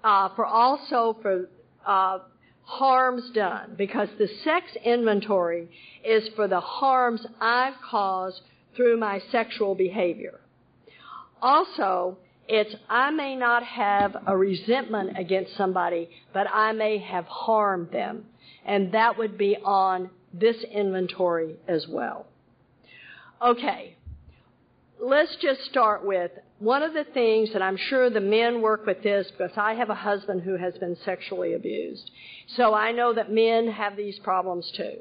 uh, 0.03 0.29
for 0.35 0.45
also 0.45 1.17
for 1.21 1.49
uh, 1.85 2.19
harms 2.63 3.29
done 3.31 3.75
because 3.77 4.09
the 4.17 4.27
sex 4.43 4.65
inventory 4.83 5.69
is 6.03 6.27
for 6.35 6.47
the 6.47 6.59
harms 6.59 7.25
I've 7.39 7.75
caused 7.89 8.41
through 8.75 8.97
my 8.97 9.21
sexual 9.31 9.75
behavior. 9.75 10.41
Also, 11.41 12.17
it's 12.47 12.75
I 12.89 13.11
may 13.11 13.35
not 13.35 13.63
have 13.63 14.15
a 14.27 14.37
resentment 14.37 15.17
against 15.17 15.55
somebody, 15.57 16.09
but 16.33 16.47
I 16.51 16.71
may 16.73 16.99
have 16.99 17.25
harmed 17.25 17.91
them. 17.91 18.25
And 18.65 18.91
that 18.93 19.17
would 19.17 19.37
be 19.37 19.57
on 19.57 20.09
this 20.33 20.57
inventory 20.63 21.55
as 21.67 21.87
well. 21.87 22.27
Okay. 23.41 23.95
Let's 24.99 25.35
just 25.41 25.63
start 25.65 26.05
with 26.05 26.31
one 26.59 26.81
of 26.81 26.93
the 26.93 27.03
things 27.03 27.51
that 27.53 27.61
I'm 27.61 27.77
sure 27.77 28.09
the 28.09 28.21
men 28.21 28.61
work 28.61 28.85
with 28.85 29.03
this 29.03 29.29
because 29.31 29.51
I 29.57 29.73
have 29.73 29.89
a 29.89 29.95
husband 29.95 30.41
who 30.41 30.55
has 30.55 30.73
been 30.77 30.95
sexually 31.03 31.53
abused. 31.53 32.09
So 32.55 32.73
I 32.73 32.91
know 32.91 33.13
that 33.13 33.31
men 33.31 33.67
have 33.67 33.97
these 33.97 34.17
problems 34.19 34.71
too. 34.75 34.97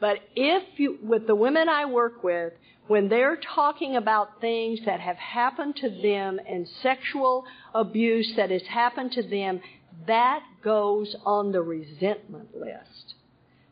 But 0.00 0.18
if 0.34 0.78
you, 0.78 0.98
with 1.02 1.26
the 1.26 1.34
women 1.34 1.68
I 1.68 1.84
work 1.86 2.22
with, 2.22 2.52
when 2.88 3.08
they're 3.08 3.38
talking 3.54 3.96
about 3.96 4.40
things 4.40 4.80
that 4.86 5.00
have 5.00 5.16
happened 5.16 5.76
to 5.76 5.90
them 5.90 6.40
and 6.48 6.66
sexual 6.82 7.44
abuse 7.74 8.32
that 8.36 8.50
has 8.50 8.62
happened 8.62 9.12
to 9.12 9.22
them, 9.22 9.60
that 10.06 10.42
goes 10.64 11.14
on 11.24 11.52
the 11.52 11.62
resentment 11.62 12.56
list, 12.56 13.14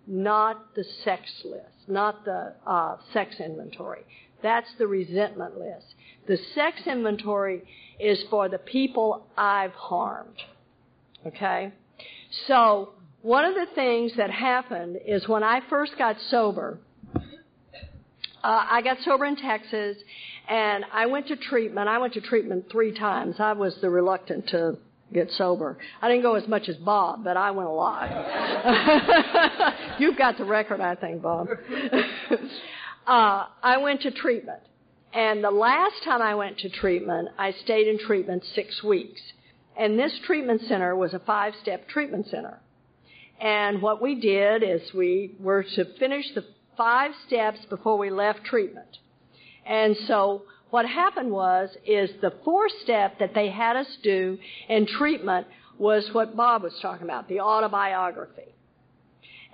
not 0.07 0.75
the 0.75 0.85
sex 1.03 1.23
list, 1.45 1.89
not 1.89 2.25
the 2.25 2.55
uh, 2.67 2.97
sex 3.13 3.37
inventory. 3.41 4.05
That's 4.43 4.69
the 4.79 4.87
resentment 4.87 5.59
list. 5.59 5.87
The 6.29 6.39
sex 6.55 6.83
inventory 6.87 7.63
is 7.99 8.23
for 8.31 8.49
the 8.49 8.59
people 8.59 9.27
I've 9.37 9.73
harmed. 9.73 10.37
Okay? 11.27 11.73
So, 12.47 12.91
one 13.23 13.45
of 13.45 13.55
the 13.55 13.67
things 13.75 14.13
that 14.19 14.31
happened 14.31 14.99
is 15.07 15.27
when 15.27 15.43
I 15.43 15.61
first 15.69 15.97
got 15.99 16.17
sober, 16.29 16.79
uh, 18.47 18.65
I 18.71 18.81
got 18.81 18.99
sober 19.05 19.25
in 19.25 19.35
Texas, 19.35 19.97
and 20.49 20.85
I 20.93 21.07
went 21.07 21.27
to 21.29 21.37
treatment. 21.37 21.89
I 21.89 21.99
went 21.99 22.13
to 22.15 22.21
treatment 22.21 22.67
three 22.71 22.97
times. 22.97 23.37
I 23.41 23.55
was 23.55 23.77
the 23.81 23.91
reluctant 23.91 24.47
to 24.51 24.79
get 25.13 25.33
sober. 25.33 25.79
I 26.01 26.09
didn't 26.09 26.23
go 26.23 26.37
as 26.37 26.47
much 26.47 26.69
as 26.69 26.77
Bob, 26.77 27.25
but 27.25 27.37
I 27.37 27.51
went 27.51 27.69
a 27.69 27.73
lot. 27.73 28.09
You've 29.99 30.17
got 30.17 30.39
the 30.39 30.45
record, 30.45 30.81
I 30.81 30.95
think, 30.95 31.23
Bob. 31.23 31.49
uh, 33.09 33.47
I 33.65 33.79
went 33.79 34.03
to 34.03 34.13
treatment. 34.13 34.63
And 35.13 35.43
the 35.43 35.51
last 35.51 36.05
time 36.05 36.23
I 36.23 36.37
went 36.37 36.59
to 36.59 36.69
treatment, 36.69 37.31
I 37.37 37.51
stayed 37.65 37.89
in 37.89 37.99
treatment 37.99 38.45
six 38.55 38.81
weeks. 38.81 39.21
And 39.77 39.99
this 39.99 40.13
treatment 40.25 40.61
center 40.69 40.95
was 40.95 41.15
a 41.15 41.19
five 41.19 41.55
step 41.63 41.89
treatment 41.89 42.29
center. 42.31 42.61
And 43.41 43.83
what 43.83 44.01
we 44.01 44.21
did 44.21 44.63
is 44.63 44.83
we 44.95 45.35
were 45.41 45.65
to 45.75 45.85
finish 45.99 46.27
the 46.35 46.45
five 46.77 47.13
steps 47.27 47.59
before 47.69 47.99
we 47.99 48.11
left 48.11 48.45
treatment. 48.45 48.99
And 49.65 49.97
so 50.07 50.43
what 50.71 50.87
happened 50.87 51.31
was, 51.31 51.71
is 51.87 52.11
the 52.21 52.35
fourth 52.45 52.73
step 52.83 53.19
that 53.19 53.35
they 53.35 53.49
had 53.49 53.77
us 53.77 53.97
do 54.03 54.39
in 54.69 54.87
treatment 54.87 55.47
was 55.79 56.09
what 56.13 56.37
Bob 56.37 56.63
was 56.63 56.79
talking 56.81 57.05
about, 57.05 57.29
the 57.29 57.41
autobiography. 57.41 58.55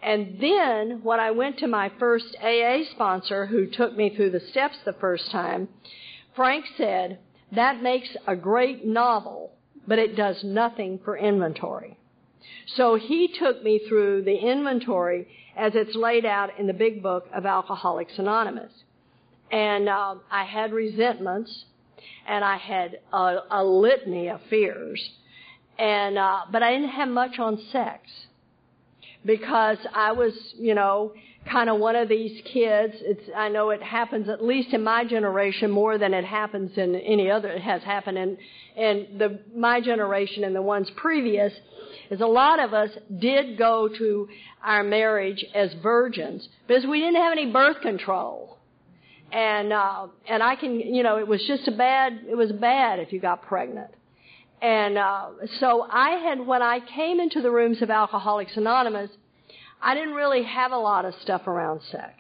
And 0.03 0.39
then 0.41 1.01
when 1.03 1.21
I 1.21 1.31
went 1.31 1.59
to 1.59 1.69
my 1.69 1.91
first 1.99 2.37
AA 2.43 2.83
sponsor 2.93 3.47
who 3.47 3.67
took 3.67 3.97
me 3.97 4.15
through 4.15 4.31
the 4.31 4.41
steps 4.51 4.77
the 4.85 4.95
first 4.95 5.31
time, 5.31 5.69
Frank 6.35 6.65
said, 6.77 7.19
that 7.53 7.83
makes 7.83 8.09
a 8.27 8.35
great 8.35 8.85
novel, 8.85 9.53
but 9.87 9.99
it 9.99 10.17
does 10.17 10.43
nothing 10.43 10.99
for 11.05 11.17
inventory. 11.17 11.99
So 12.75 12.97
he 12.97 13.29
took 13.39 13.63
me 13.63 13.81
through 13.89 14.23
the 14.23 14.37
inventory 14.37 15.29
as 15.57 15.73
it's 15.75 15.95
laid 15.95 16.25
out 16.25 16.59
in 16.59 16.67
the 16.67 16.73
big 16.73 17.03
book 17.03 17.29
of 17.35 17.47
Alcoholics 17.47 18.19
Anonymous. 18.19 18.73
And 19.51 19.89
uh, 19.89 20.15
I 20.31 20.45
had 20.45 20.73
resentments, 20.73 21.65
and 22.27 22.45
I 22.45 22.57
had 22.57 22.99
a, 23.13 23.37
a 23.51 23.65
litany 23.65 24.29
of 24.29 24.41
fears, 24.49 25.11
and 25.79 26.17
uh, 26.17 26.41
but 26.51 26.63
I 26.63 26.73
didn't 26.73 26.91
have 26.91 27.09
much 27.09 27.39
on 27.39 27.61
sex 27.71 28.09
because 29.25 29.79
I 29.95 30.13
was, 30.13 30.33
you 30.59 30.75
know, 30.75 31.13
kind 31.51 31.69
of 31.69 31.79
one 31.79 31.97
of 31.97 32.09
these 32.09 32.41
kids. 32.45 32.95
It's 33.01 33.29
I 33.37 33.49
know 33.49 33.71
it 33.71 33.83
happens 33.83 34.29
at 34.29 34.43
least 34.43 34.73
in 34.73 34.83
my 34.83 35.05
generation 35.05 35.71
more 35.71 35.99
than 35.99 36.15
it 36.15 36.25
happens 36.25 36.77
in 36.77 36.95
any 36.95 37.31
other. 37.31 37.49
It 37.49 37.63
has 37.63 37.83
happened 37.83 38.19
in 38.19 38.39
in 38.77 39.19
the 39.19 39.41
my 39.55 39.81
generation 39.81 40.45
and 40.45 40.55
the 40.55 40.63
ones 40.63 40.91
previous 40.97 41.53
is 42.13 42.21
a 42.21 42.27
lot 42.27 42.63
of 42.63 42.75
us 42.75 42.91
did 43.19 43.57
go 43.57 43.89
to 43.89 44.29
our 44.63 44.85
marriage 44.85 45.43
as 45.55 45.73
virgins 45.83 46.47
because 46.69 46.85
we 46.85 47.01
didn't 47.01 47.17
have 47.17 47.33
any 47.33 47.51
birth 47.51 47.81
control. 47.81 48.59
And, 49.33 49.73
uh, 49.73 50.09
and 50.29 50.43
I 50.43 50.57
can, 50.57 50.79
you 50.79 51.03
know, 51.03 51.19
it 51.19 51.27
was 51.27 51.43
just 51.47 51.67
a 51.69 51.73
bad, 51.73 52.21
it 52.29 52.37
was 52.37 52.53
bad 52.53 52.99
if 52.99 53.15
you 53.15 53.19
got 53.19 53.41
pregnant. 53.43 53.89
And, 54.61 54.99
uh, 54.99 55.29
so 55.59 55.87
I 55.91 56.11
had, 56.29 56.47
when 56.47 56.61
I 56.61 56.81
came 56.81 57.19
into 57.19 57.41
the 57.41 57.51
rooms 57.51 57.81
of 57.81 57.89
Alcoholics 57.89 58.59
Anonymous, 58.59 59.11
I 59.81 59.95
didn't 59.95 60.13
really 60.13 60.43
have 60.43 60.71
a 60.71 60.77
lot 60.77 61.07
of 61.07 61.15
stuff 61.23 61.47
around 61.47 61.81
sex. 61.91 62.13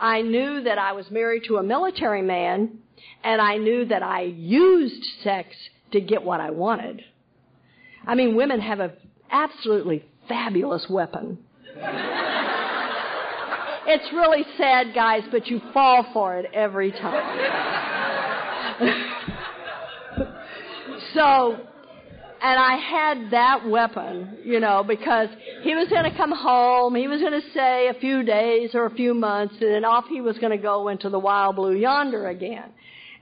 I 0.00 0.20
knew 0.20 0.64
that 0.64 0.78
I 0.78 0.92
was 0.92 1.12
married 1.12 1.44
to 1.46 1.58
a 1.58 1.62
military 1.62 2.22
man, 2.22 2.78
and 3.22 3.40
I 3.40 3.56
knew 3.56 3.84
that 3.84 4.02
I 4.02 4.22
used 4.22 5.04
sex 5.22 5.54
to 5.92 6.00
get 6.00 6.24
what 6.24 6.40
I 6.40 6.50
wanted. 6.50 7.04
I 8.04 8.16
mean, 8.16 8.34
women 8.34 8.60
have 8.60 8.80
a 8.80 8.94
absolutely 9.30 10.04
fabulous 10.28 10.86
weapon. 10.88 11.38
it's 13.86 14.12
really 14.12 14.44
sad, 14.56 14.94
guys, 14.94 15.22
but 15.30 15.46
you 15.48 15.60
fall 15.72 16.06
for 16.12 16.38
it 16.38 16.50
every 16.52 16.92
time. 16.92 18.18
so, 21.14 21.56
and 22.40 22.58
I 22.60 22.76
had 22.76 23.30
that 23.32 23.68
weapon, 23.68 24.38
you 24.44 24.60
know, 24.60 24.84
because 24.86 25.28
he 25.62 25.74
was 25.74 25.88
going 25.88 26.04
to 26.04 26.16
come 26.16 26.32
home, 26.32 26.94
he 26.94 27.08
was 27.08 27.20
going 27.20 27.40
to 27.40 27.50
say 27.52 27.88
a 27.88 27.94
few 27.94 28.22
days 28.22 28.74
or 28.74 28.86
a 28.86 28.90
few 28.94 29.14
months, 29.14 29.54
and 29.60 29.74
then 29.74 29.84
off 29.84 30.04
he 30.08 30.20
was 30.20 30.38
going 30.38 30.52
to 30.52 30.62
go 30.62 30.88
into 30.88 31.08
the 31.08 31.18
wild 31.18 31.56
blue 31.56 31.74
yonder 31.74 32.28
again. 32.28 32.70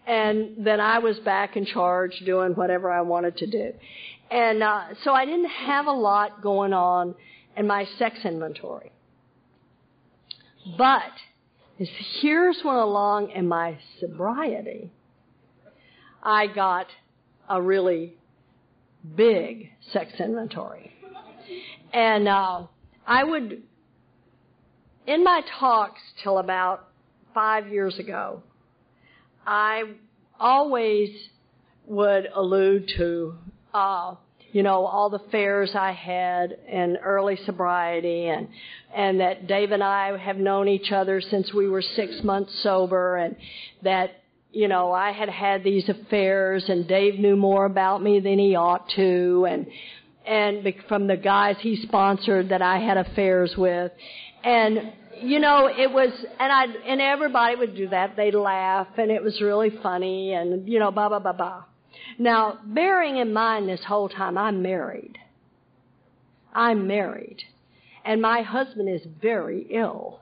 And 0.07 0.65
then 0.65 0.81
I 0.81 0.99
was 1.01 1.19
back 1.21 1.57
in 1.57 1.65
charge 1.67 2.23
doing 2.25 2.53
whatever 2.53 2.91
I 2.91 3.01
wanted 3.01 3.39
to 3.39 3.47
do. 3.47 3.73
And 4.31 4.63
uh, 4.63 4.85
so 5.05 5.13
I 5.13 5.25
didn't 5.25 5.51
have 5.51 5.87
a 5.87 5.93
lot 5.93 6.43
going 6.43 6.73
on 6.73 7.15
in 7.57 7.67
my 7.67 7.87
sex 7.99 8.19
inventory. 8.25 8.93
But 10.77 11.13
here's 12.21 12.59
when 12.63 12.77
along 12.77 13.31
in 13.31 13.47
my 13.47 13.79
sobriety, 14.01 14.91
I 16.23 16.49
got 16.49 16.87
a 17.49 17.63
really 17.63 18.15
big 19.15 19.71
sex 19.93 20.13
inventory. 20.19 20.93
And 21.93 22.27
uh, 22.27 22.67
I 23.07 23.23
would, 23.23 23.63
in 25.07 25.23
my 25.23 25.43
talks 25.61 26.01
till 26.23 26.39
about 26.39 26.89
five 27.33 27.69
years 27.69 27.99
ago, 27.99 28.43
I 29.47 29.85
always 30.41 31.11
would 31.87 32.27
allude 32.35 32.91
to 32.97 33.37
uh, 33.77 34.15
you 34.53 34.63
know, 34.63 34.87
all 34.87 35.11
the 35.11 35.21
fairs 35.31 35.73
I 35.75 35.93
had 35.93 36.57
in 36.67 36.97
early 37.05 37.37
sobriety 37.45 38.29
and, 38.29 38.49
and 38.95 39.21
that 39.21 39.47
Dave 39.47 39.71
and 39.71 39.83
I 39.83 40.17
have 40.17 40.39
known 40.39 40.67
each 40.67 40.93
other 40.93 41.21
since 41.21 41.53
we 41.53 41.69
were 41.69 41.83
six 41.83 42.23
months 42.25 42.59
sober 42.63 43.17
and 43.17 43.37
that, 43.83 44.23
you 44.53 44.69
know, 44.69 44.93
I 44.93 45.13
had 45.13 45.29
had 45.29 45.63
these 45.63 45.87
affairs 45.91 46.65
and 46.69 46.89
Dave 46.89 47.19
knew 47.19 47.37
more 47.37 47.67
about 47.67 48.03
me 48.03 48.19
than 48.21 48.39
he 48.39 48.55
ought 48.55 48.89
to 48.97 49.47
and, 49.47 49.67
and 50.27 50.75
from 50.89 51.07
the 51.07 51.19
guys 51.19 51.57
he 51.61 51.77
sponsored 51.83 52.49
that 52.49 52.63
I 52.63 52.79
had 52.79 52.97
affairs 52.97 53.55
with. 53.59 53.93
And 54.43 54.93
you 55.21 55.39
know, 55.39 55.67
it 55.67 55.91
was, 55.91 56.11
and 56.39 56.53
I, 56.53 56.65
and 56.87 57.01
everybody 57.01 57.57
would 57.57 57.75
do 57.75 57.89
that. 57.89 58.17
They'd 58.17 58.35
laugh, 58.35 58.87
and 58.99 59.11
it 59.11 59.23
was 59.23 59.41
really 59.41 59.71
funny, 59.83 60.35
and 60.35 60.69
you 60.69 60.79
know, 60.79 60.91
blah 60.91 61.09
blah 61.09 61.21
blah 61.21 61.33
blah. 61.33 61.65
Now, 62.19 62.59
bearing 62.65 63.17
in 63.17 63.33
mind 63.33 63.69
this 63.69 63.85
whole 63.85 64.09
time, 64.09 64.39
I'm 64.39 64.63
married. 64.63 65.19
I'm 66.55 66.87
married, 66.87 67.43
and 68.05 68.23
my 68.23 68.43
husband 68.43 68.89
is 68.89 69.03
very 69.21 69.67
ill. 69.71 70.21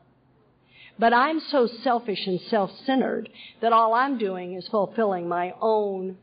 But 0.99 1.13
I'm 1.13 1.41
so 1.41 1.69
selfish 1.83 2.27
and 2.27 2.41
self-centered 2.41 3.29
that 3.61 3.73
all 3.73 3.95
I'm 3.95 4.19
doing 4.19 4.55
is 4.55 4.67
fulfilling 4.69 5.29
my 5.29 5.55
own 5.61 6.17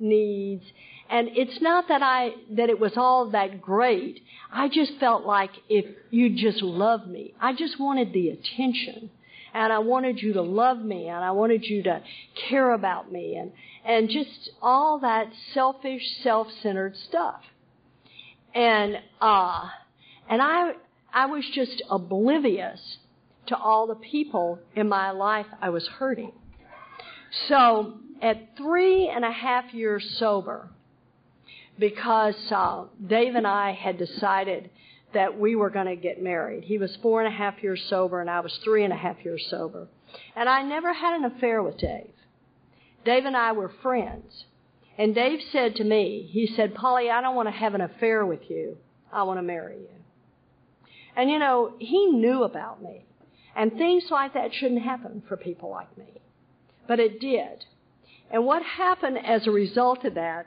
needs 0.00 0.64
and 1.10 1.28
it's 1.34 1.60
not 1.60 1.88
that 1.88 2.02
I, 2.02 2.30
that 2.52 2.70
it 2.70 2.80
was 2.80 2.92
all 2.96 3.30
that 3.30 3.60
great. 3.60 4.20
I 4.52 4.68
just 4.68 4.92
felt 4.98 5.24
like 5.24 5.50
if 5.68 5.84
you 6.10 6.34
just 6.36 6.62
loved 6.62 7.06
me, 7.06 7.34
I 7.40 7.52
just 7.52 7.78
wanted 7.78 8.12
the 8.12 8.30
attention. 8.30 9.10
And 9.52 9.72
I 9.72 9.78
wanted 9.78 10.20
you 10.20 10.32
to 10.32 10.42
love 10.42 10.78
me 10.78 11.06
and 11.06 11.22
I 11.24 11.30
wanted 11.30 11.64
you 11.64 11.84
to 11.84 12.02
care 12.48 12.72
about 12.72 13.12
me 13.12 13.36
and, 13.36 13.52
and 13.84 14.08
just 14.08 14.50
all 14.62 15.00
that 15.00 15.28
selfish, 15.52 16.02
self-centered 16.22 16.96
stuff. 16.96 17.42
And, 18.54 18.96
uh, 19.20 19.68
and 20.28 20.40
I, 20.40 20.72
I 21.12 21.26
was 21.26 21.44
just 21.52 21.82
oblivious 21.90 22.98
to 23.46 23.56
all 23.56 23.86
the 23.86 23.96
people 23.96 24.58
in 24.74 24.88
my 24.88 25.10
life 25.10 25.46
I 25.60 25.70
was 25.70 25.86
hurting. 25.86 26.32
So 27.48 27.94
at 28.22 28.56
three 28.56 29.08
and 29.08 29.24
a 29.24 29.30
half 29.30 29.74
years 29.74 30.16
sober, 30.18 30.70
because 31.78 32.36
uh, 32.50 32.84
Dave 33.06 33.34
and 33.34 33.46
I 33.46 33.72
had 33.72 33.98
decided 33.98 34.70
that 35.12 35.38
we 35.38 35.56
were 35.56 35.70
going 35.70 35.86
to 35.86 35.96
get 35.96 36.22
married. 36.22 36.64
He 36.64 36.78
was 36.78 36.96
four 37.02 37.22
and 37.22 37.32
a 37.32 37.36
half 37.36 37.62
years 37.62 37.84
sober, 37.88 38.20
and 38.20 38.30
I 38.30 38.40
was 38.40 38.56
three 38.64 38.84
and 38.84 38.92
a 38.92 38.96
half 38.96 39.16
years 39.24 39.44
sober. 39.50 39.88
And 40.36 40.48
I 40.48 40.62
never 40.62 40.92
had 40.92 41.16
an 41.16 41.24
affair 41.24 41.62
with 41.62 41.76
Dave. 41.78 42.13
Dave 43.04 43.24
and 43.24 43.36
I 43.36 43.52
were 43.52 43.70
friends. 43.82 44.44
And 44.96 45.14
Dave 45.14 45.40
said 45.52 45.76
to 45.76 45.84
me, 45.84 46.28
he 46.30 46.46
said, 46.46 46.74
Polly, 46.74 47.10
I 47.10 47.20
don't 47.20 47.34
want 47.34 47.48
to 47.48 47.52
have 47.52 47.74
an 47.74 47.80
affair 47.80 48.24
with 48.24 48.48
you. 48.48 48.76
I 49.12 49.24
want 49.24 49.38
to 49.38 49.42
marry 49.42 49.76
you. 49.76 49.88
And 51.16 51.30
you 51.30 51.38
know, 51.38 51.74
he 51.78 52.06
knew 52.06 52.44
about 52.44 52.82
me. 52.82 53.04
And 53.56 53.72
things 53.72 54.04
like 54.10 54.34
that 54.34 54.52
shouldn't 54.52 54.82
happen 54.82 55.22
for 55.28 55.36
people 55.36 55.70
like 55.70 55.96
me. 55.96 56.20
But 56.88 57.00
it 57.00 57.20
did. 57.20 57.64
And 58.30 58.44
what 58.44 58.62
happened 58.62 59.18
as 59.24 59.46
a 59.46 59.50
result 59.50 60.04
of 60.04 60.14
that 60.14 60.46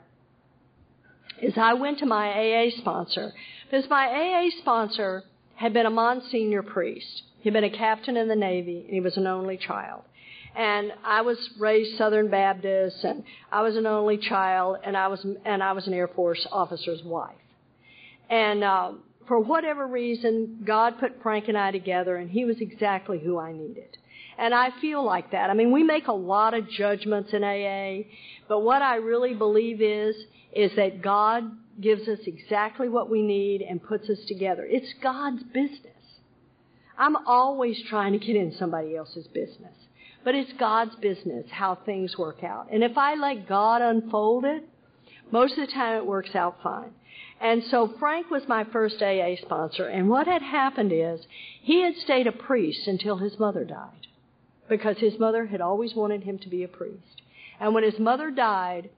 is 1.40 1.54
I 1.56 1.74
went 1.74 2.00
to 2.00 2.06
my 2.06 2.28
AA 2.28 2.70
sponsor 2.76 3.32
because 3.64 3.88
my 3.88 4.06
AA 4.06 4.50
sponsor 4.60 5.24
had 5.54 5.72
been 5.72 5.86
a 5.86 5.90
Monsignor 5.90 6.62
priest. 6.62 7.22
He'd 7.40 7.52
been 7.52 7.64
a 7.64 7.70
captain 7.70 8.16
in 8.16 8.28
the 8.28 8.36
Navy 8.36 8.82
and 8.84 8.90
he 8.92 9.00
was 9.00 9.16
an 9.16 9.26
only 9.26 9.56
child. 9.56 10.02
And 10.56 10.92
I 11.04 11.22
was 11.22 11.38
raised 11.58 11.96
Southern 11.98 12.30
Baptist 12.30 13.04
and 13.04 13.22
I 13.52 13.62
was 13.62 13.76
an 13.76 13.86
only 13.86 14.18
child 14.18 14.78
and 14.84 14.96
I 14.96 15.08
was, 15.08 15.24
and 15.44 15.62
I 15.62 15.72
was 15.72 15.86
an 15.86 15.94
Air 15.94 16.08
Force 16.08 16.46
officer's 16.50 17.02
wife. 17.04 17.36
And, 18.28 18.64
uh, 18.64 18.92
for 19.26 19.38
whatever 19.38 19.86
reason, 19.86 20.62
God 20.66 20.98
put 20.98 21.22
Frank 21.22 21.48
and 21.48 21.58
I 21.58 21.70
together 21.70 22.16
and 22.16 22.30
he 22.30 22.44
was 22.44 22.56
exactly 22.60 23.18
who 23.18 23.38
I 23.38 23.52
needed. 23.52 23.96
And 24.38 24.54
I 24.54 24.70
feel 24.80 25.04
like 25.04 25.32
that. 25.32 25.50
I 25.50 25.54
mean, 25.54 25.72
we 25.72 25.82
make 25.82 26.06
a 26.06 26.12
lot 26.12 26.54
of 26.54 26.68
judgments 26.70 27.32
in 27.32 27.44
AA, 27.44 28.08
but 28.48 28.60
what 28.60 28.82
I 28.82 28.96
really 28.96 29.34
believe 29.34 29.82
is, 29.82 30.16
is 30.52 30.70
that 30.76 31.02
God 31.02 31.44
gives 31.80 32.08
us 32.08 32.20
exactly 32.26 32.88
what 32.88 33.10
we 33.10 33.22
need 33.22 33.62
and 33.62 33.82
puts 33.82 34.08
us 34.08 34.18
together. 34.26 34.66
It's 34.68 34.92
God's 35.02 35.42
business. 35.42 35.92
I'm 36.96 37.16
always 37.26 37.80
trying 37.88 38.12
to 38.12 38.18
get 38.18 38.34
in 38.34 38.54
somebody 38.58 38.96
else's 38.96 39.26
business. 39.28 39.74
But 40.24 40.34
it's 40.34 40.52
God's 40.58 40.94
business 40.96 41.46
how 41.50 41.76
things 41.76 42.18
work 42.18 42.42
out. 42.42 42.68
And 42.72 42.82
if 42.82 42.98
I 42.98 43.14
let 43.14 43.48
God 43.48 43.82
unfold 43.82 44.44
it, 44.44 44.64
most 45.30 45.58
of 45.58 45.66
the 45.66 45.72
time 45.72 45.96
it 45.96 46.06
works 46.06 46.34
out 46.34 46.56
fine. 46.62 46.90
And 47.40 47.62
so 47.70 47.94
Frank 47.98 48.30
was 48.30 48.42
my 48.48 48.64
first 48.64 49.00
AA 49.00 49.36
sponsor, 49.40 49.86
and 49.86 50.08
what 50.08 50.26
had 50.26 50.42
happened 50.42 50.92
is 50.92 51.20
he 51.62 51.82
had 51.82 51.94
stayed 51.96 52.26
a 52.26 52.32
priest 52.32 52.88
until 52.88 53.18
his 53.18 53.38
mother 53.38 53.64
died. 53.64 54.06
Because 54.68 54.98
his 54.98 55.18
mother 55.18 55.46
had 55.46 55.60
always 55.60 55.94
wanted 55.94 56.24
him 56.24 56.38
to 56.40 56.48
be 56.48 56.62
a 56.62 56.68
priest. 56.68 57.22
And 57.60 57.74
when 57.74 57.84
his 57.84 57.98
mother 57.98 58.30
died, 58.30 58.90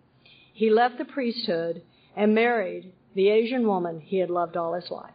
he 0.53 0.71
left 0.71 0.99
the 0.99 1.05
priesthood 1.05 1.83
and 2.17 2.35
married 2.35 2.93
the 3.15 3.29
Asian 3.29 3.67
woman 3.67 4.01
he 4.01 4.19
had 4.19 4.31
loved 4.31 4.57
all 4.57 4.75
his 4.75 4.91
life. 4.91 5.13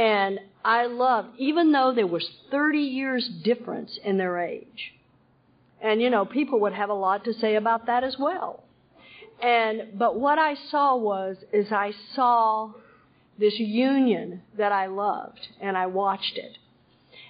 And 0.00 0.40
I 0.64 0.86
loved, 0.86 1.28
even 1.36 1.72
though 1.72 1.92
there 1.94 2.06
was 2.06 2.26
30 2.50 2.78
years 2.78 3.28
difference 3.44 3.98
in 4.02 4.16
their 4.16 4.38
age. 4.38 4.94
And 5.82 6.00
you 6.00 6.08
know, 6.08 6.24
people 6.24 6.60
would 6.60 6.72
have 6.72 6.88
a 6.88 6.94
lot 6.94 7.24
to 7.24 7.34
say 7.34 7.56
about 7.56 7.84
that 7.84 8.02
as 8.02 8.16
well. 8.18 8.64
And, 9.42 9.98
but 9.98 10.18
what 10.18 10.38
I 10.38 10.54
saw 10.70 10.96
was, 10.96 11.36
is 11.52 11.70
I 11.70 11.92
saw 12.14 12.72
this 13.38 13.58
union 13.58 14.40
that 14.56 14.72
I 14.72 14.86
loved 14.86 15.46
and 15.60 15.76
I 15.76 15.84
watched 15.84 16.38
it. 16.38 16.56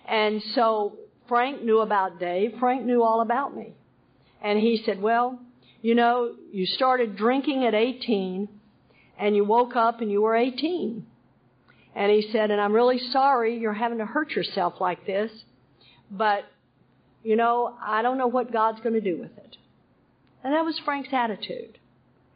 And 0.06 0.40
so 0.54 0.96
Frank 1.26 1.64
knew 1.64 1.80
about 1.80 2.20
Dave. 2.20 2.54
Frank 2.60 2.84
knew 2.84 3.02
all 3.02 3.20
about 3.20 3.56
me. 3.56 3.74
And 4.40 4.60
he 4.60 4.80
said, 4.86 5.02
well, 5.02 5.40
you 5.82 5.96
know, 5.96 6.36
you 6.52 6.66
started 6.66 7.16
drinking 7.16 7.64
at 7.64 7.74
18 7.74 8.48
and 9.18 9.34
you 9.34 9.44
woke 9.44 9.74
up 9.74 10.00
and 10.00 10.08
you 10.08 10.22
were 10.22 10.36
18. 10.36 11.06
And 11.95 12.11
he 12.11 12.30
said, 12.32 12.51
and 12.51 12.61
I'm 12.61 12.72
really 12.72 12.99
sorry 12.99 13.59
you're 13.59 13.72
having 13.72 13.99
to 13.99 14.07
hurt 14.07 14.30
yourself 14.30 14.74
like 14.80 15.07
this, 15.07 15.30
but, 16.11 16.45
you 17.22 17.36
know, 17.36 17.76
I 17.84 18.03
don't 18.03 18.18
know 18.18 18.28
what 18.28 18.53
God's 18.53 18.80
going 18.80 18.95
to 18.95 19.01
do 19.01 19.18
with 19.18 19.36
it. 19.36 19.57
And 20.45 20.55
that 20.55 20.64
was 20.64 20.78
Frank's 20.84 21.11
attitude 21.12 21.78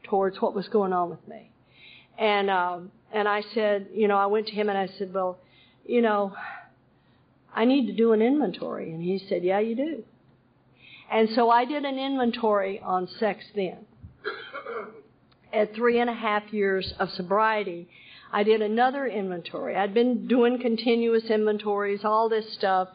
towards 0.02 0.40
what 0.40 0.54
was 0.54 0.68
going 0.68 0.92
on 0.92 1.08
with 1.10 1.26
me. 1.26 1.50
And, 2.18 2.50
um, 2.50 2.90
and 3.12 3.28
I 3.28 3.42
said, 3.54 3.88
you 3.92 4.08
know, 4.08 4.16
I 4.16 4.26
went 4.26 4.46
to 4.48 4.52
him 4.52 4.68
and 4.68 4.76
I 4.76 4.88
said, 4.98 5.14
well, 5.14 5.38
you 5.86 6.02
know, 6.02 6.34
I 7.54 7.64
need 7.64 7.86
to 7.86 7.92
do 7.92 8.12
an 8.12 8.22
inventory. 8.22 8.92
And 8.92 9.02
he 9.02 9.24
said, 9.28 9.44
yeah, 9.44 9.60
you 9.60 9.76
do. 9.76 10.04
And 11.10 11.28
so 11.34 11.50
I 11.50 11.64
did 11.64 11.84
an 11.84 11.98
inventory 11.98 12.80
on 12.80 13.08
sex 13.20 13.44
then. 13.54 13.86
At 15.52 15.74
three 15.74 16.00
and 16.00 16.10
a 16.10 16.14
half 16.14 16.52
years 16.52 16.92
of 16.98 17.10
sobriety, 17.10 17.88
I 18.34 18.42
did 18.42 18.62
another 18.62 19.06
inventory. 19.06 19.76
I'd 19.76 19.94
been 19.94 20.26
doing 20.26 20.58
continuous 20.58 21.22
inventories, 21.30 22.00
all 22.02 22.28
this 22.28 22.44
stuff, 22.54 22.88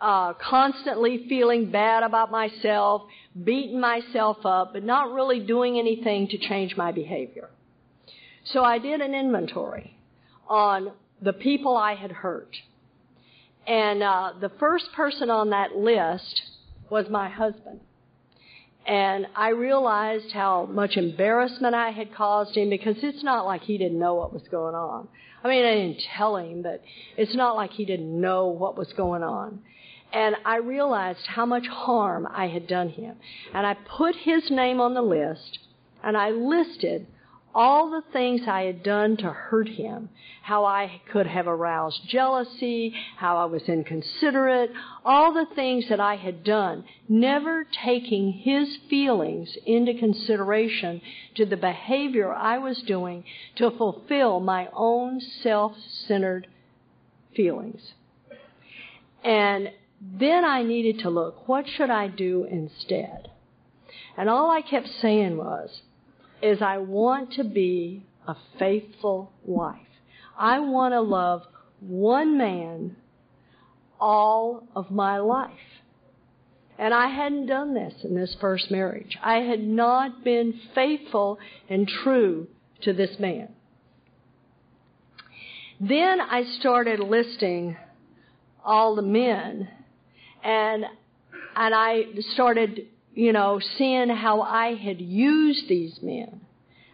uh, 0.00 0.32
constantly 0.32 1.24
feeling 1.28 1.70
bad 1.70 2.02
about 2.02 2.32
myself, 2.32 3.02
beating 3.44 3.78
myself 3.78 4.38
up, 4.44 4.72
but 4.72 4.82
not 4.82 5.12
really 5.12 5.38
doing 5.38 5.78
anything 5.78 6.26
to 6.26 6.36
change 6.36 6.76
my 6.76 6.90
behavior. 6.90 7.48
So 8.46 8.64
I 8.64 8.78
did 8.78 9.00
an 9.00 9.14
inventory 9.14 9.96
on 10.48 10.90
the 11.22 11.32
people 11.32 11.76
I 11.76 11.94
had 11.94 12.10
hurt. 12.10 12.56
And 13.68 14.02
uh, 14.02 14.32
the 14.40 14.50
first 14.58 14.86
person 14.96 15.30
on 15.30 15.50
that 15.50 15.76
list 15.76 16.42
was 16.90 17.06
my 17.08 17.28
husband. 17.28 17.78
And 18.86 19.26
I 19.36 19.50
realized 19.50 20.32
how 20.32 20.66
much 20.66 20.96
embarrassment 20.96 21.74
I 21.74 21.90
had 21.90 22.14
caused 22.14 22.56
him 22.56 22.70
because 22.70 22.96
it's 23.02 23.22
not 23.22 23.46
like 23.46 23.62
he 23.62 23.78
didn't 23.78 23.98
know 23.98 24.14
what 24.14 24.32
was 24.32 24.42
going 24.50 24.74
on. 24.74 25.08
I 25.44 25.48
mean, 25.48 25.64
I 25.64 25.74
didn't 25.74 26.02
tell 26.16 26.36
him, 26.36 26.62
but 26.62 26.82
it's 27.16 27.34
not 27.34 27.54
like 27.54 27.72
he 27.72 27.84
didn't 27.84 28.20
know 28.20 28.48
what 28.48 28.76
was 28.76 28.92
going 28.92 29.22
on. 29.22 29.60
And 30.12 30.36
I 30.44 30.56
realized 30.56 31.26
how 31.26 31.46
much 31.46 31.66
harm 31.66 32.28
I 32.30 32.48
had 32.48 32.66
done 32.66 32.90
him. 32.90 33.16
And 33.54 33.66
I 33.66 33.74
put 33.74 34.14
his 34.16 34.50
name 34.50 34.80
on 34.80 34.94
the 34.94 35.02
list 35.02 35.58
and 36.02 36.16
I 36.16 36.30
listed 36.30 37.06
all 37.54 37.90
the 37.90 38.02
things 38.12 38.42
I 38.46 38.62
had 38.62 38.82
done 38.82 39.16
to 39.18 39.30
hurt 39.30 39.68
him, 39.68 40.08
how 40.42 40.64
I 40.64 41.02
could 41.10 41.26
have 41.26 41.46
aroused 41.46 42.08
jealousy, 42.08 42.94
how 43.16 43.36
I 43.36 43.44
was 43.44 43.62
inconsiderate, 43.68 44.70
all 45.04 45.34
the 45.34 45.46
things 45.54 45.88
that 45.88 46.00
I 46.00 46.16
had 46.16 46.44
done, 46.44 46.84
never 47.08 47.66
taking 47.84 48.32
his 48.32 48.78
feelings 48.88 49.56
into 49.66 49.94
consideration 49.94 51.00
to 51.34 51.44
the 51.44 51.56
behavior 51.56 52.32
I 52.32 52.58
was 52.58 52.82
doing 52.82 53.24
to 53.56 53.70
fulfill 53.70 54.40
my 54.40 54.68
own 54.72 55.20
self-centered 55.20 56.46
feelings. 57.36 57.92
And 59.22 59.70
then 60.00 60.44
I 60.44 60.62
needed 60.62 61.00
to 61.00 61.10
look, 61.10 61.46
what 61.46 61.68
should 61.68 61.90
I 61.90 62.08
do 62.08 62.44
instead? 62.44 63.30
And 64.16 64.28
all 64.28 64.50
I 64.50 64.62
kept 64.62 64.88
saying 65.00 65.36
was, 65.36 65.82
is 66.42 66.60
I 66.60 66.78
want 66.78 67.34
to 67.34 67.44
be 67.44 68.04
a 68.26 68.34
faithful 68.58 69.32
wife. 69.44 69.78
I 70.38 70.60
want 70.60 70.92
to 70.92 71.00
love 71.00 71.42
one 71.80 72.38
man 72.38 72.96
all 74.00 74.66
of 74.74 74.90
my 74.90 75.18
life. 75.18 75.50
And 76.78 76.92
I 76.92 77.08
hadn't 77.08 77.46
done 77.46 77.74
this 77.74 77.94
in 78.02 78.14
this 78.14 78.36
first 78.40 78.70
marriage. 78.70 79.16
I 79.22 79.36
had 79.36 79.62
not 79.62 80.24
been 80.24 80.58
faithful 80.74 81.38
and 81.68 81.86
true 81.86 82.48
to 82.82 82.92
this 82.92 83.18
man. 83.20 83.48
Then 85.80 86.20
I 86.20 86.44
started 86.58 86.98
listing 87.00 87.76
all 88.64 88.96
the 88.96 89.02
men 89.02 89.68
and 90.42 90.84
and 91.54 91.74
I 91.74 92.04
started, 92.32 92.86
you 93.14 93.32
know, 93.32 93.60
seeing 93.78 94.08
how 94.08 94.40
I 94.40 94.74
had 94.74 95.00
used 95.00 95.68
these 95.68 95.98
men. 96.02 96.40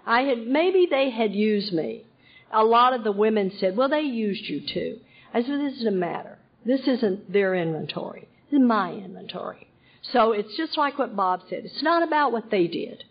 I 0.07 0.23
had 0.23 0.47
maybe 0.47 0.87
they 0.91 1.11
had 1.11 1.33
used 1.33 1.73
me. 1.73 2.05
A 2.51 2.65
lot 2.65 2.95
of 2.95 3.05
the 3.05 3.13
women 3.13 3.53
said, 3.59 3.77
"Well, 3.77 3.89
they 3.89 4.01
used 4.01 4.45
you 4.45 4.61
too." 4.61 5.01
I 5.33 5.43
said, 5.43 5.61
"This 5.61 5.75
doesn't 5.75 5.99
matter. 5.99 6.39
This 6.65 6.89
isn't 6.89 7.33
their 7.33 7.55
inventory. 7.55 8.27
This 8.51 8.59
is 8.61 8.67
my 8.67 8.93
inventory." 8.93 9.69
So 10.03 10.33
it's 10.33 10.57
just 10.57 10.77
like 10.77 10.99
what 10.99 11.15
Bob 11.15 11.43
said. 11.49 11.65
It's 11.65 11.83
not 11.83 12.03
about 12.03 12.33
what 12.33 12.51
they 12.51 12.67
did. 12.67 13.05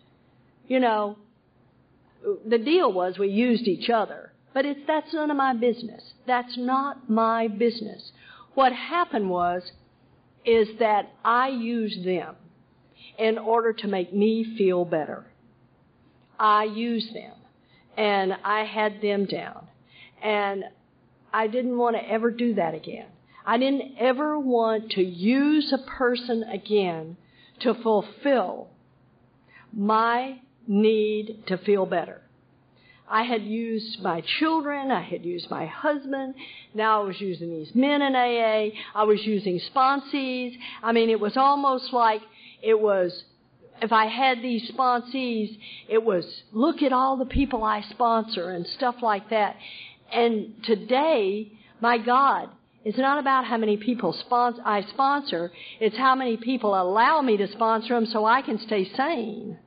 You 0.66 0.80
know, 0.80 1.16
the 2.44 2.58
deal 2.58 2.92
was 2.92 3.18
we 3.18 3.28
used 3.28 3.68
each 3.68 3.88
other, 3.88 4.32
but 4.52 4.66
it's 4.66 4.80
that's 4.86 5.14
none 5.14 5.30
of 5.30 5.36
my 5.36 5.54
business. 5.54 6.02
That's 6.26 6.58
not 6.58 7.08
my 7.08 7.48
business. 7.48 8.12
What 8.54 8.72
happened 8.72 9.30
was 9.30 9.70
is 10.44 10.68
that 10.78 11.12
I 11.24 11.48
used 11.48 12.04
them 12.04 12.34
in 13.18 13.36
order 13.36 13.72
to 13.72 13.88
make 13.88 14.14
me 14.14 14.56
feel 14.56 14.84
better. 14.84 15.26
I 16.38 16.64
used 16.64 17.14
them 17.14 17.34
and 17.96 18.32
I 18.44 18.64
had 18.64 19.02
them 19.02 19.26
down. 19.26 19.66
And 20.22 20.64
I 21.32 21.48
didn't 21.48 21.76
want 21.76 21.96
to 21.96 22.10
ever 22.10 22.30
do 22.30 22.54
that 22.54 22.74
again. 22.74 23.06
I 23.44 23.58
didn't 23.58 23.96
ever 23.98 24.38
want 24.38 24.90
to 24.92 25.02
use 25.02 25.72
a 25.72 25.78
person 25.78 26.44
again 26.44 27.16
to 27.60 27.74
fulfill 27.74 28.68
my 29.72 30.40
need 30.66 31.44
to 31.46 31.58
feel 31.58 31.86
better. 31.86 32.22
I 33.10 33.22
had 33.22 33.42
used 33.42 34.02
my 34.02 34.22
children, 34.38 34.90
I 34.90 35.02
had 35.02 35.24
used 35.24 35.50
my 35.50 35.64
husband, 35.64 36.34
now 36.74 37.02
I 37.02 37.06
was 37.06 37.18
using 37.20 37.50
these 37.50 37.74
men 37.74 38.02
in 38.02 38.14
AA, 38.14 38.76
I 38.94 39.04
was 39.04 39.24
using 39.24 39.58
sponsees. 39.74 40.54
I 40.82 40.92
mean, 40.92 41.08
it 41.08 41.18
was 41.18 41.36
almost 41.36 41.92
like 41.92 42.20
it 42.62 42.78
was, 42.78 43.24
if 43.80 43.92
I 43.92 44.06
had 44.06 44.42
these 44.42 44.70
sponsees, 44.70 45.58
it 45.88 46.02
was, 46.02 46.24
look 46.52 46.82
at 46.82 46.92
all 46.92 47.16
the 47.16 47.26
people 47.26 47.62
I 47.62 47.82
sponsor 47.90 48.50
and 48.50 48.66
stuff 48.66 48.96
like 49.02 49.30
that. 49.30 49.56
And 50.12 50.54
today, 50.64 51.52
my 51.80 51.98
God, 51.98 52.48
it's 52.84 52.98
not 52.98 53.18
about 53.18 53.44
how 53.44 53.56
many 53.56 53.76
people 53.76 54.12
sponsor, 54.12 54.62
I 54.64 54.82
sponsor, 54.82 55.52
it's 55.80 55.96
how 55.96 56.14
many 56.14 56.36
people 56.36 56.80
allow 56.80 57.20
me 57.20 57.36
to 57.36 57.48
sponsor 57.52 57.94
them 57.94 58.06
so 58.06 58.24
I 58.24 58.42
can 58.42 58.58
stay 58.58 58.88
sane. 58.96 59.58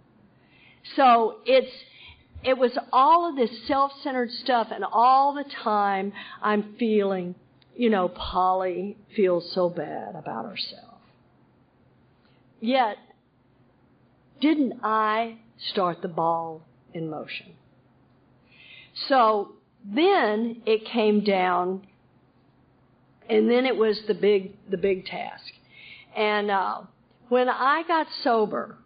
So 0.96 1.38
it's, 1.46 1.72
it 2.44 2.58
was 2.58 2.72
all 2.92 3.30
of 3.30 3.36
this 3.36 3.52
self-centered 3.68 4.32
stuff 4.44 4.70
and 4.72 4.84
all 4.92 5.34
the 5.34 5.46
time 5.64 6.12
I'm 6.42 6.76
feeling, 6.80 7.36
you 7.76 7.90
know, 7.90 8.10
Polly 8.10 8.98
feels 9.16 9.52
so 9.54 9.70
bad 9.70 10.16
about 10.16 10.50
herself. 10.50 10.91
Yet, 12.62 12.98
didn't 14.40 14.80
I 14.84 15.40
start 15.72 16.02
the 16.04 16.08
ball 16.08 16.62
in 16.94 17.10
motion? 17.10 17.54
So 19.08 19.54
then 19.84 20.62
it 20.66 20.86
came 20.86 21.24
down, 21.24 21.88
and 23.28 23.50
then 23.50 23.66
it 23.66 23.76
was 23.76 24.00
the 24.08 24.14
big, 24.14 24.54
the 24.70 24.78
big 24.78 25.06
task. 25.06 25.52
And 26.16 26.52
uh, 26.52 26.82
when 27.30 27.50
I 27.50 27.84
got 27.88 28.06
sober, 28.24 28.78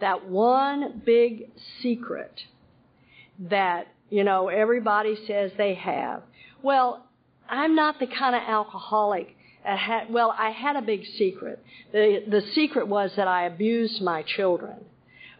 that 0.00 0.28
one 0.28 1.02
big 1.06 1.50
secret 1.80 2.40
that, 3.38 3.86
you 4.10 4.24
know, 4.24 4.48
everybody 4.48 5.16
says 5.26 5.52
they 5.56 5.74
have. 5.74 6.22
Well, 6.62 7.06
I'm 7.48 7.76
not 7.76 8.00
the 8.00 8.06
kind 8.06 8.34
of 8.34 8.42
alcoholic 8.44 9.36
had, 9.64 10.12
well, 10.12 10.34
I 10.36 10.50
had 10.50 10.76
a 10.76 10.82
big 10.82 11.04
secret. 11.18 11.64
The, 11.92 12.22
the 12.28 12.42
secret 12.54 12.88
was 12.88 13.12
that 13.16 13.28
I 13.28 13.46
abused 13.46 14.02
my 14.02 14.22
children. 14.22 14.84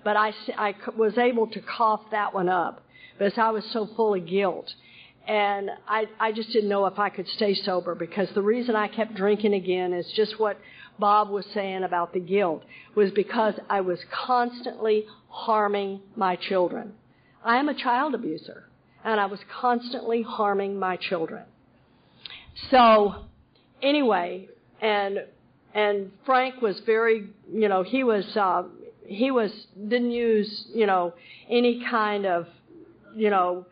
But 0.03 0.17
I, 0.17 0.33
I 0.57 0.75
was 0.97 1.17
able 1.17 1.47
to 1.49 1.61
cough 1.61 2.03
that 2.11 2.35
one 2.35 2.49
up 2.49 2.83
because 3.19 3.39
I 3.39 3.51
was 3.51 3.65
so 3.73 3.89
full 3.97 4.15
of 4.15 4.27
guilt. 4.27 4.73
And 5.27 5.71
I, 5.89 6.07
I 6.21 6.33
just 6.33 6.51
didn't 6.51 6.69
know 6.69 6.85
if 6.87 6.99
I 6.99 7.09
could 7.09 7.29
stay 7.29 7.55
sober 7.55 7.95
because 7.95 8.29
the 8.35 8.43
reason 8.43 8.77
I 8.77 8.89
kept 8.89 9.15
drinking 9.15 9.55
again 9.55 9.95
is 9.95 10.11
just 10.15 10.39
what 10.39 10.59
Bob 10.99 11.31
was 11.31 11.47
saying 11.55 11.83
about 11.83 12.13
the 12.13 12.21
guilt 12.21 12.63
was 12.95 13.11
because 13.13 13.55
I 13.71 13.81
was 13.81 13.99
constantly 14.11 15.07
harming 15.29 16.01
my 16.15 16.37
children. 16.37 16.93
I 17.43 17.59
am 17.59 17.69
a 17.69 17.75
child 17.75 18.15
abuser, 18.15 18.69
and 19.03 19.21
I 19.21 19.27
was 19.27 19.41
constantly 19.61 20.23
harming 20.23 20.79
my 20.79 20.97
children. 20.97 21.45
So, 22.71 23.27
anyway, 23.85 24.49
and 24.81 25.25
and 25.75 26.13
Frank 26.25 26.63
was 26.63 26.81
very, 26.87 27.29
you 27.53 27.69
know, 27.69 27.83
he 27.83 28.05
was 28.05 28.25
uh, 28.37 28.65
he 29.07 29.31
was 29.31 29.51
didn't 29.77 30.13
use, 30.13 30.67
you 30.75 30.87
know, 30.87 31.15
any 31.51 31.85
kind 31.91 32.27
of, 32.27 32.47
you 33.15 33.31
know, 33.31 33.67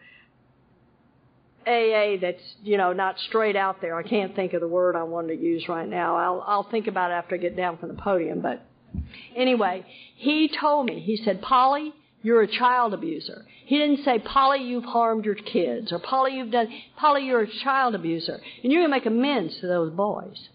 AA 1.67 2.17
that's 2.21 2.43
you 2.63 2.77
know 2.77 2.93
not 2.93 3.19
straight 3.21 3.57
out 3.57 3.81
there. 3.81 3.97
I 3.97 4.03
can't 4.03 4.35
think 4.35 4.53
of 4.53 4.61
the 4.61 4.69
word 4.69 4.97
I 4.97 5.05
wanted 5.05 5.37
to 5.37 5.43
use 5.43 5.69
right 5.69 5.89
now. 5.89 6.17
I'll 6.17 6.45
I'll 6.47 6.71
think 6.71 6.87
about 6.87 7.11
it 7.11 7.15
after 7.15 7.37
I 7.37 7.39
get 7.39 7.57
down 7.57 7.79
from 7.79 7.89
the 7.89 7.95
podium. 7.95 8.41
But 8.41 8.67
anyway, 9.37 9.87
he 10.17 10.51
told 10.61 10.87
me. 10.87 11.01
He 11.01 11.17
said, 11.17 11.41
Polly, 11.41 11.93
you're 12.23 12.43
a 12.43 12.47
child 12.47 12.95
abuser. 12.95 13.45
He 13.65 13.79
didn't 13.79 14.05
say, 14.05 14.19
Polly, 14.19 14.63
you've 14.63 14.85
harmed 14.85 15.25
your 15.25 15.35
kids, 15.35 15.93
or 15.93 15.99
Polly, 15.99 16.37
you've 16.37 16.51
done, 16.51 16.69
Polly, 16.97 17.27
you're 17.27 17.43
a 17.43 17.59
child 17.65 17.95
abuser, 17.95 18.41
and 18.63 18.73
you're 18.73 18.83
going 18.83 18.91
to 18.91 18.97
make 18.97 19.07
amends 19.07 19.59
to 19.61 19.67
those 19.67 19.93
boys. 19.93 20.49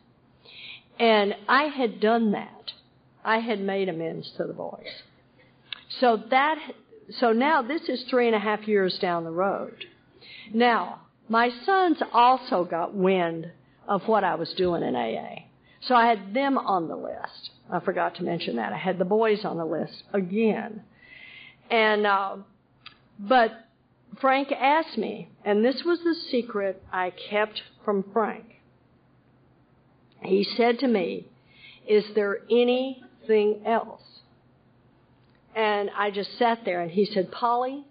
And 0.99 1.35
I 1.47 1.63
had 1.63 1.99
done 1.99 2.31
that. 2.31 2.71
I 3.23 3.39
had 3.39 3.59
made 3.59 3.89
amends 3.89 4.31
to 4.37 4.45
the 4.45 4.53
boys. 4.53 4.87
So 5.99 6.21
that, 6.29 6.57
so 7.19 7.33
now 7.33 7.61
this 7.61 7.81
is 7.89 8.03
three 8.09 8.27
and 8.27 8.35
a 8.35 8.39
half 8.39 8.67
years 8.67 8.97
down 8.99 9.23
the 9.23 9.31
road. 9.31 9.85
Now, 10.53 11.01
my 11.27 11.49
sons 11.65 11.97
also 12.13 12.63
got 12.63 12.93
wind 12.93 13.51
of 13.87 14.07
what 14.07 14.23
I 14.23 14.35
was 14.35 14.53
doing 14.53 14.83
in 14.83 14.95
AA. 14.95 15.43
So 15.81 15.95
I 15.95 16.07
had 16.07 16.33
them 16.33 16.57
on 16.57 16.87
the 16.87 16.95
list. 16.95 17.51
I 17.71 17.79
forgot 17.79 18.15
to 18.15 18.23
mention 18.23 18.55
that. 18.55 18.73
I 18.73 18.77
had 18.77 18.97
the 18.97 19.05
boys 19.05 19.43
on 19.43 19.57
the 19.57 19.65
list 19.65 20.03
again. 20.13 20.83
And, 21.69 22.05
uh, 22.05 22.37
but 23.19 23.51
Frank 24.19 24.51
asked 24.51 24.97
me, 24.97 25.29
and 25.43 25.63
this 25.63 25.83
was 25.83 25.99
the 25.99 26.15
secret 26.31 26.81
I 26.91 27.11
kept 27.29 27.61
from 27.83 28.03
Frank. 28.13 28.45
He 30.21 30.43
said 30.43 30.79
to 30.79 30.87
me, 30.87 31.27
Is 31.87 32.05
there 32.15 32.39
anything 32.49 33.61
else? 33.65 34.01
And 35.55 35.89
I 35.95 36.11
just 36.11 36.37
sat 36.37 36.59
there 36.65 36.81
and 36.81 36.91
he 36.91 37.05
said, 37.05 37.31
Polly, 37.31 37.85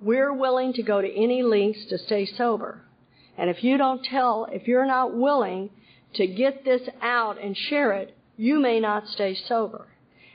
we're 0.00 0.32
willing 0.32 0.72
to 0.74 0.82
go 0.82 1.00
to 1.00 1.10
any 1.10 1.42
lengths 1.42 1.86
to 1.86 1.98
stay 1.98 2.26
sober. 2.26 2.82
And 3.38 3.50
if 3.50 3.62
you 3.64 3.78
don't 3.78 4.04
tell, 4.04 4.46
if 4.50 4.66
you're 4.66 4.86
not 4.86 5.16
willing 5.16 5.70
to 6.14 6.26
get 6.26 6.64
this 6.64 6.82
out 7.02 7.40
and 7.42 7.56
share 7.56 7.92
it, 7.92 8.16
you 8.36 8.60
may 8.60 8.80
not 8.80 9.08
stay 9.08 9.34
sober. 9.34 9.86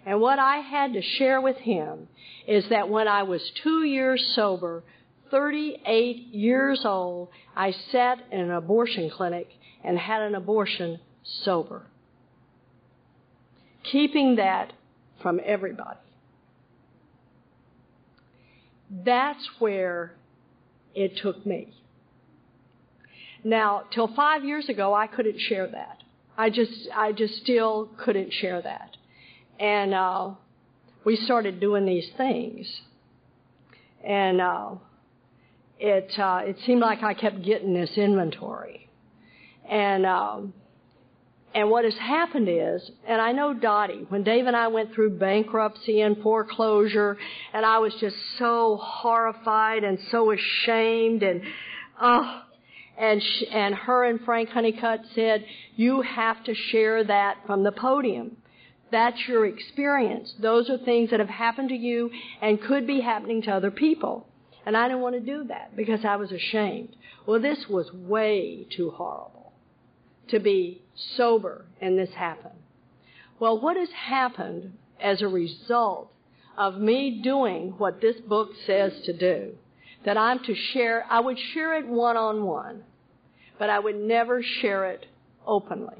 And 0.05 0.19
what 0.19 0.39
I 0.39 0.57
had 0.57 0.93
to 0.93 1.01
share 1.01 1.41
with 1.41 1.57
him 1.57 2.07
is 2.47 2.67
that 2.69 2.89
when 2.89 3.07
I 3.07 3.23
was 3.23 3.41
two 3.63 3.83
years 3.83 4.33
sober, 4.35 4.83
38 5.29 6.33
years 6.33 6.81
old, 6.85 7.29
I 7.55 7.71
sat 7.91 8.19
in 8.31 8.39
an 8.39 8.51
abortion 8.51 9.09
clinic 9.09 9.47
and 9.83 9.97
had 9.97 10.21
an 10.21 10.35
abortion 10.35 10.99
sober. 11.43 11.83
Keeping 13.83 14.37
that 14.37 14.73
from 15.21 15.39
everybody. 15.45 15.99
That's 18.89 19.47
where 19.59 20.15
it 20.93 21.17
took 21.17 21.45
me. 21.45 21.73
Now, 23.43 23.83
till 23.91 24.13
five 24.15 24.43
years 24.43 24.67
ago, 24.67 24.93
I 24.93 25.07
couldn't 25.07 25.39
share 25.39 25.67
that. 25.67 26.03
I 26.37 26.49
just, 26.49 26.73
I 26.93 27.11
just 27.11 27.35
still 27.37 27.89
couldn't 27.97 28.33
share 28.33 28.61
that 28.61 28.97
and 29.61 29.93
uh, 29.93 30.31
we 31.05 31.15
started 31.15 31.59
doing 31.59 31.85
these 31.85 32.09
things, 32.17 32.67
and 34.03 34.41
uh, 34.41 34.71
it 35.79 36.11
uh, 36.17 36.41
it 36.43 36.57
seemed 36.65 36.81
like 36.81 37.03
I 37.03 37.13
kept 37.13 37.43
getting 37.43 37.73
this 37.75 37.91
inventory, 37.95 38.89
and 39.69 40.03
um, 40.07 40.53
and 41.53 41.69
what 41.69 41.85
has 41.85 41.93
happened 41.93 42.49
is, 42.49 42.89
and 43.07 43.21
I 43.21 43.33
know 43.33 43.53
Dottie, 43.53 44.07
when 44.09 44.23
Dave 44.23 44.47
and 44.47 44.55
I 44.55 44.67
went 44.69 44.95
through 44.95 45.19
bankruptcy 45.19 46.01
and 46.01 46.17
foreclosure, 46.23 47.17
and 47.53 47.63
I 47.63 47.77
was 47.77 47.93
just 48.01 48.15
so 48.39 48.79
horrified 48.81 49.83
and 49.83 49.99
so 50.09 50.31
ashamed, 50.31 51.23
and 51.23 51.41
oh. 52.01 52.41
And, 52.97 53.23
sh- 53.23 53.43
and 53.51 53.73
her 53.73 54.03
and 54.03 54.19
Frank 54.21 54.49
Honeycutt 54.49 54.99
said, 55.15 55.43
you 55.75 56.01
have 56.01 56.43
to 56.43 56.53
share 56.53 57.03
that 57.05 57.37
from 57.47 57.63
the 57.63 57.71
podium. 57.71 58.37
That's 58.91 59.27
your 59.27 59.45
experience. 59.45 60.33
Those 60.39 60.69
are 60.69 60.77
things 60.77 61.11
that 61.11 61.19
have 61.19 61.29
happened 61.29 61.69
to 61.69 61.75
you 61.75 62.11
and 62.41 62.61
could 62.61 62.85
be 62.85 63.01
happening 63.01 63.41
to 63.43 63.51
other 63.51 63.71
people. 63.71 64.27
And 64.65 64.75
I 64.77 64.87
didn't 64.87 65.01
want 65.01 65.15
to 65.15 65.21
do 65.21 65.45
that 65.45 65.75
because 65.75 66.05
I 66.05 66.17
was 66.17 66.31
ashamed. 66.31 66.95
Well, 67.25 67.41
this 67.41 67.67
was 67.69 67.91
way 67.93 68.67
too 68.75 68.91
horrible 68.91 69.53
to 70.27 70.39
be 70.39 70.81
sober 71.15 71.65
and 71.79 71.97
this 71.97 72.13
happened. 72.13 72.59
Well, 73.39 73.59
what 73.59 73.77
has 73.77 73.89
happened 73.91 74.73
as 75.01 75.21
a 75.21 75.27
result 75.27 76.11
of 76.57 76.77
me 76.77 77.21
doing 77.23 77.73
what 77.77 78.01
this 78.01 78.17
book 78.17 78.51
says 78.67 78.93
to 79.05 79.13
do, 79.13 79.55
that 80.05 80.17
I'm 80.17 80.39
to 80.43 80.53
share, 80.55 81.05
I 81.09 81.19
would 81.19 81.39
share 81.53 81.77
it 81.77 81.87
one 81.87 82.17
on 82.17 82.43
one, 82.43 82.83
but 83.57 83.69
I 83.69 83.79
would 83.79 83.95
never 83.95 84.43
share 84.43 84.91
it 84.91 85.05
openly. 85.45 85.95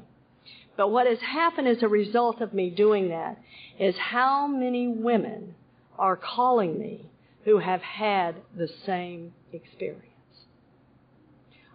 But 0.76 0.88
what 0.88 1.06
has 1.06 1.20
happened 1.20 1.68
as 1.68 1.82
a 1.82 1.88
result 1.88 2.40
of 2.40 2.54
me 2.54 2.70
doing 2.70 3.10
that 3.10 3.38
is 3.78 3.94
how 3.96 4.46
many 4.46 4.88
women 4.88 5.54
are 5.98 6.16
calling 6.16 6.78
me 6.78 7.10
who 7.44 7.58
have 7.58 7.82
had 7.82 8.36
the 8.56 8.68
same 8.86 9.32
experience. 9.52 10.08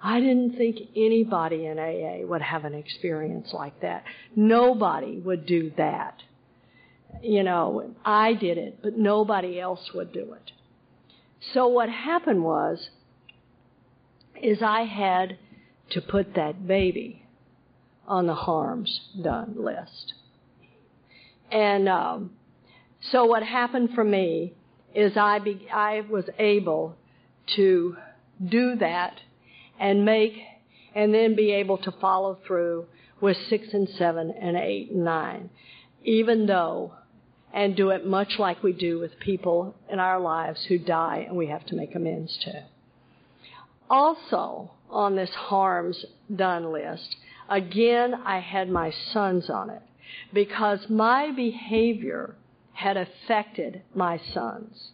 I 0.02 0.20
didn't 0.20 0.58
think 0.58 0.78
anybody 0.96 1.66
in 1.66 1.80
AA 1.80 2.26
would 2.26 2.42
have 2.42 2.66
an 2.66 2.74
experience 2.74 3.52
like 3.52 3.82
that. 3.82 4.04
Nobody 4.36 5.20
would 5.20 5.46
do 5.46 5.72
that. 5.78 6.22
You 7.22 7.44
know, 7.44 7.94
I 8.06 8.34
did 8.34 8.58
it, 8.58 8.80
but 8.82 8.98
nobody 8.98 9.60
else 9.60 9.92
would 9.94 10.14
do 10.14 10.34
it. 10.34 10.52
So 11.54 11.68
what 11.68 11.90
happened 11.90 12.44
was, 12.44 12.90
is 14.42 14.62
I 14.62 14.84
had 14.84 15.38
to 15.92 16.02
put 16.02 16.36
that 16.36 16.68
baby 16.68 17.27
on 18.08 18.28
the 18.28 18.34
harms 18.34 19.02
done 19.22 19.56
list. 19.58 20.14
And 21.52 21.88
um, 21.88 22.32
so 23.12 23.26
what 23.26 23.44
happened 23.44 23.90
for 23.94 24.04
me 24.04 24.54
is 24.94 25.16
I 25.16 25.40
be, 25.40 25.68
I 25.72 26.02
was 26.10 26.26
able 26.40 26.96
to 27.56 27.98
do 28.44 28.76
that 28.78 29.20
and 29.80 30.06
make 30.06 30.34
and 30.96 31.14
then 31.14 31.36
be 31.36 31.52
able 31.52 31.78
to 31.78 31.92
follow 31.92 32.40
through 32.48 32.88
with 33.22 33.38
six 33.50 33.74
and 33.74 33.88
seven 33.90 34.32
and 34.32 34.58
eight 34.58 34.92
and 34.92 35.06
nine, 35.06 35.50
even 36.04 36.48
though 36.48 36.94
and 37.54 37.76
do 37.76 37.90
it 37.90 38.06
much 38.06 38.38
like 38.38 38.62
we 38.62 38.74
do 38.74 39.00
with 39.00 39.20
people 39.20 39.76
in 39.90 40.00
our 40.00 40.20
lives 40.20 40.64
who 40.66 40.78
die 40.78 41.26
and 41.28 41.36
we 41.36 41.48
have 41.48 41.66
to 41.66 41.76
make 41.76 41.96
amends 41.96 42.38
to. 42.44 42.64
Also, 43.90 44.72
on 44.90 45.16
this 45.16 45.30
harms 45.30 46.06
done 46.36 46.72
list, 46.72 47.16
again, 47.50 48.14
I 48.26 48.40
had 48.40 48.70
my 48.70 48.92
sons 49.12 49.50
on 49.50 49.70
it 49.70 49.82
because 50.34 50.90
my 50.90 51.32
behavior 51.32 52.36
had 52.74 52.98
affected 52.98 53.82
my 53.96 54.20
sons. 54.34 54.92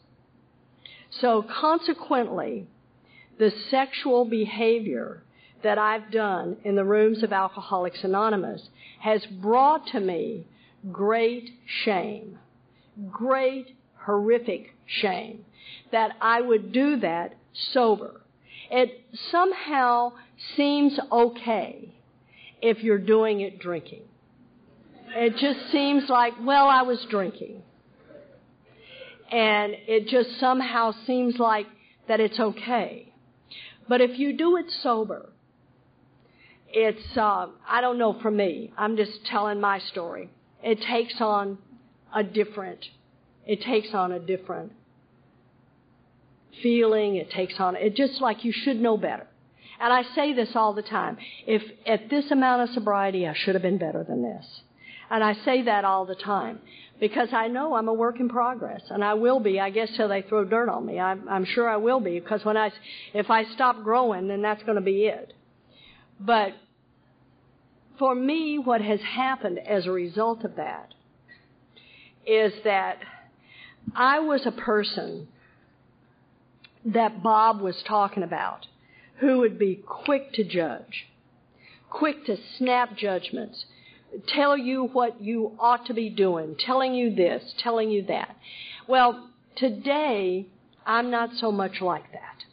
So 1.09 1.43
consequently, 1.43 2.67
the 3.37 3.51
sexual 3.69 4.25
behavior 4.25 5.23
that 5.63 5.77
I've 5.77 6.11
done 6.11 6.57
in 6.63 6.75
the 6.75 6.83
rooms 6.83 7.23
of 7.23 7.31
Alcoholics 7.31 8.03
Anonymous 8.03 8.69
has 8.99 9.25
brought 9.25 9.87
to 9.87 9.99
me 9.99 10.47
great 10.91 11.49
shame, 11.83 12.39
great 13.09 13.75
horrific 14.05 14.75
shame 14.85 15.45
that 15.91 16.15
I 16.21 16.41
would 16.41 16.71
do 16.71 16.97
that 16.97 17.35
sober. 17.71 18.21
It 18.69 19.01
somehow 19.31 20.13
seems 20.55 20.99
okay 21.11 21.93
if 22.63 22.81
you're 22.81 22.97
doing 22.97 23.41
it 23.41 23.59
drinking. 23.59 24.03
It 25.09 25.35
just 25.37 25.69
seems 25.71 26.09
like, 26.09 26.33
well, 26.41 26.69
I 26.69 26.83
was 26.83 27.05
drinking. 27.09 27.61
And 29.29 29.73
it 29.85 30.07
just 30.07 30.39
somehow 30.39 30.93
seems 31.05 31.37
like 31.37 31.67
that 32.07 32.21
it's 32.21 32.39
okay. 32.39 33.13
But 33.89 33.99
if 33.99 34.17
you 34.17 34.37
do 34.37 34.55
it 34.55 34.65
sober, 34.81 35.29
it's, 36.69 37.17
uh, 37.17 37.47
I 37.67 37.81
don't 37.81 37.97
know 37.97 38.17
for 38.21 38.31
me, 38.31 38.71
I'm 38.77 38.95
just 38.95 39.25
telling 39.25 39.59
my 39.59 39.79
story. 39.79 40.29
It 40.63 40.81
takes 40.81 41.15
on 41.19 41.57
a 42.15 42.23
different, 42.23 42.85
it 43.45 43.61
takes 43.61 43.93
on 43.93 44.13
a 44.13 44.19
different 44.19 44.71
feeling, 46.61 47.17
it 47.17 47.29
takes 47.29 47.55
on, 47.59 47.75
it 47.75 47.95
just 47.95 48.21
like 48.21 48.45
you 48.45 48.53
should 48.53 48.79
know 48.79 48.95
better. 48.95 49.27
And 49.79 49.91
I 49.91 50.03
say 50.15 50.33
this 50.33 50.49
all 50.55 50.73
the 50.73 50.81
time. 50.81 51.17
If 51.45 51.63
at 51.85 52.09
this 52.09 52.31
amount 52.31 52.61
of 52.63 52.73
sobriety, 52.73 53.27
I 53.27 53.33
should 53.33 53.55
have 53.55 53.61
been 53.61 53.77
better 53.77 54.03
than 54.03 54.21
this. 54.21 54.45
And 55.09 55.23
I 55.23 55.33
say 55.45 55.63
that 55.63 55.85
all 55.85 56.05
the 56.05 56.15
time 56.15 56.59
because 56.99 57.29
I 57.33 57.47
know 57.47 57.75
I'm 57.75 57.87
a 57.87 57.93
work 57.93 58.19
in 58.19 58.29
progress, 58.29 58.81
and 58.89 59.03
I 59.03 59.15
will 59.15 59.39
be. 59.39 59.59
I 59.59 59.69
guess 59.69 59.89
till 59.97 60.07
they 60.07 60.21
throw 60.21 60.45
dirt 60.45 60.69
on 60.69 60.85
me. 60.85 60.99
I'm, 60.99 61.27
I'm 61.27 61.45
sure 61.45 61.67
I 61.69 61.77
will 61.77 61.99
be 61.99 62.19
because 62.19 62.45
when 62.45 62.55
I, 62.55 62.71
if 63.13 63.29
I 63.29 63.43
stop 63.55 63.83
growing, 63.83 64.27
then 64.27 64.41
that's 64.41 64.63
going 64.63 64.75
to 64.75 64.81
be 64.81 65.05
it. 65.05 65.33
But 66.19 66.53
for 67.99 68.15
me, 68.15 68.57
what 68.57 68.81
has 68.81 69.01
happened 69.01 69.59
as 69.59 69.85
a 69.85 69.91
result 69.91 70.45
of 70.45 70.55
that 70.55 70.93
is 72.25 72.53
that 72.63 72.99
I 73.95 74.19
was 74.19 74.45
a 74.45 74.51
person 74.51 75.27
that 76.85 77.21
Bob 77.21 77.61
was 77.61 77.75
talking 77.87 78.23
about 78.23 78.65
who 79.23 79.39
would 79.39 79.57
be 79.57 79.81
quick 79.87 80.33
to 80.33 80.43
judge, 80.43 81.05
quick 81.89 82.25
to 82.25 82.35
snap 82.57 82.97
judgments, 82.97 83.65
tell 84.27 84.57
you 84.57 84.83
what 84.91 85.21
you 85.21 85.55
ought 85.59 85.85
to 85.85 85.93
be 85.93 86.09
doing, 86.09 86.57
telling 86.59 86.93
you 86.93 87.15
this, 87.15 87.41
telling 87.59 87.89
you 87.89 88.03
that. 88.05 88.35
Well, 88.85 89.29
today, 89.55 90.47
I'm 90.85 91.09
not 91.09 91.29
so 91.37 91.53
much 91.53 91.79
like 91.79 92.11
that. 92.11 92.43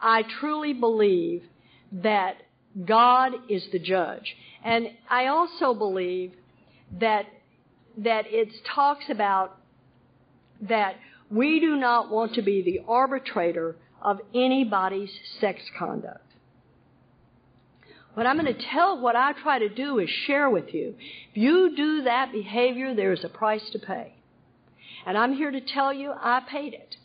I 0.00 0.22
truly 0.38 0.72
believe 0.72 1.42
that 1.90 2.36
God 2.84 3.32
is 3.48 3.66
the 3.72 3.80
judge. 3.80 4.36
And 4.64 4.86
I 5.10 5.26
also 5.26 5.74
believe 5.74 6.32
that, 7.00 7.26
that 7.98 8.26
it 8.28 8.50
talks 8.72 9.06
about 9.10 9.58
that 10.60 10.94
we 11.28 11.58
do 11.58 11.74
not 11.74 12.08
want 12.08 12.34
to 12.34 12.42
be 12.42 12.62
the 12.62 12.82
arbitrator 12.86 13.74
of 14.02 14.20
anybody's 14.34 15.10
sex 15.40 15.62
conduct. 15.78 16.20
What 18.14 18.26
I'm 18.26 18.38
going 18.38 18.52
to 18.52 18.66
tell, 18.72 18.98
what 18.98 19.14
I 19.14 19.32
try 19.32 19.58
to 19.58 19.68
do 19.68 19.98
is 19.98 20.08
share 20.08 20.48
with 20.48 20.72
you. 20.72 20.94
If 21.30 21.36
you 21.36 21.76
do 21.76 22.02
that 22.04 22.32
behavior, 22.32 22.94
there's 22.94 23.24
a 23.24 23.28
price 23.28 23.68
to 23.72 23.78
pay. 23.78 24.14
And 25.04 25.18
I'm 25.18 25.34
here 25.34 25.50
to 25.50 25.60
tell 25.60 25.92
you, 25.92 26.12
I 26.18 26.40
paid 26.48 26.72
it. 26.72 26.96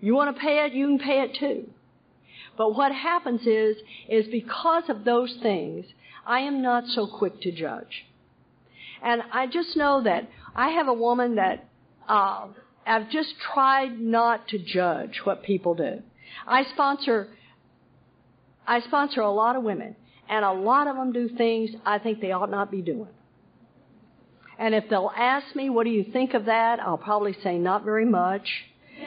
You 0.00 0.14
want 0.14 0.36
to 0.36 0.40
pay 0.40 0.66
it, 0.66 0.74
you 0.74 0.86
can 0.86 0.98
pay 0.98 1.22
it 1.22 1.36
too. 1.40 1.70
But 2.58 2.74
what 2.74 2.92
happens 2.92 3.46
is, 3.46 3.76
is 4.08 4.26
because 4.26 4.84
of 4.88 5.04
those 5.04 5.34
things, 5.42 5.86
I 6.26 6.40
am 6.40 6.62
not 6.62 6.88
so 6.88 7.06
quick 7.06 7.40
to 7.40 7.50
judge. 7.50 8.04
And 9.02 9.22
I 9.32 9.46
just 9.46 9.76
know 9.76 10.02
that 10.02 10.28
I 10.54 10.70
have 10.70 10.88
a 10.88 10.94
woman 10.94 11.36
that 11.36 11.68
uh, 12.08 12.48
I've 12.86 13.10
just 13.10 13.34
tried 13.54 13.98
not 13.98 14.48
to 14.48 14.58
judge 14.58 15.20
what 15.24 15.42
people 15.42 15.74
do. 15.74 16.02
I 16.46 16.64
sponsor 16.72 17.28
I 18.66 18.80
sponsor 18.80 19.20
a 19.20 19.30
lot 19.30 19.56
of 19.56 19.62
women 19.62 19.94
and 20.28 20.44
a 20.44 20.52
lot 20.52 20.88
of 20.88 20.96
them 20.96 21.12
do 21.12 21.28
things 21.28 21.70
I 21.84 21.98
think 21.98 22.20
they 22.20 22.32
ought 22.32 22.50
not 22.50 22.70
be 22.70 22.80
doing. 22.80 23.08
And 24.58 24.74
if 24.74 24.84
they'll 24.88 25.12
ask 25.14 25.54
me, 25.54 25.68
what 25.68 25.84
do 25.84 25.90
you 25.90 26.04
think 26.12 26.34
of 26.34 26.46
that? 26.46 26.80
I'll 26.80 26.96
probably 26.96 27.36
say, 27.42 27.58
not 27.58 27.84
very 27.84 28.06
much. 28.06 28.48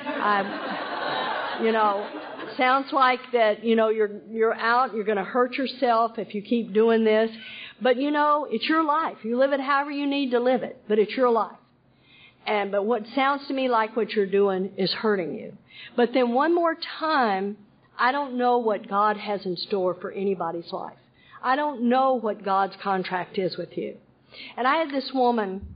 I, 0.06 1.60
you 1.64 1.72
know, 1.72 2.08
sounds 2.58 2.92
like 2.92 3.20
that, 3.34 3.64
you 3.64 3.76
know, 3.76 3.90
you're, 3.90 4.22
you're 4.30 4.54
out, 4.54 4.94
you're 4.94 5.06
going 5.06 5.18
to 5.18 5.24
hurt 5.24 5.54
yourself 5.54 6.18
if 6.18 6.36
you 6.36 6.42
keep 6.42 6.74
doing 6.74 7.04
this. 7.04 7.32
But 7.82 7.98
you 7.98 8.12
know, 8.12 8.48
it's 8.50 8.68
your 8.68 8.84
life. 8.84 9.18
You 9.24 9.38
live 9.38 9.54
it 9.54 9.60
however 9.60 9.92
you 9.92 10.08
need 10.08 10.32
to 10.32 10.40
live 10.40 10.64
it, 10.64 10.84
but 10.88 11.00
it's 11.00 11.16
your 11.16 11.30
life. 11.30 11.58
And, 12.48 12.72
but 12.72 12.86
what 12.86 13.04
sounds 13.14 13.46
to 13.48 13.54
me 13.54 13.68
like 13.68 13.96
what 13.96 14.12
you're 14.12 14.26
doing 14.26 14.72
is 14.78 14.92
hurting 14.92 15.36
you. 15.36 15.54
But 15.98 16.14
then 16.14 16.34
one 16.34 16.56
more 16.56 16.76
time, 17.00 17.58
I 18.00 18.14
don't 18.14 18.38
know 18.38 18.58
what 18.58 18.88
God 18.88 19.18
has 19.18 19.46
in 19.46 19.58
store 19.58 19.96
for 20.00 20.12
anybody's 20.12 20.72
life. 20.72 20.98
I 21.44 21.58
don't 21.58 21.90
know 21.90 22.14
what 22.14 22.44
God's 22.44 22.74
contract 22.82 23.38
is 23.38 23.58
with 23.58 23.78
you. 23.78 23.98
And 24.56 24.66
I 24.66 24.78
had 24.78 24.92
this 24.92 25.12
woman 25.14 25.76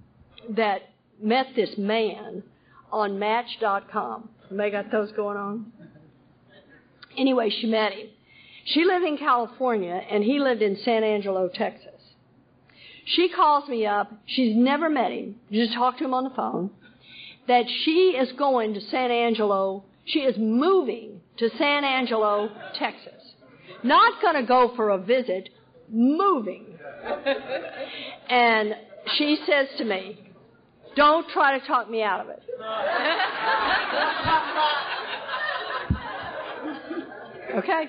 that 0.49 0.81
met 1.21 1.47
this 1.55 1.77
man 1.77 2.43
on 2.91 3.19
Match.com. 3.19 4.29
They 4.49 4.71
got 4.71 4.91
those 4.91 5.11
going 5.11 5.37
on? 5.37 5.71
Anyway, 7.17 7.49
she 7.49 7.67
met 7.67 7.93
him. 7.93 8.07
She 8.65 8.85
lived 8.85 9.05
in 9.05 9.17
California 9.17 10.01
and 10.09 10.23
he 10.23 10.39
lived 10.39 10.61
in 10.61 10.77
San 10.83 11.03
Angelo, 11.03 11.49
Texas. 11.53 11.90
She 13.05 13.29
calls 13.29 13.67
me 13.67 13.85
up. 13.85 14.11
She's 14.25 14.55
never 14.55 14.89
met 14.89 15.11
him. 15.11 15.35
Just 15.51 15.73
talked 15.73 15.99
to 15.99 16.05
him 16.05 16.13
on 16.13 16.23
the 16.23 16.29
phone. 16.31 16.71
That 17.47 17.65
she 17.83 18.15
is 18.19 18.31
going 18.33 18.73
to 18.75 18.81
San 18.81 19.11
Angelo. 19.11 19.83
She 20.05 20.19
is 20.19 20.35
moving 20.37 21.21
to 21.37 21.49
San 21.57 21.83
Angelo, 21.83 22.49
Texas. 22.77 23.33
Not 23.83 24.21
going 24.21 24.35
to 24.35 24.43
go 24.43 24.73
for 24.75 24.89
a 24.89 24.97
visit, 24.97 25.49
moving. 25.89 26.65
and 28.29 28.75
she 29.17 29.37
says 29.45 29.67
to 29.79 29.85
me, 29.85 30.19
Don't 30.95 31.27
try 31.29 31.57
to 31.57 31.65
talk 31.65 31.89
me 31.89 32.03
out 32.03 32.21
of 32.21 32.29
it. 32.29 32.43
Okay? 37.55 37.85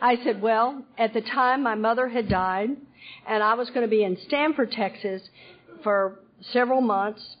I 0.00 0.16
said, 0.24 0.40
well, 0.40 0.84
at 0.98 1.14
the 1.14 1.20
time 1.20 1.62
my 1.62 1.74
mother 1.74 2.08
had 2.08 2.28
died, 2.28 2.70
and 3.26 3.42
I 3.42 3.54
was 3.54 3.68
going 3.70 3.82
to 3.82 3.88
be 3.88 4.04
in 4.04 4.16
Stamford, 4.26 4.72
Texas 4.72 5.22
for 5.82 6.20
several 6.52 6.80
months 6.80 7.36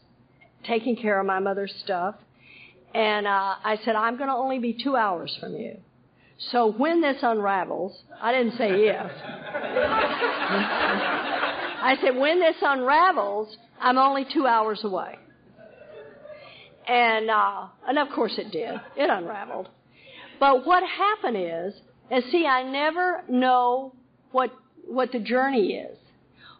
taking 0.66 0.96
care 0.96 1.20
of 1.20 1.26
my 1.26 1.38
mother's 1.38 1.74
stuff. 1.84 2.16
And 2.94 3.26
uh, 3.26 3.54
I 3.62 3.78
said, 3.84 3.94
I'm 3.94 4.16
going 4.16 4.28
to 4.28 4.34
only 4.34 4.58
be 4.58 4.72
two 4.82 4.96
hours 4.96 5.36
from 5.40 5.54
you. 5.54 5.78
So 6.50 6.70
when 6.72 7.00
this 7.00 7.16
unravels, 7.22 7.96
I 8.20 8.32
didn't 8.32 8.56
say 8.58 8.70
if. 8.70 9.10
I 11.78 11.96
said, 12.02 12.16
when 12.16 12.40
this 12.40 12.56
unravels, 12.60 13.56
I'm 13.80 13.96
only 13.98 14.26
two 14.32 14.46
hours 14.46 14.80
away. 14.84 15.18
And, 16.86 17.30
uh, 17.30 17.66
and 17.88 17.98
of 17.98 18.08
course 18.14 18.34
it 18.38 18.50
did. 18.50 18.74
It 18.96 19.10
unraveled. 19.10 19.68
But 20.38 20.66
what 20.66 20.82
happened 20.82 21.36
is, 21.38 21.74
and 22.10 22.22
see, 22.30 22.46
I 22.46 22.62
never 22.62 23.24
know 23.28 23.94
what, 24.30 24.52
what 24.86 25.12
the 25.12 25.18
journey 25.18 25.74
is. 25.74 25.98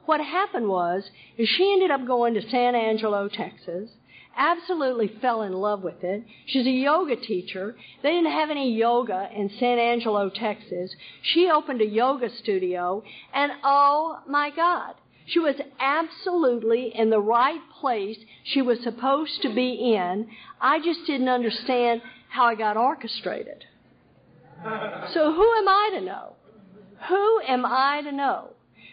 What 0.04 0.20
happened 0.20 0.68
was, 0.68 1.10
is 1.36 1.48
she 1.48 1.72
ended 1.72 1.90
up 1.90 2.06
going 2.06 2.34
to 2.34 2.50
San 2.50 2.74
Angelo, 2.74 3.28
Texas, 3.28 3.90
absolutely 4.36 5.08
fell 5.20 5.42
in 5.42 5.52
love 5.52 5.82
with 5.82 6.04
it. 6.04 6.22
She's 6.46 6.66
a 6.66 6.70
yoga 6.70 7.16
teacher. 7.16 7.74
They 8.02 8.10
didn't 8.10 8.30
have 8.30 8.50
any 8.50 8.72
yoga 8.74 9.28
in 9.34 9.50
San 9.58 9.78
Angelo, 9.78 10.30
Texas. 10.30 10.94
She 11.22 11.50
opened 11.50 11.80
a 11.80 11.86
yoga 11.86 12.28
studio, 12.30 13.02
and 13.34 13.52
oh 13.64 14.20
my 14.28 14.50
God, 14.54 14.94
she 15.26 15.40
was 15.40 15.56
absolutely 15.80 16.92
in 16.94 17.10
the 17.10 17.20
right 17.20 17.60
place 17.80 18.18
she 18.44 18.62
was 18.62 18.78
supposed 18.82 19.42
to 19.42 19.52
be 19.52 19.94
in. 19.94 20.28
I 20.60 20.78
just 20.78 21.00
didn't 21.06 21.28
understand 21.28 22.02
how 22.28 22.44
I 22.44 22.54
got 22.54 22.76
orchestrated. 22.76 23.64
So 25.12 25.32
who 25.32 25.52
am 25.56 25.68
I 25.68 25.90
to 25.94 26.00
know? 26.00 26.35
Who 27.08 27.40
am 27.46 27.64
I 27.64 28.02
to 28.02 28.12
know? 28.12 28.50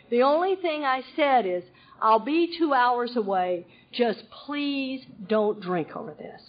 The 0.10 0.22
only 0.22 0.56
thing 0.56 0.84
I 0.84 1.02
said 1.16 1.46
is, 1.46 1.64
I'll 2.02 2.20
be 2.20 2.56
two 2.58 2.74
hours 2.74 3.16
away. 3.16 3.66
Just 3.94 4.24
please 4.46 5.06
don't 5.28 5.62
drink 5.62 5.96
over 5.96 6.14
this. 6.14 6.42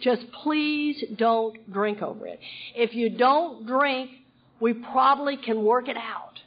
Just 0.00 0.22
please 0.42 1.02
don't 1.16 1.72
drink 1.72 2.02
over 2.02 2.26
it. 2.26 2.40
If 2.74 2.94
you 2.94 3.10
don't 3.10 3.66
drink, 3.66 4.10
we 4.58 4.72
probably 4.72 5.36
can 5.36 5.62
work 5.64 5.88
it 5.88 5.96
out. 5.96 6.40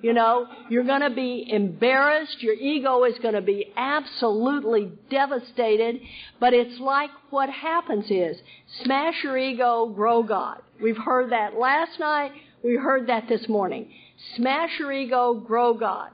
You 0.00 0.12
know, 0.12 0.48
you're 0.68 0.84
going 0.84 1.02
to 1.02 1.14
be 1.14 1.46
embarrassed. 1.48 2.38
Your 2.40 2.54
ego 2.54 3.04
is 3.04 3.16
going 3.22 3.34
to 3.34 3.40
be 3.40 3.72
absolutely 3.76 4.90
devastated. 5.10 6.00
But 6.40 6.54
it's 6.54 6.80
like 6.80 7.10
what 7.30 7.48
happens 7.48 8.06
is 8.10 8.36
smash 8.82 9.14
your 9.22 9.38
ego, 9.38 9.86
grow 9.86 10.24
God. 10.24 10.60
We've 10.82 10.96
heard 10.96 11.30
that 11.30 11.54
last 11.54 12.00
night. 12.00 12.32
We 12.62 12.76
heard 12.76 13.08
that 13.08 13.28
this 13.28 13.48
morning. 13.48 13.90
Smash 14.36 14.78
your 14.78 14.92
ego, 14.92 15.34
grow 15.34 15.74
God. 15.74 16.10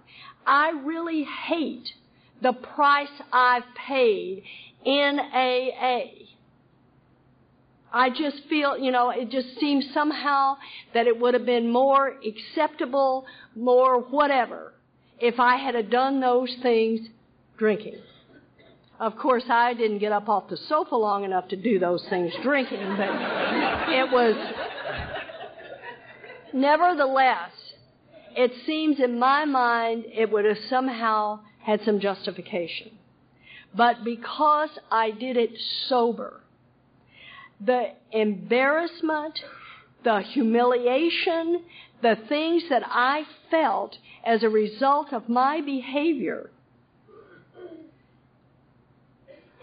I 0.47 0.71
really 0.85 1.25
hate 1.47 1.89
the 2.41 2.53
price 2.53 3.09
I've 3.33 3.65
paid 3.87 4.43
in 4.85 5.19
AA. 5.19 6.29
I 7.93 8.11
just 8.11 8.49
feel, 8.49 8.79
you 8.79 8.91
know, 8.91 9.11
it 9.11 9.31
just 9.31 9.59
seems 9.59 9.87
somehow 9.93 10.57
that 10.95 11.07
it 11.07 11.19
would 11.19 11.35
have 11.35 11.47
been 11.47 11.71
more 11.71 12.15
acceptable, 12.27 13.27
more 13.55 14.01
whatever, 14.01 14.75
if 15.19 15.41
I 15.41 15.57
had 15.57 15.91
done 15.91 16.21
those 16.21 16.55
things 16.63 17.01
drinking. 17.57 17.97
Of 19.01 19.17
course, 19.17 19.45
I 19.49 19.75
didn't 19.75 19.99
get 19.99 20.13
up 20.13 20.29
off 20.29 20.49
the 20.49 20.57
sofa 20.69 20.97
long 20.97 21.25
enough 21.25 21.49
to 21.49 21.57
do 21.57 21.79
those 21.79 22.05
things 22.11 22.33
drinking, 22.43 22.97
but 22.97 23.11
it 23.91 24.11
was, 24.11 24.35
nevertheless, 26.55 27.53
it 28.37 28.53
seems 28.67 29.01
in 29.01 29.19
my 29.19 29.45
mind 29.45 30.05
it 30.13 30.31
would 30.31 30.45
have 30.45 30.59
somehow 30.69 31.41
had 31.61 31.81
some 31.85 32.01
justification. 32.01 32.91
But 33.75 34.05
because 34.05 34.71
I 34.91 35.11
did 35.11 35.37
it 35.37 35.51
sober, 35.89 36.41
the 37.61 37.89
embarrassment, 38.13 39.41
the 40.05 40.21
humiliation, 40.21 41.65
the 42.03 42.17
things 42.29 42.63
that 42.71 42.83
I 42.87 43.25
felt 43.51 43.97
as 44.25 44.43
a 44.43 44.49
result 44.49 45.13
of 45.13 45.29
my 45.29 45.61
behavior 45.61 46.51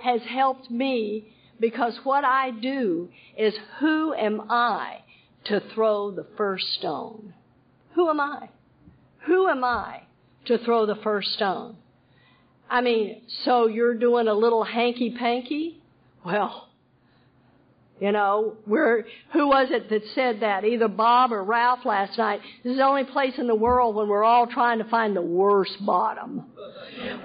has 0.03 0.21
helped 0.21 0.69
me 0.69 1.33
because 1.59 1.97
what 2.03 2.23
I 2.23 2.51
do 2.51 3.09
is 3.37 3.55
who 3.79 4.13
am 4.13 4.41
I 4.51 4.99
to 5.45 5.61
throw 5.73 6.11
the 6.11 6.25
first 6.37 6.73
stone? 6.73 7.33
Who 7.93 8.09
am 8.09 8.19
I? 8.19 8.49
Who 9.25 9.47
am 9.47 9.63
I 9.63 10.03
to 10.45 10.57
throw 10.57 10.85
the 10.85 10.95
first 10.95 11.33
stone? 11.33 11.77
I 12.69 12.81
mean, 12.81 13.21
so 13.43 13.67
you're 13.67 13.95
doing 13.95 14.27
a 14.27 14.33
little 14.33 14.63
hanky 14.63 15.15
panky? 15.17 15.81
Well, 16.25 16.64
you 17.99 18.11
know, 18.11 18.57
where, 18.65 19.05
who 19.31 19.47
was 19.47 19.69
it 19.71 19.89
that 19.89 20.01
said 20.13 20.41
that? 20.41 20.65
Either 20.65 20.89
Bob 20.89 21.31
or 21.31 21.43
Ralph 21.43 21.85
last 21.85 22.17
night. 22.17 22.41
This 22.63 22.71
is 22.71 22.77
the 22.77 22.83
only 22.83 23.05
place 23.05 23.33
in 23.37 23.47
the 23.47 23.55
world 23.55 23.95
when 23.95 24.09
we're 24.09 24.23
all 24.23 24.47
trying 24.47 24.79
to 24.79 24.89
find 24.89 25.15
the 25.15 25.21
worst 25.21 25.77
bottom. 25.85 26.43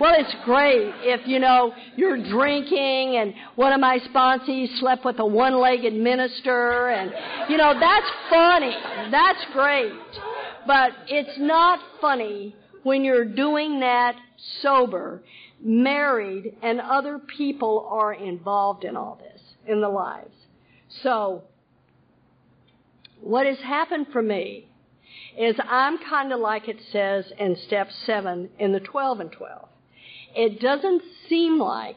Well, 0.00 0.14
it's 0.16 0.34
great 0.44 0.92
if, 1.02 1.26
you 1.26 1.40
know, 1.40 1.72
you're 1.96 2.22
drinking 2.22 3.16
and 3.16 3.34
one 3.56 3.72
of 3.72 3.80
my 3.80 3.98
sponsees 4.14 4.78
slept 4.78 5.04
with 5.04 5.18
a 5.18 5.26
one-legged 5.26 5.92
minister 5.92 6.88
and, 6.88 7.12
you 7.48 7.56
know, 7.56 7.74
that's 7.78 8.10
funny. 8.28 8.76
That's 9.10 9.44
great. 9.52 9.92
But 10.66 10.92
it's 11.08 11.36
not 11.38 11.80
funny 12.00 12.54
when 12.84 13.02
you're 13.02 13.24
doing 13.24 13.80
that 13.80 14.14
sober, 14.62 15.22
married, 15.62 16.56
and 16.62 16.80
other 16.80 17.18
people 17.18 17.88
are 17.90 18.12
involved 18.12 18.84
in 18.84 18.96
all 18.96 19.20
this, 19.20 19.40
in 19.66 19.80
the 19.80 19.88
lives. 19.88 20.30
So, 21.02 21.44
what 23.20 23.46
has 23.46 23.58
happened 23.58 24.08
for 24.12 24.22
me 24.22 24.66
is 25.38 25.56
I'm 25.62 25.98
kind 25.98 26.32
of 26.32 26.40
like 26.40 26.68
it 26.68 26.80
says 26.90 27.32
in 27.38 27.56
step 27.66 27.88
seven 28.06 28.50
in 28.58 28.72
the 28.72 28.80
12 28.80 29.20
and 29.20 29.32
12. 29.32 29.68
It 30.34 30.60
doesn't 30.60 31.02
seem 31.28 31.58
like 31.58 31.96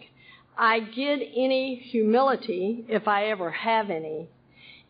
I 0.57 0.79
get 0.79 1.19
any 1.35 1.75
humility, 1.75 2.85
if 2.87 3.07
I 3.07 3.25
ever 3.25 3.49
have 3.51 3.89
any, 3.89 4.29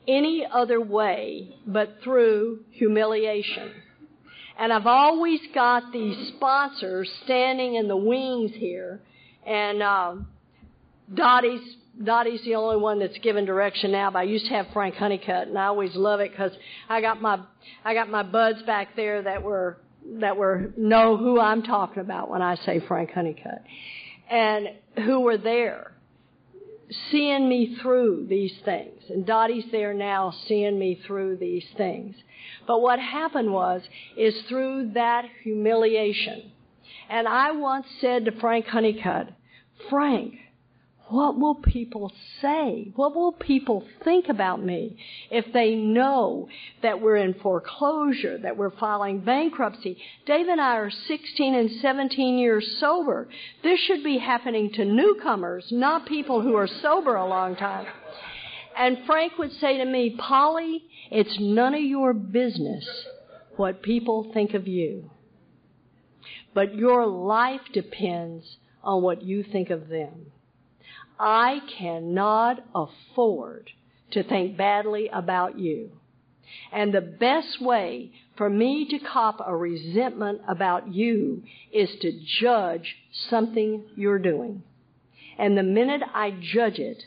any 0.08 0.45
other 0.51 0.82
way 0.82 1.56
but 1.66 1.97
through 2.04 2.66
humiliation. 2.72 3.72
And 4.60 4.72
I've 4.72 4.88
always 4.88 5.39
got 5.54 5.91
these 5.91 6.34
sponsors 6.36 7.10
standing 7.24 7.76
in 7.76 7.88
the 7.88 7.97
wings 7.97 8.51
here, 8.54 9.01
and 9.45 9.82
uh, 9.82 10.16
Dottie's 11.14 11.76
Dottie's 12.02 12.44
the 12.44 12.56
only 12.56 12.78
one 12.78 13.00
that's 13.00 13.18
given 13.20 13.46
direction 13.46 13.91
now. 13.91 14.10
But 14.12 14.20
I 14.20 14.24
used 14.24 14.46
to 14.48 14.54
have 14.54 14.68
Frank 14.74 14.96
Honeycutt, 14.96 15.48
and 15.48 15.58
I 15.58 15.66
always 15.66 15.96
love 15.96 16.20
it 16.20 16.32
because 16.32 16.52
I 16.89 17.02
got 17.02 17.22
my 17.22 17.39
I 17.86 17.94
got 17.94 18.10
my 18.10 18.24
buds 18.24 18.64
back 18.64 18.96
there 18.96 19.22
that 19.22 19.44
were 19.44 19.78
that 20.20 20.36
were 20.36 20.72
know 20.76 21.18
who 21.18 21.39
I'm 21.39 21.64
talking 21.64 22.00
about 22.00 22.30
when 22.30 22.41
I 22.41 22.56
say 22.56 22.82
Frank 22.88 23.12
Honeycutt, 23.12 23.64
and 24.30 24.70
who 25.06 25.22
were 25.22 25.38
there 25.38 25.94
seeing 27.12 27.48
me 27.48 27.78
through 27.82 28.28
these 28.30 28.54
things. 28.66 29.02
And 29.10 29.26
Dottie's 29.26 29.66
there 29.72 29.94
now 29.94 30.34
seeing 30.48 30.78
me 30.78 31.00
through 31.06 31.38
these 31.38 31.66
things. 31.78 32.16
But 32.68 32.82
what 32.82 33.00
happened 33.00 33.52
was, 33.52 33.82
is 34.18 34.36
through 34.44 34.91
that 34.94 35.26
humiliation. 35.44 36.52
And 37.10 37.28
I 37.28 37.52
once 37.52 37.88
said 38.02 38.26
to 38.26 38.32
Frank 38.39 38.68
Honeycutt, 38.68 39.30
Frank, 39.89 40.36
what 41.14 41.39
will 41.39 41.55
people 41.55 42.11
say? 42.41 42.91
What 42.95 43.16
will 43.16 43.34
people 43.34 43.86
think 44.03 44.30
about 44.30 44.64
me 44.64 44.97
if 45.30 45.45
they 45.53 45.76
know 45.76 46.49
that 46.82 47.01
we're 47.01 47.18
in 47.18 47.36
foreclosure, 47.36 48.39
that 48.39 48.57
we're 48.57 48.72
filing 48.72 49.20
bankruptcy? 49.20 49.95
Dave 50.26 50.47
and 50.47 50.59
I 50.59 50.78
are 50.78 50.89
16 50.89 51.53
and 51.53 51.70
17 51.82 52.39
years 52.39 52.78
sober. 52.80 53.28
This 53.61 53.80
should 53.82 54.03
be 54.03 54.18
happening 54.18 54.72
to 54.74 54.86
newcomers, 54.86 55.68
not 55.70 56.07
people 56.07 56.41
who 56.41 56.55
are 56.55 56.68
sober 56.68 57.16
a 57.16 57.28
long 57.28 57.55
time. 57.55 57.86
And 58.76 58.97
Frank 59.05 59.38
would 59.38 59.53
say 59.61 59.78
to 59.78 59.86
me, 59.86 60.16
Polly, 60.18 60.84
it's 61.11 61.38
none 61.39 61.76
of 61.76 61.84
your 61.84 62.14
business 62.14 62.88
what 63.55 63.84
people 63.84 64.32
think 64.34 64.55
of 64.55 64.68
you. 64.68 65.11
But 66.55 66.74
your 66.74 67.05
life 67.05 67.61
depends 67.72 68.57
on 68.84 69.03
what 69.03 69.22
you 69.22 69.43
think 69.43 69.70
of 69.70 69.89
them. 69.89 70.32
I 71.20 71.61
cannot 71.78 72.64
afford 72.74 73.70
to 74.11 74.24
think 74.24 74.57
badly 74.57 75.09
about 75.11 75.57
you. 75.57 75.91
And 76.72 76.93
the 76.93 77.01
best 77.01 77.61
way 77.61 78.11
for 78.38 78.49
me 78.49 78.88
to 78.89 78.99
cop 78.99 79.39
a 79.45 79.55
resentment 79.55 80.41
about 80.47 80.93
you 80.93 81.43
is 81.72 81.89
to 82.01 82.20
judge 82.41 82.95
something 83.30 83.84
you're 83.95 84.20
doing. 84.20 84.64
And 85.38 85.57
the 85.57 85.64
minute 85.64 86.01
I 86.14 86.32
judge 86.32 86.80
it, 86.80 87.03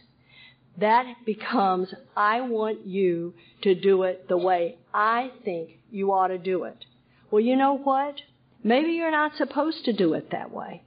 that 0.78 1.07
becomes, 1.24 1.94
I 2.16 2.40
want 2.42 2.86
you 2.86 3.34
to 3.62 3.74
do 3.74 4.02
it 4.02 4.28
the 4.28 4.36
way 4.36 4.78
I 4.92 5.30
think 5.44 5.78
you 5.90 6.12
ought 6.12 6.28
to 6.28 6.38
do 6.38 6.64
it. 6.64 6.84
Well, 7.30 7.40
you 7.40 7.57
know 7.57 7.78
what? 7.78 8.16
Maybe 8.62 8.92
you're 8.92 9.11
not 9.11 9.36
supposed 9.36 9.84
to 9.84 9.92
do 9.92 10.14
it 10.14 10.30
that 10.32 10.50
way. 10.50 10.82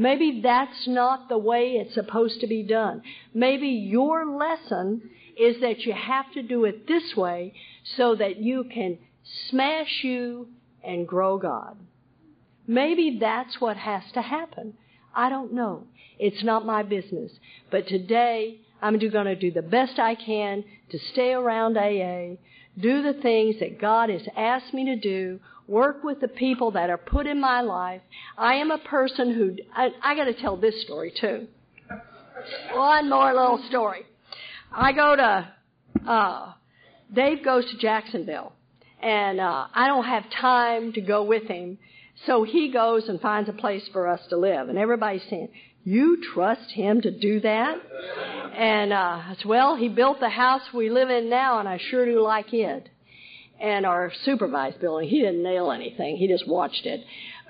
Maybe 0.00 0.40
that's 0.42 0.88
not 0.88 1.28
the 1.28 1.36
way 1.36 1.72
it's 1.72 1.92
supposed 1.92 2.40
to 2.40 2.46
be 2.46 2.62
done. 2.62 3.02
Maybe 3.34 3.68
your 3.68 4.24
lesson 4.24 5.10
is 5.38 5.60
that 5.60 5.80
you 5.80 5.92
have 5.92 6.32
to 6.32 6.42
do 6.42 6.64
it 6.64 6.88
this 6.88 7.14
way 7.14 7.52
so 7.98 8.14
that 8.14 8.38
you 8.38 8.64
can 8.64 8.96
smash 9.50 10.02
you 10.02 10.48
and 10.82 11.06
grow 11.06 11.36
God. 11.36 11.76
Maybe 12.66 13.18
that's 13.20 13.60
what 13.60 13.76
has 13.76 14.02
to 14.14 14.22
happen. 14.22 14.72
I 15.14 15.28
don't 15.28 15.52
know. 15.52 15.84
It's 16.18 16.42
not 16.42 16.64
my 16.64 16.82
business. 16.82 17.32
But 17.70 17.86
today, 17.86 18.62
I'm 18.80 18.98
going 18.98 19.26
to 19.26 19.36
do 19.36 19.50
the 19.50 19.60
best 19.60 19.98
I 19.98 20.14
can 20.14 20.64
to 20.92 20.98
stay 21.12 21.34
around 21.34 21.76
AA, 21.76 22.36
do 22.80 23.02
the 23.02 23.20
things 23.20 23.56
that 23.60 23.78
God 23.78 24.08
has 24.08 24.26
asked 24.34 24.72
me 24.72 24.86
to 24.86 24.96
do, 24.96 25.40
work 25.70 26.02
with 26.02 26.20
the 26.20 26.28
people 26.28 26.72
that 26.72 26.90
are 26.90 26.98
put 26.98 27.26
in 27.26 27.40
my 27.40 27.60
life. 27.60 28.02
I 28.36 28.54
am 28.54 28.72
a 28.72 28.78
person 28.78 29.32
who, 29.32 29.56
I, 29.74 29.90
I 30.02 30.16
got 30.16 30.24
to 30.24 30.34
tell 30.34 30.56
this 30.56 30.82
story 30.82 31.12
too. 31.18 31.46
One 32.74 33.08
more 33.08 33.32
little 33.32 33.62
story. 33.68 34.04
I 34.72 34.92
go 34.92 35.16
to, 35.16 35.48
uh, 36.10 36.52
Dave 37.14 37.44
goes 37.44 37.70
to 37.70 37.78
Jacksonville, 37.78 38.52
and 39.00 39.40
uh, 39.40 39.66
I 39.72 39.86
don't 39.86 40.04
have 40.04 40.24
time 40.40 40.92
to 40.94 41.00
go 41.00 41.22
with 41.22 41.44
him. 41.44 41.78
So 42.26 42.42
he 42.42 42.70
goes 42.72 43.08
and 43.08 43.20
finds 43.20 43.48
a 43.48 43.52
place 43.52 43.88
for 43.92 44.08
us 44.08 44.20
to 44.30 44.36
live, 44.36 44.68
and 44.68 44.76
everybody's 44.76 45.22
saying, 45.30 45.48
"You 45.84 46.22
trust 46.34 46.70
him 46.70 47.00
to 47.00 47.10
do 47.10 47.40
that?" 47.40 47.78
And 48.54 48.92
uh, 48.92 48.96
I 48.96 49.34
said, 49.36 49.46
"Well, 49.46 49.76
he 49.76 49.88
built 49.88 50.20
the 50.20 50.28
house 50.28 50.62
we 50.74 50.90
live 50.90 51.08
in 51.10 51.30
now, 51.30 51.60
and 51.60 51.68
I 51.68 51.78
sure 51.78 52.04
do 52.04 52.20
like 52.20 52.52
it." 52.52 52.88
And 53.60 53.84
our 53.84 54.10
supervised 54.24 54.80
building, 54.80 55.08
he 55.08 55.20
didn't 55.20 55.42
nail 55.42 55.70
anything; 55.70 56.16
he 56.16 56.28
just 56.28 56.48
watched 56.48 56.86
it. 56.86 57.04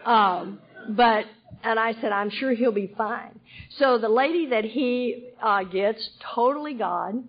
Um, 0.04 0.58
but 0.88 1.24
and 1.62 1.78
I 1.78 1.92
said, 2.00 2.12
I'm 2.12 2.30
sure 2.30 2.54
he'll 2.54 2.72
be 2.72 2.92
fine. 2.96 3.38
So 3.78 3.98
the 3.98 4.08
lady 4.08 4.46
that 4.46 4.64
he 4.64 5.28
uh, 5.42 5.64
gets, 5.64 6.08
totally 6.34 6.74
God, 6.74 7.22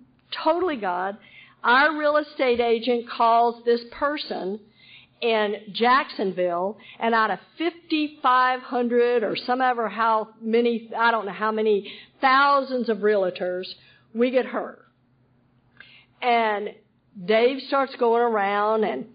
totally 0.44 0.78
God. 0.78 1.18
Our 1.64 1.98
real 1.98 2.18
estate 2.18 2.60
agent 2.60 3.10
calls 3.10 3.64
this 3.66 3.82
person 3.92 4.60
in 5.22 5.56
Jacksonville, 5.74 6.78
and 7.00 7.14
out 7.14 7.30
of 7.30 7.38
5,500 7.60 9.24
or 9.24 9.36
some 9.36 9.62
ever 9.62 9.88
how 9.88 10.30
many, 10.42 10.90
I 10.98 11.12
don't 11.12 11.28
know 11.28 11.32
how 11.32 11.52
many 11.52 11.92
thousands 12.22 12.90
of 12.90 13.00
realtors, 13.00 13.66
we 14.16 14.32
get 14.32 14.48
her. 14.48 14.80
And 16.24 16.70
Dave 17.26 17.62
starts 17.68 17.96
going 17.96 18.22
around 18.22 18.84
and, 18.84 19.06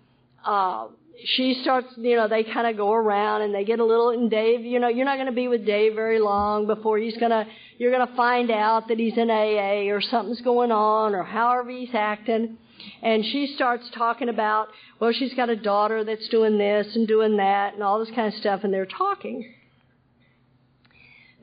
uh, 0.45 0.89
she 1.25 1.59
starts, 1.63 1.89
you 1.97 2.15
know, 2.15 2.29
they 2.29 2.45
kind 2.45 2.67
of 2.67 2.77
go 2.77 2.93
around 2.93 3.43
and 3.43 3.55
they 3.55 3.65
get 3.65 3.81
a 3.81 3.85
little, 3.85 4.11
and 4.11 4.31
Dave, 4.31 4.65
you 4.65 4.79
know, 4.79 4.89
you're 4.89 5.07
not 5.07 5.17
going 5.17 5.27
to 5.27 5.33
be 5.33 5.49
with 5.49 5.65
Dave 5.65 5.95
very 5.95 6.21
long 6.21 6.67
before 6.67 6.99
he's 6.99 7.17
going 7.17 7.31
to, 7.31 7.47
you're 7.79 7.91
going 7.91 8.07
to 8.07 8.15
find 8.15 8.51
out 8.51 8.89
that 8.89 8.99
he's 8.99 9.17
in 9.17 9.31
AA 9.31 9.91
or 9.93 10.01
something's 10.01 10.43
going 10.43 10.71
on 10.71 11.15
or 11.15 11.23
however 11.23 11.71
he's 11.71 11.95
acting. 11.95 12.59
And 13.03 13.25
she 13.25 13.55
starts 13.57 13.89
talking 13.95 14.29
about, 14.29 14.69
well, 15.01 15.13
she's 15.13 15.33
got 15.35 15.49
a 15.49 15.57
daughter 15.57 16.05
that's 16.05 16.29
doing 16.29 16.59
this 16.59 16.95
and 16.95 17.09
doing 17.09 17.39
that 17.39 17.75
and 17.75 17.83
all 17.83 17.99
this 17.99 18.15
kind 18.15 18.29
of 18.29 18.35
stuff, 18.35 18.61
and 18.65 18.73
they're 18.73 18.87
talking. 18.87 19.55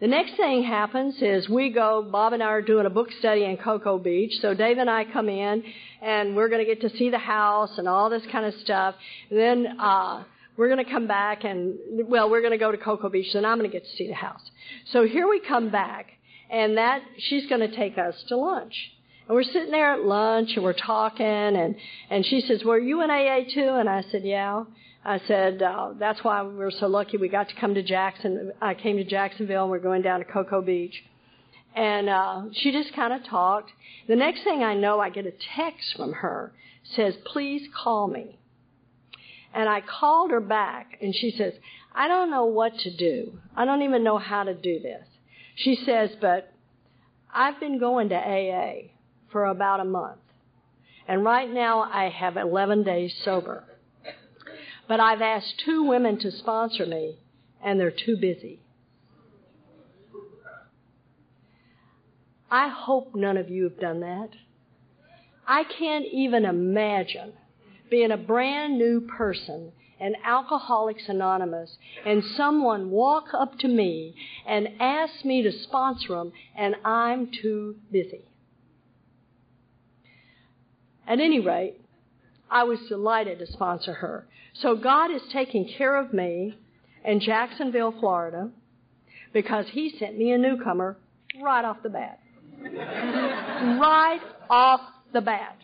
The 0.03 0.09
next 0.09 0.35
thing 0.35 0.63
happens 0.63 1.15
is 1.21 1.47
we 1.47 1.69
go, 1.69 2.05
Bob 2.11 2.33
and 2.33 2.43
I 2.43 2.47
are 2.47 2.61
doing 2.61 2.85
a 2.85 2.89
book 2.89 3.07
study 3.19 3.45
in 3.45 3.55
Cocoa 3.55 3.97
Beach. 3.97 4.33
So 4.41 4.53
Dave 4.53 4.77
and 4.77 4.89
I 4.89 5.05
come 5.05 5.29
in 5.29 5.63
and 6.01 6.35
we're 6.35 6.49
going 6.49 6.59
to 6.59 6.65
get 6.65 6.81
to 6.81 6.97
see 6.97 7.09
the 7.09 7.17
house 7.17 7.77
and 7.77 7.87
all 7.87 8.09
this 8.09 8.23
kind 8.29 8.45
of 8.45 8.53
stuff. 8.55 8.95
And 9.29 9.39
then, 9.39 9.79
uh, 9.79 10.25
we're 10.57 10.67
going 10.67 10.83
to 10.83 10.91
come 10.91 11.07
back 11.07 11.45
and, 11.45 11.79
well, 12.09 12.29
we're 12.29 12.41
going 12.41 12.51
to 12.51 12.57
go 12.57 12.69
to 12.69 12.77
Cocoa 12.77 13.07
Beach 13.07 13.33
and 13.33 13.47
I'm 13.47 13.57
going 13.57 13.71
to 13.71 13.73
get 13.73 13.85
to 13.85 13.95
see 13.95 14.07
the 14.09 14.13
house. 14.13 14.41
So 14.91 15.07
here 15.07 15.25
we 15.25 15.39
come 15.39 15.69
back 15.69 16.07
and 16.49 16.75
that, 16.77 17.01
she's 17.17 17.47
going 17.47 17.61
to 17.61 17.73
take 17.73 17.97
us 17.97 18.21
to 18.27 18.35
lunch. 18.35 18.75
And 19.29 19.35
we're 19.35 19.43
sitting 19.43 19.71
there 19.71 19.93
at 19.93 20.01
lunch 20.01 20.49
and 20.55 20.65
we're 20.65 20.73
talking 20.73 21.25
and, 21.25 21.77
and 22.09 22.25
she 22.25 22.41
says, 22.41 22.61
were 22.65 22.77
you 22.77 23.01
in 23.03 23.09
AA 23.09 23.45
too? 23.53 23.69
And 23.69 23.87
I 23.87 24.03
said, 24.11 24.23
yeah. 24.25 24.65
I 25.05 25.19
said, 25.27 25.61
uh, 25.61 25.93
that's 25.99 26.23
why 26.23 26.43
we 26.43 26.55
were 26.55 26.71
so 26.71 26.87
lucky 26.87 27.17
we 27.17 27.27
got 27.27 27.49
to 27.49 27.55
come 27.55 27.73
to 27.73 27.83
Jackson. 27.83 28.53
I 28.61 28.73
came 28.73 28.97
to 28.97 29.03
Jacksonville 29.03 29.63
and 29.63 29.71
we're 29.71 29.79
going 29.79 30.01
down 30.01 30.19
to 30.19 30.25
Cocoa 30.25 30.61
Beach. 30.61 31.03
And, 31.75 32.07
uh, 32.07 32.43
she 32.53 32.71
just 32.71 32.93
kind 32.93 33.11
of 33.11 33.25
talked. 33.25 33.71
The 34.07 34.15
next 34.15 34.43
thing 34.43 34.63
I 34.63 34.75
know, 34.75 34.99
I 34.99 35.09
get 35.09 35.25
a 35.25 35.33
text 35.55 35.95
from 35.97 36.13
her. 36.13 36.53
Says, 36.95 37.15
please 37.25 37.67
call 37.75 38.07
me. 38.07 38.37
And 39.53 39.67
I 39.67 39.81
called 39.81 40.31
her 40.31 40.39
back 40.39 40.97
and 41.01 41.13
she 41.13 41.31
says, 41.31 41.53
I 41.93 42.07
don't 42.07 42.31
know 42.31 42.45
what 42.45 42.77
to 42.79 42.95
do. 42.95 43.33
I 43.55 43.65
don't 43.65 43.81
even 43.83 44.03
know 44.03 44.17
how 44.17 44.43
to 44.43 44.53
do 44.53 44.79
this. 44.79 45.05
She 45.55 45.75
says, 45.75 46.11
but 46.19 46.51
I've 47.33 47.59
been 47.59 47.77
going 47.77 48.09
to 48.09 48.15
AA 48.15 48.89
for 49.31 49.45
about 49.45 49.79
a 49.79 49.85
month. 49.85 50.19
And 51.07 51.23
right 51.23 51.49
now 51.51 51.81
I 51.81 52.09
have 52.09 52.37
11 52.37 52.83
days 52.83 53.13
sober. 53.23 53.65
But 54.93 54.99
I've 54.99 55.23
asked 55.23 55.59
two 55.65 55.81
women 55.81 56.19
to 56.19 56.29
sponsor 56.29 56.85
me, 56.85 57.17
and 57.63 57.79
they're 57.79 57.89
too 57.89 58.15
busy. 58.15 58.61
I 62.51 62.67
hope 62.67 63.15
none 63.15 63.37
of 63.37 63.49
you 63.49 63.63
have 63.63 63.79
done 63.79 64.01
that. 64.01 64.29
I 65.47 65.63
can't 65.63 66.05
even 66.13 66.45
imagine 66.45 67.33
being 67.89 68.11
a 68.11 68.17
brand 68.17 68.77
new 68.77 69.01
person 69.01 69.71
in 69.99 70.13
Alcoholics 70.23 71.09
Anonymous 71.09 71.75
and 72.05 72.23
someone 72.37 72.91
walk 72.91 73.29
up 73.33 73.57
to 73.61 73.67
me 73.67 74.13
and 74.45 74.69
ask 74.79 75.25
me 75.25 75.41
to 75.41 75.51
sponsor 75.51 76.09
them 76.09 76.31
and 76.55 76.75
I'm 76.85 77.31
too 77.41 77.77
busy. 77.91 78.25
At 81.07 81.19
any 81.19 81.39
rate, 81.39 81.82
I 82.53 82.63
was 82.63 82.77
delighted 82.87 83.39
to 83.39 83.47
sponsor 83.47 83.93
her. 83.93 84.27
So 84.53 84.75
God 84.75 85.09
is 85.09 85.23
taking 85.33 85.67
care 85.75 85.97
of 85.97 86.13
me 86.13 86.55
in 87.03 87.19
Jacksonville, 87.19 87.95
Florida, 87.99 88.51
because 89.33 89.65
He 89.71 89.95
sent 89.97 90.19
me 90.19 90.31
a 90.31 90.37
newcomer 90.37 90.95
right 91.41 91.65
off 91.65 91.77
the 91.81 91.89
bat. 91.89 92.19
right 92.63 94.21
off 94.51 94.81
the 95.11 95.21
bat. 95.21 95.57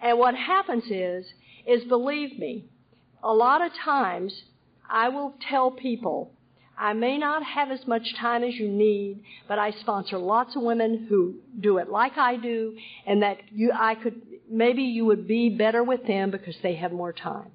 And 0.00 0.16
what 0.16 0.36
happens 0.36 0.84
is, 0.84 1.26
is 1.66 1.82
believe 1.84 2.38
me, 2.38 2.66
a 3.22 3.32
lot 3.32 3.60
of 3.64 3.72
times 3.84 4.32
I 4.88 5.08
will 5.08 5.34
tell 5.50 5.72
people, 5.72 6.30
I 6.78 6.92
may 6.92 7.18
not 7.18 7.42
have 7.42 7.72
as 7.72 7.84
much 7.88 8.14
time 8.20 8.44
as 8.44 8.54
you 8.54 8.68
need, 8.68 9.24
but 9.48 9.58
I 9.58 9.72
sponsor 9.72 10.18
lots 10.18 10.54
of 10.54 10.62
women 10.62 11.06
who 11.08 11.36
do 11.58 11.78
it 11.78 11.88
like 11.88 12.16
I 12.16 12.36
do, 12.36 12.76
and 13.06 13.22
that 13.22 13.38
you, 13.52 13.72
I 13.74 13.96
could, 13.96 14.20
maybe 14.50 14.82
you 14.82 15.04
would 15.04 15.26
be 15.26 15.48
better 15.48 15.82
with 15.82 16.06
them 16.06 16.30
because 16.30 16.56
they 16.62 16.74
have 16.76 16.92
more 16.92 17.12
time. 17.12 17.50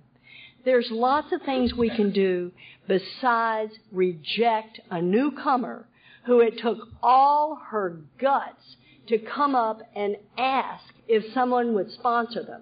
There's 0.65 0.89
lots 0.91 1.31
of 1.31 1.41
things 1.43 1.73
we 1.73 1.89
can 1.89 2.11
do 2.11 2.51
besides 2.87 3.71
reject 3.91 4.79
a 4.89 5.01
newcomer 5.01 5.87
who 6.25 6.41
it 6.41 6.59
took 6.59 6.77
all 7.01 7.59
her 7.69 7.97
guts 8.19 8.75
to 9.07 9.17
come 9.17 9.55
up 9.55 9.81
and 9.95 10.17
ask 10.37 10.83
if 11.07 11.33
someone 11.33 11.73
would 11.73 11.91
sponsor 11.91 12.43
them. 12.43 12.61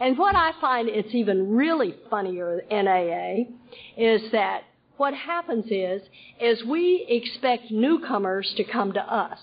And 0.00 0.18
what 0.18 0.34
I 0.34 0.52
find 0.60 0.88
it's 0.88 1.14
even 1.14 1.54
really 1.54 1.94
funnier 2.10 2.58
in 2.58 2.88
AA 2.88 3.50
is 3.96 4.30
that 4.32 4.64
what 4.96 5.14
happens 5.14 5.66
is, 5.70 6.02
is 6.40 6.64
we 6.64 7.06
expect 7.08 7.70
newcomers 7.70 8.52
to 8.56 8.64
come 8.64 8.92
to 8.94 9.00
us. 9.00 9.38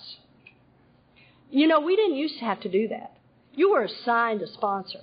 You 1.49 1.67
know, 1.67 1.79
we 1.79 1.95
didn't 1.95 2.15
used 2.15 2.39
to 2.39 2.45
have 2.45 2.59
to 2.61 2.69
do 2.69 2.87
that. 2.89 3.15
You 3.55 3.71
were 3.71 3.83
assigned 3.83 4.41
a 4.41 4.47
sponsor. 4.47 4.99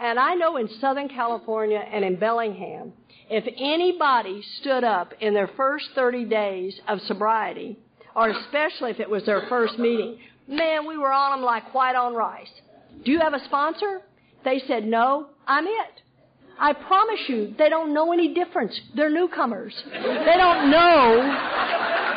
And 0.00 0.18
I 0.18 0.34
know 0.34 0.56
in 0.56 0.68
Southern 0.80 1.08
California 1.08 1.78
and 1.78 2.04
in 2.04 2.16
Bellingham, 2.16 2.92
if 3.30 3.44
anybody 3.58 4.42
stood 4.60 4.84
up 4.84 5.12
in 5.20 5.34
their 5.34 5.50
first 5.56 5.86
30 5.94 6.24
days 6.26 6.80
of 6.86 7.00
sobriety, 7.02 7.78
or 8.14 8.30
especially 8.30 8.90
if 8.90 9.00
it 9.00 9.10
was 9.10 9.24
their 9.26 9.46
first 9.48 9.78
meeting, 9.78 10.18
man, 10.46 10.86
we 10.86 10.96
were 10.96 11.12
on 11.12 11.32
them 11.32 11.44
like 11.44 11.74
white 11.74 11.96
on 11.96 12.14
rice. 12.14 12.50
Do 13.04 13.10
you 13.10 13.20
have 13.20 13.34
a 13.34 13.44
sponsor? 13.44 14.02
They 14.44 14.62
said, 14.66 14.84
no, 14.84 15.28
I'm 15.46 15.66
it. 15.66 16.02
I 16.60 16.72
promise 16.72 17.20
you, 17.28 17.54
they 17.56 17.68
don't 17.68 17.92
know 17.92 18.12
any 18.12 18.34
difference. 18.34 18.78
They're 18.96 19.10
newcomers. 19.10 19.74
They 19.92 20.36
don't 20.36 20.70
know. 20.70 22.07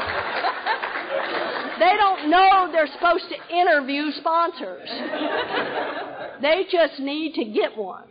They 1.82 1.98
don't 1.98 2.30
know 2.30 2.70
they're 2.72 2.86
supposed 2.94 3.26
to 3.30 3.56
interview 3.58 4.12
sponsors. 4.12 4.88
They 6.40 6.66
just 6.72 7.00
need 7.00 7.34
to 7.34 7.46
get 7.46 7.76
one. 7.76 8.08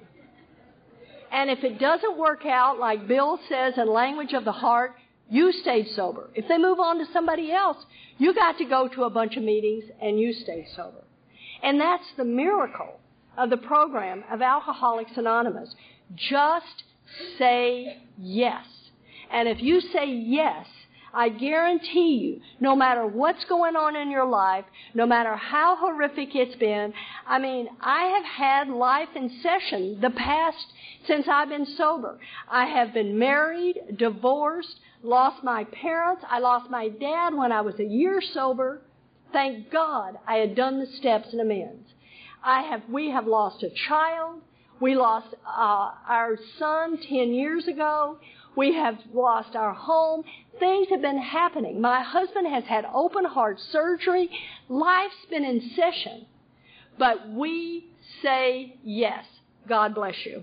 And 1.31 1.49
if 1.49 1.62
it 1.62 1.79
doesn't 1.79 2.18
work 2.18 2.45
out, 2.47 2.81
like 2.81 3.07
Bill 3.07 3.39
says 3.49 3.75
in 3.77 3.87
language 3.89 4.33
of 4.33 4.45
the 4.45 4.51
heart, 4.51 4.97
you 5.29 5.53
stayed 5.53 5.87
sober. 5.95 6.31
If 6.35 6.49
they 6.49 6.59
move 6.59 6.81
on 6.81 6.99
to 6.99 7.05
somebody 7.12 7.53
else, 7.53 7.77
you 8.18 8.35
got 8.35 8.59
to 8.59 8.64
go 8.64 8.89
to 8.89 9.05
a 9.05 9.11
bunch 9.11 9.37
of 9.37 9.45
meetings 9.45 9.85
and 10.03 10.18
you 10.18 10.33
stayed 10.33 10.66
sober. 10.75 11.05
And 11.62 11.81
that's 11.81 12.11
the 12.16 12.25
miracle 12.25 12.99
of 13.39 13.51
the 13.51 13.57
program 13.57 14.25
of 14.33 14.43
Alcoholics 14.43 15.12
Anonymous. 15.14 15.73
Just 16.16 16.83
say 17.39 17.99
yes. 18.18 18.66
And 19.31 19.49
if 19.49 19.62
you 19.62 19.81
say 19.81 20.07
yes, 20.07 20.66
I 21.13 21.29
guarantee 21.29 22.17
you, 22.17 22.41
no 22.61 22.77
matter 22.77 23.07
what's 23.07 23.45
going 23.45 23.77
on 23.77 23.97
in 23.97 24.11
your 24.11 24.27
life, 24.27 24.65
no 24.95 25.07
matter 25.07 25.35
how 25.37 25.77
horrific 25.77 26.35
it's 26.35 26.57
been, 26.57 26.93
I 27.27 27.39
mean, 27.39 27.69
I 27.81 28.05
have 28.05 28.25
had 28.25 28.69
life 28.69 29.09
in 29.17 29.31
session 29.43 29.99
the 30.01 30.11
past 30.11 30.67
since 31.07 31.27
I've 31.29 31.49
been 31.49 31.67
sober. 31.77 32.19
I 32.49 32.67
have 32.67 32.95
been 32.95 33.19
married, 33.19 33.97
divorced, 33.97 34.81
lost 35.03 35.43
my 35.43 35.65
parents. 35.65 36.25
I 36.29 36.39
lost 36.39 36.71
my 36.71 36.89
dad 36.89 37.35
when 37.35 37.53
I 37.53 37.61
was 37.61 37.79
a 37.79 37.85
year 37.85 38.21
sober. 38.21 38.83
Thank 39.33 39.71
God 39.71 40.19
I 40.27 40.37
had 40.37 40.55
done 40.55 40.81
the 40.81 40.87
steps 40.99 41.29
and 41.33 41.41
amends. 41.41 41.89
I 42.43 42.63
have, 42.63 42.83
we 42.89 43.11
have 43.11 43.27
lost 43.27 43.63
a 43.63 43.71
child. 43.89 44.41
We 44.81 44.95
lost 44.95 45.35
uh, 45.47 45.91
our 46.09 46.39
son 46.59 46.97
10 46.97 47.33
years 47.35 47.69
ago. 47.69 48.19
We 48.57 48.75
have 48.75 48.97
lost 49.13 49.55
our 49.55 49.73
home. 49.73 50.23
Things 50.59 50.89
have 50.91 51.03
been 51.03 51.19
happening. 51.19 51.81
My 51.81 52.03
husband 52.03 52.47
has 52.49 52.65
had 52.65 52.85
open 52.93 53.25
heart 53.25 53.59
surgery. 53.71 54.29
Life's 54.69 55.15
been 55.31 55.45
in 55.45 55.71
session. 55.77 56.27
But 56.99 57.31
we 57.31 57.87
say 58.23 58.77
yes. 58.83 59.25
God 59.69 59.95
bless 59.95 60.17
you. 60.27 60.43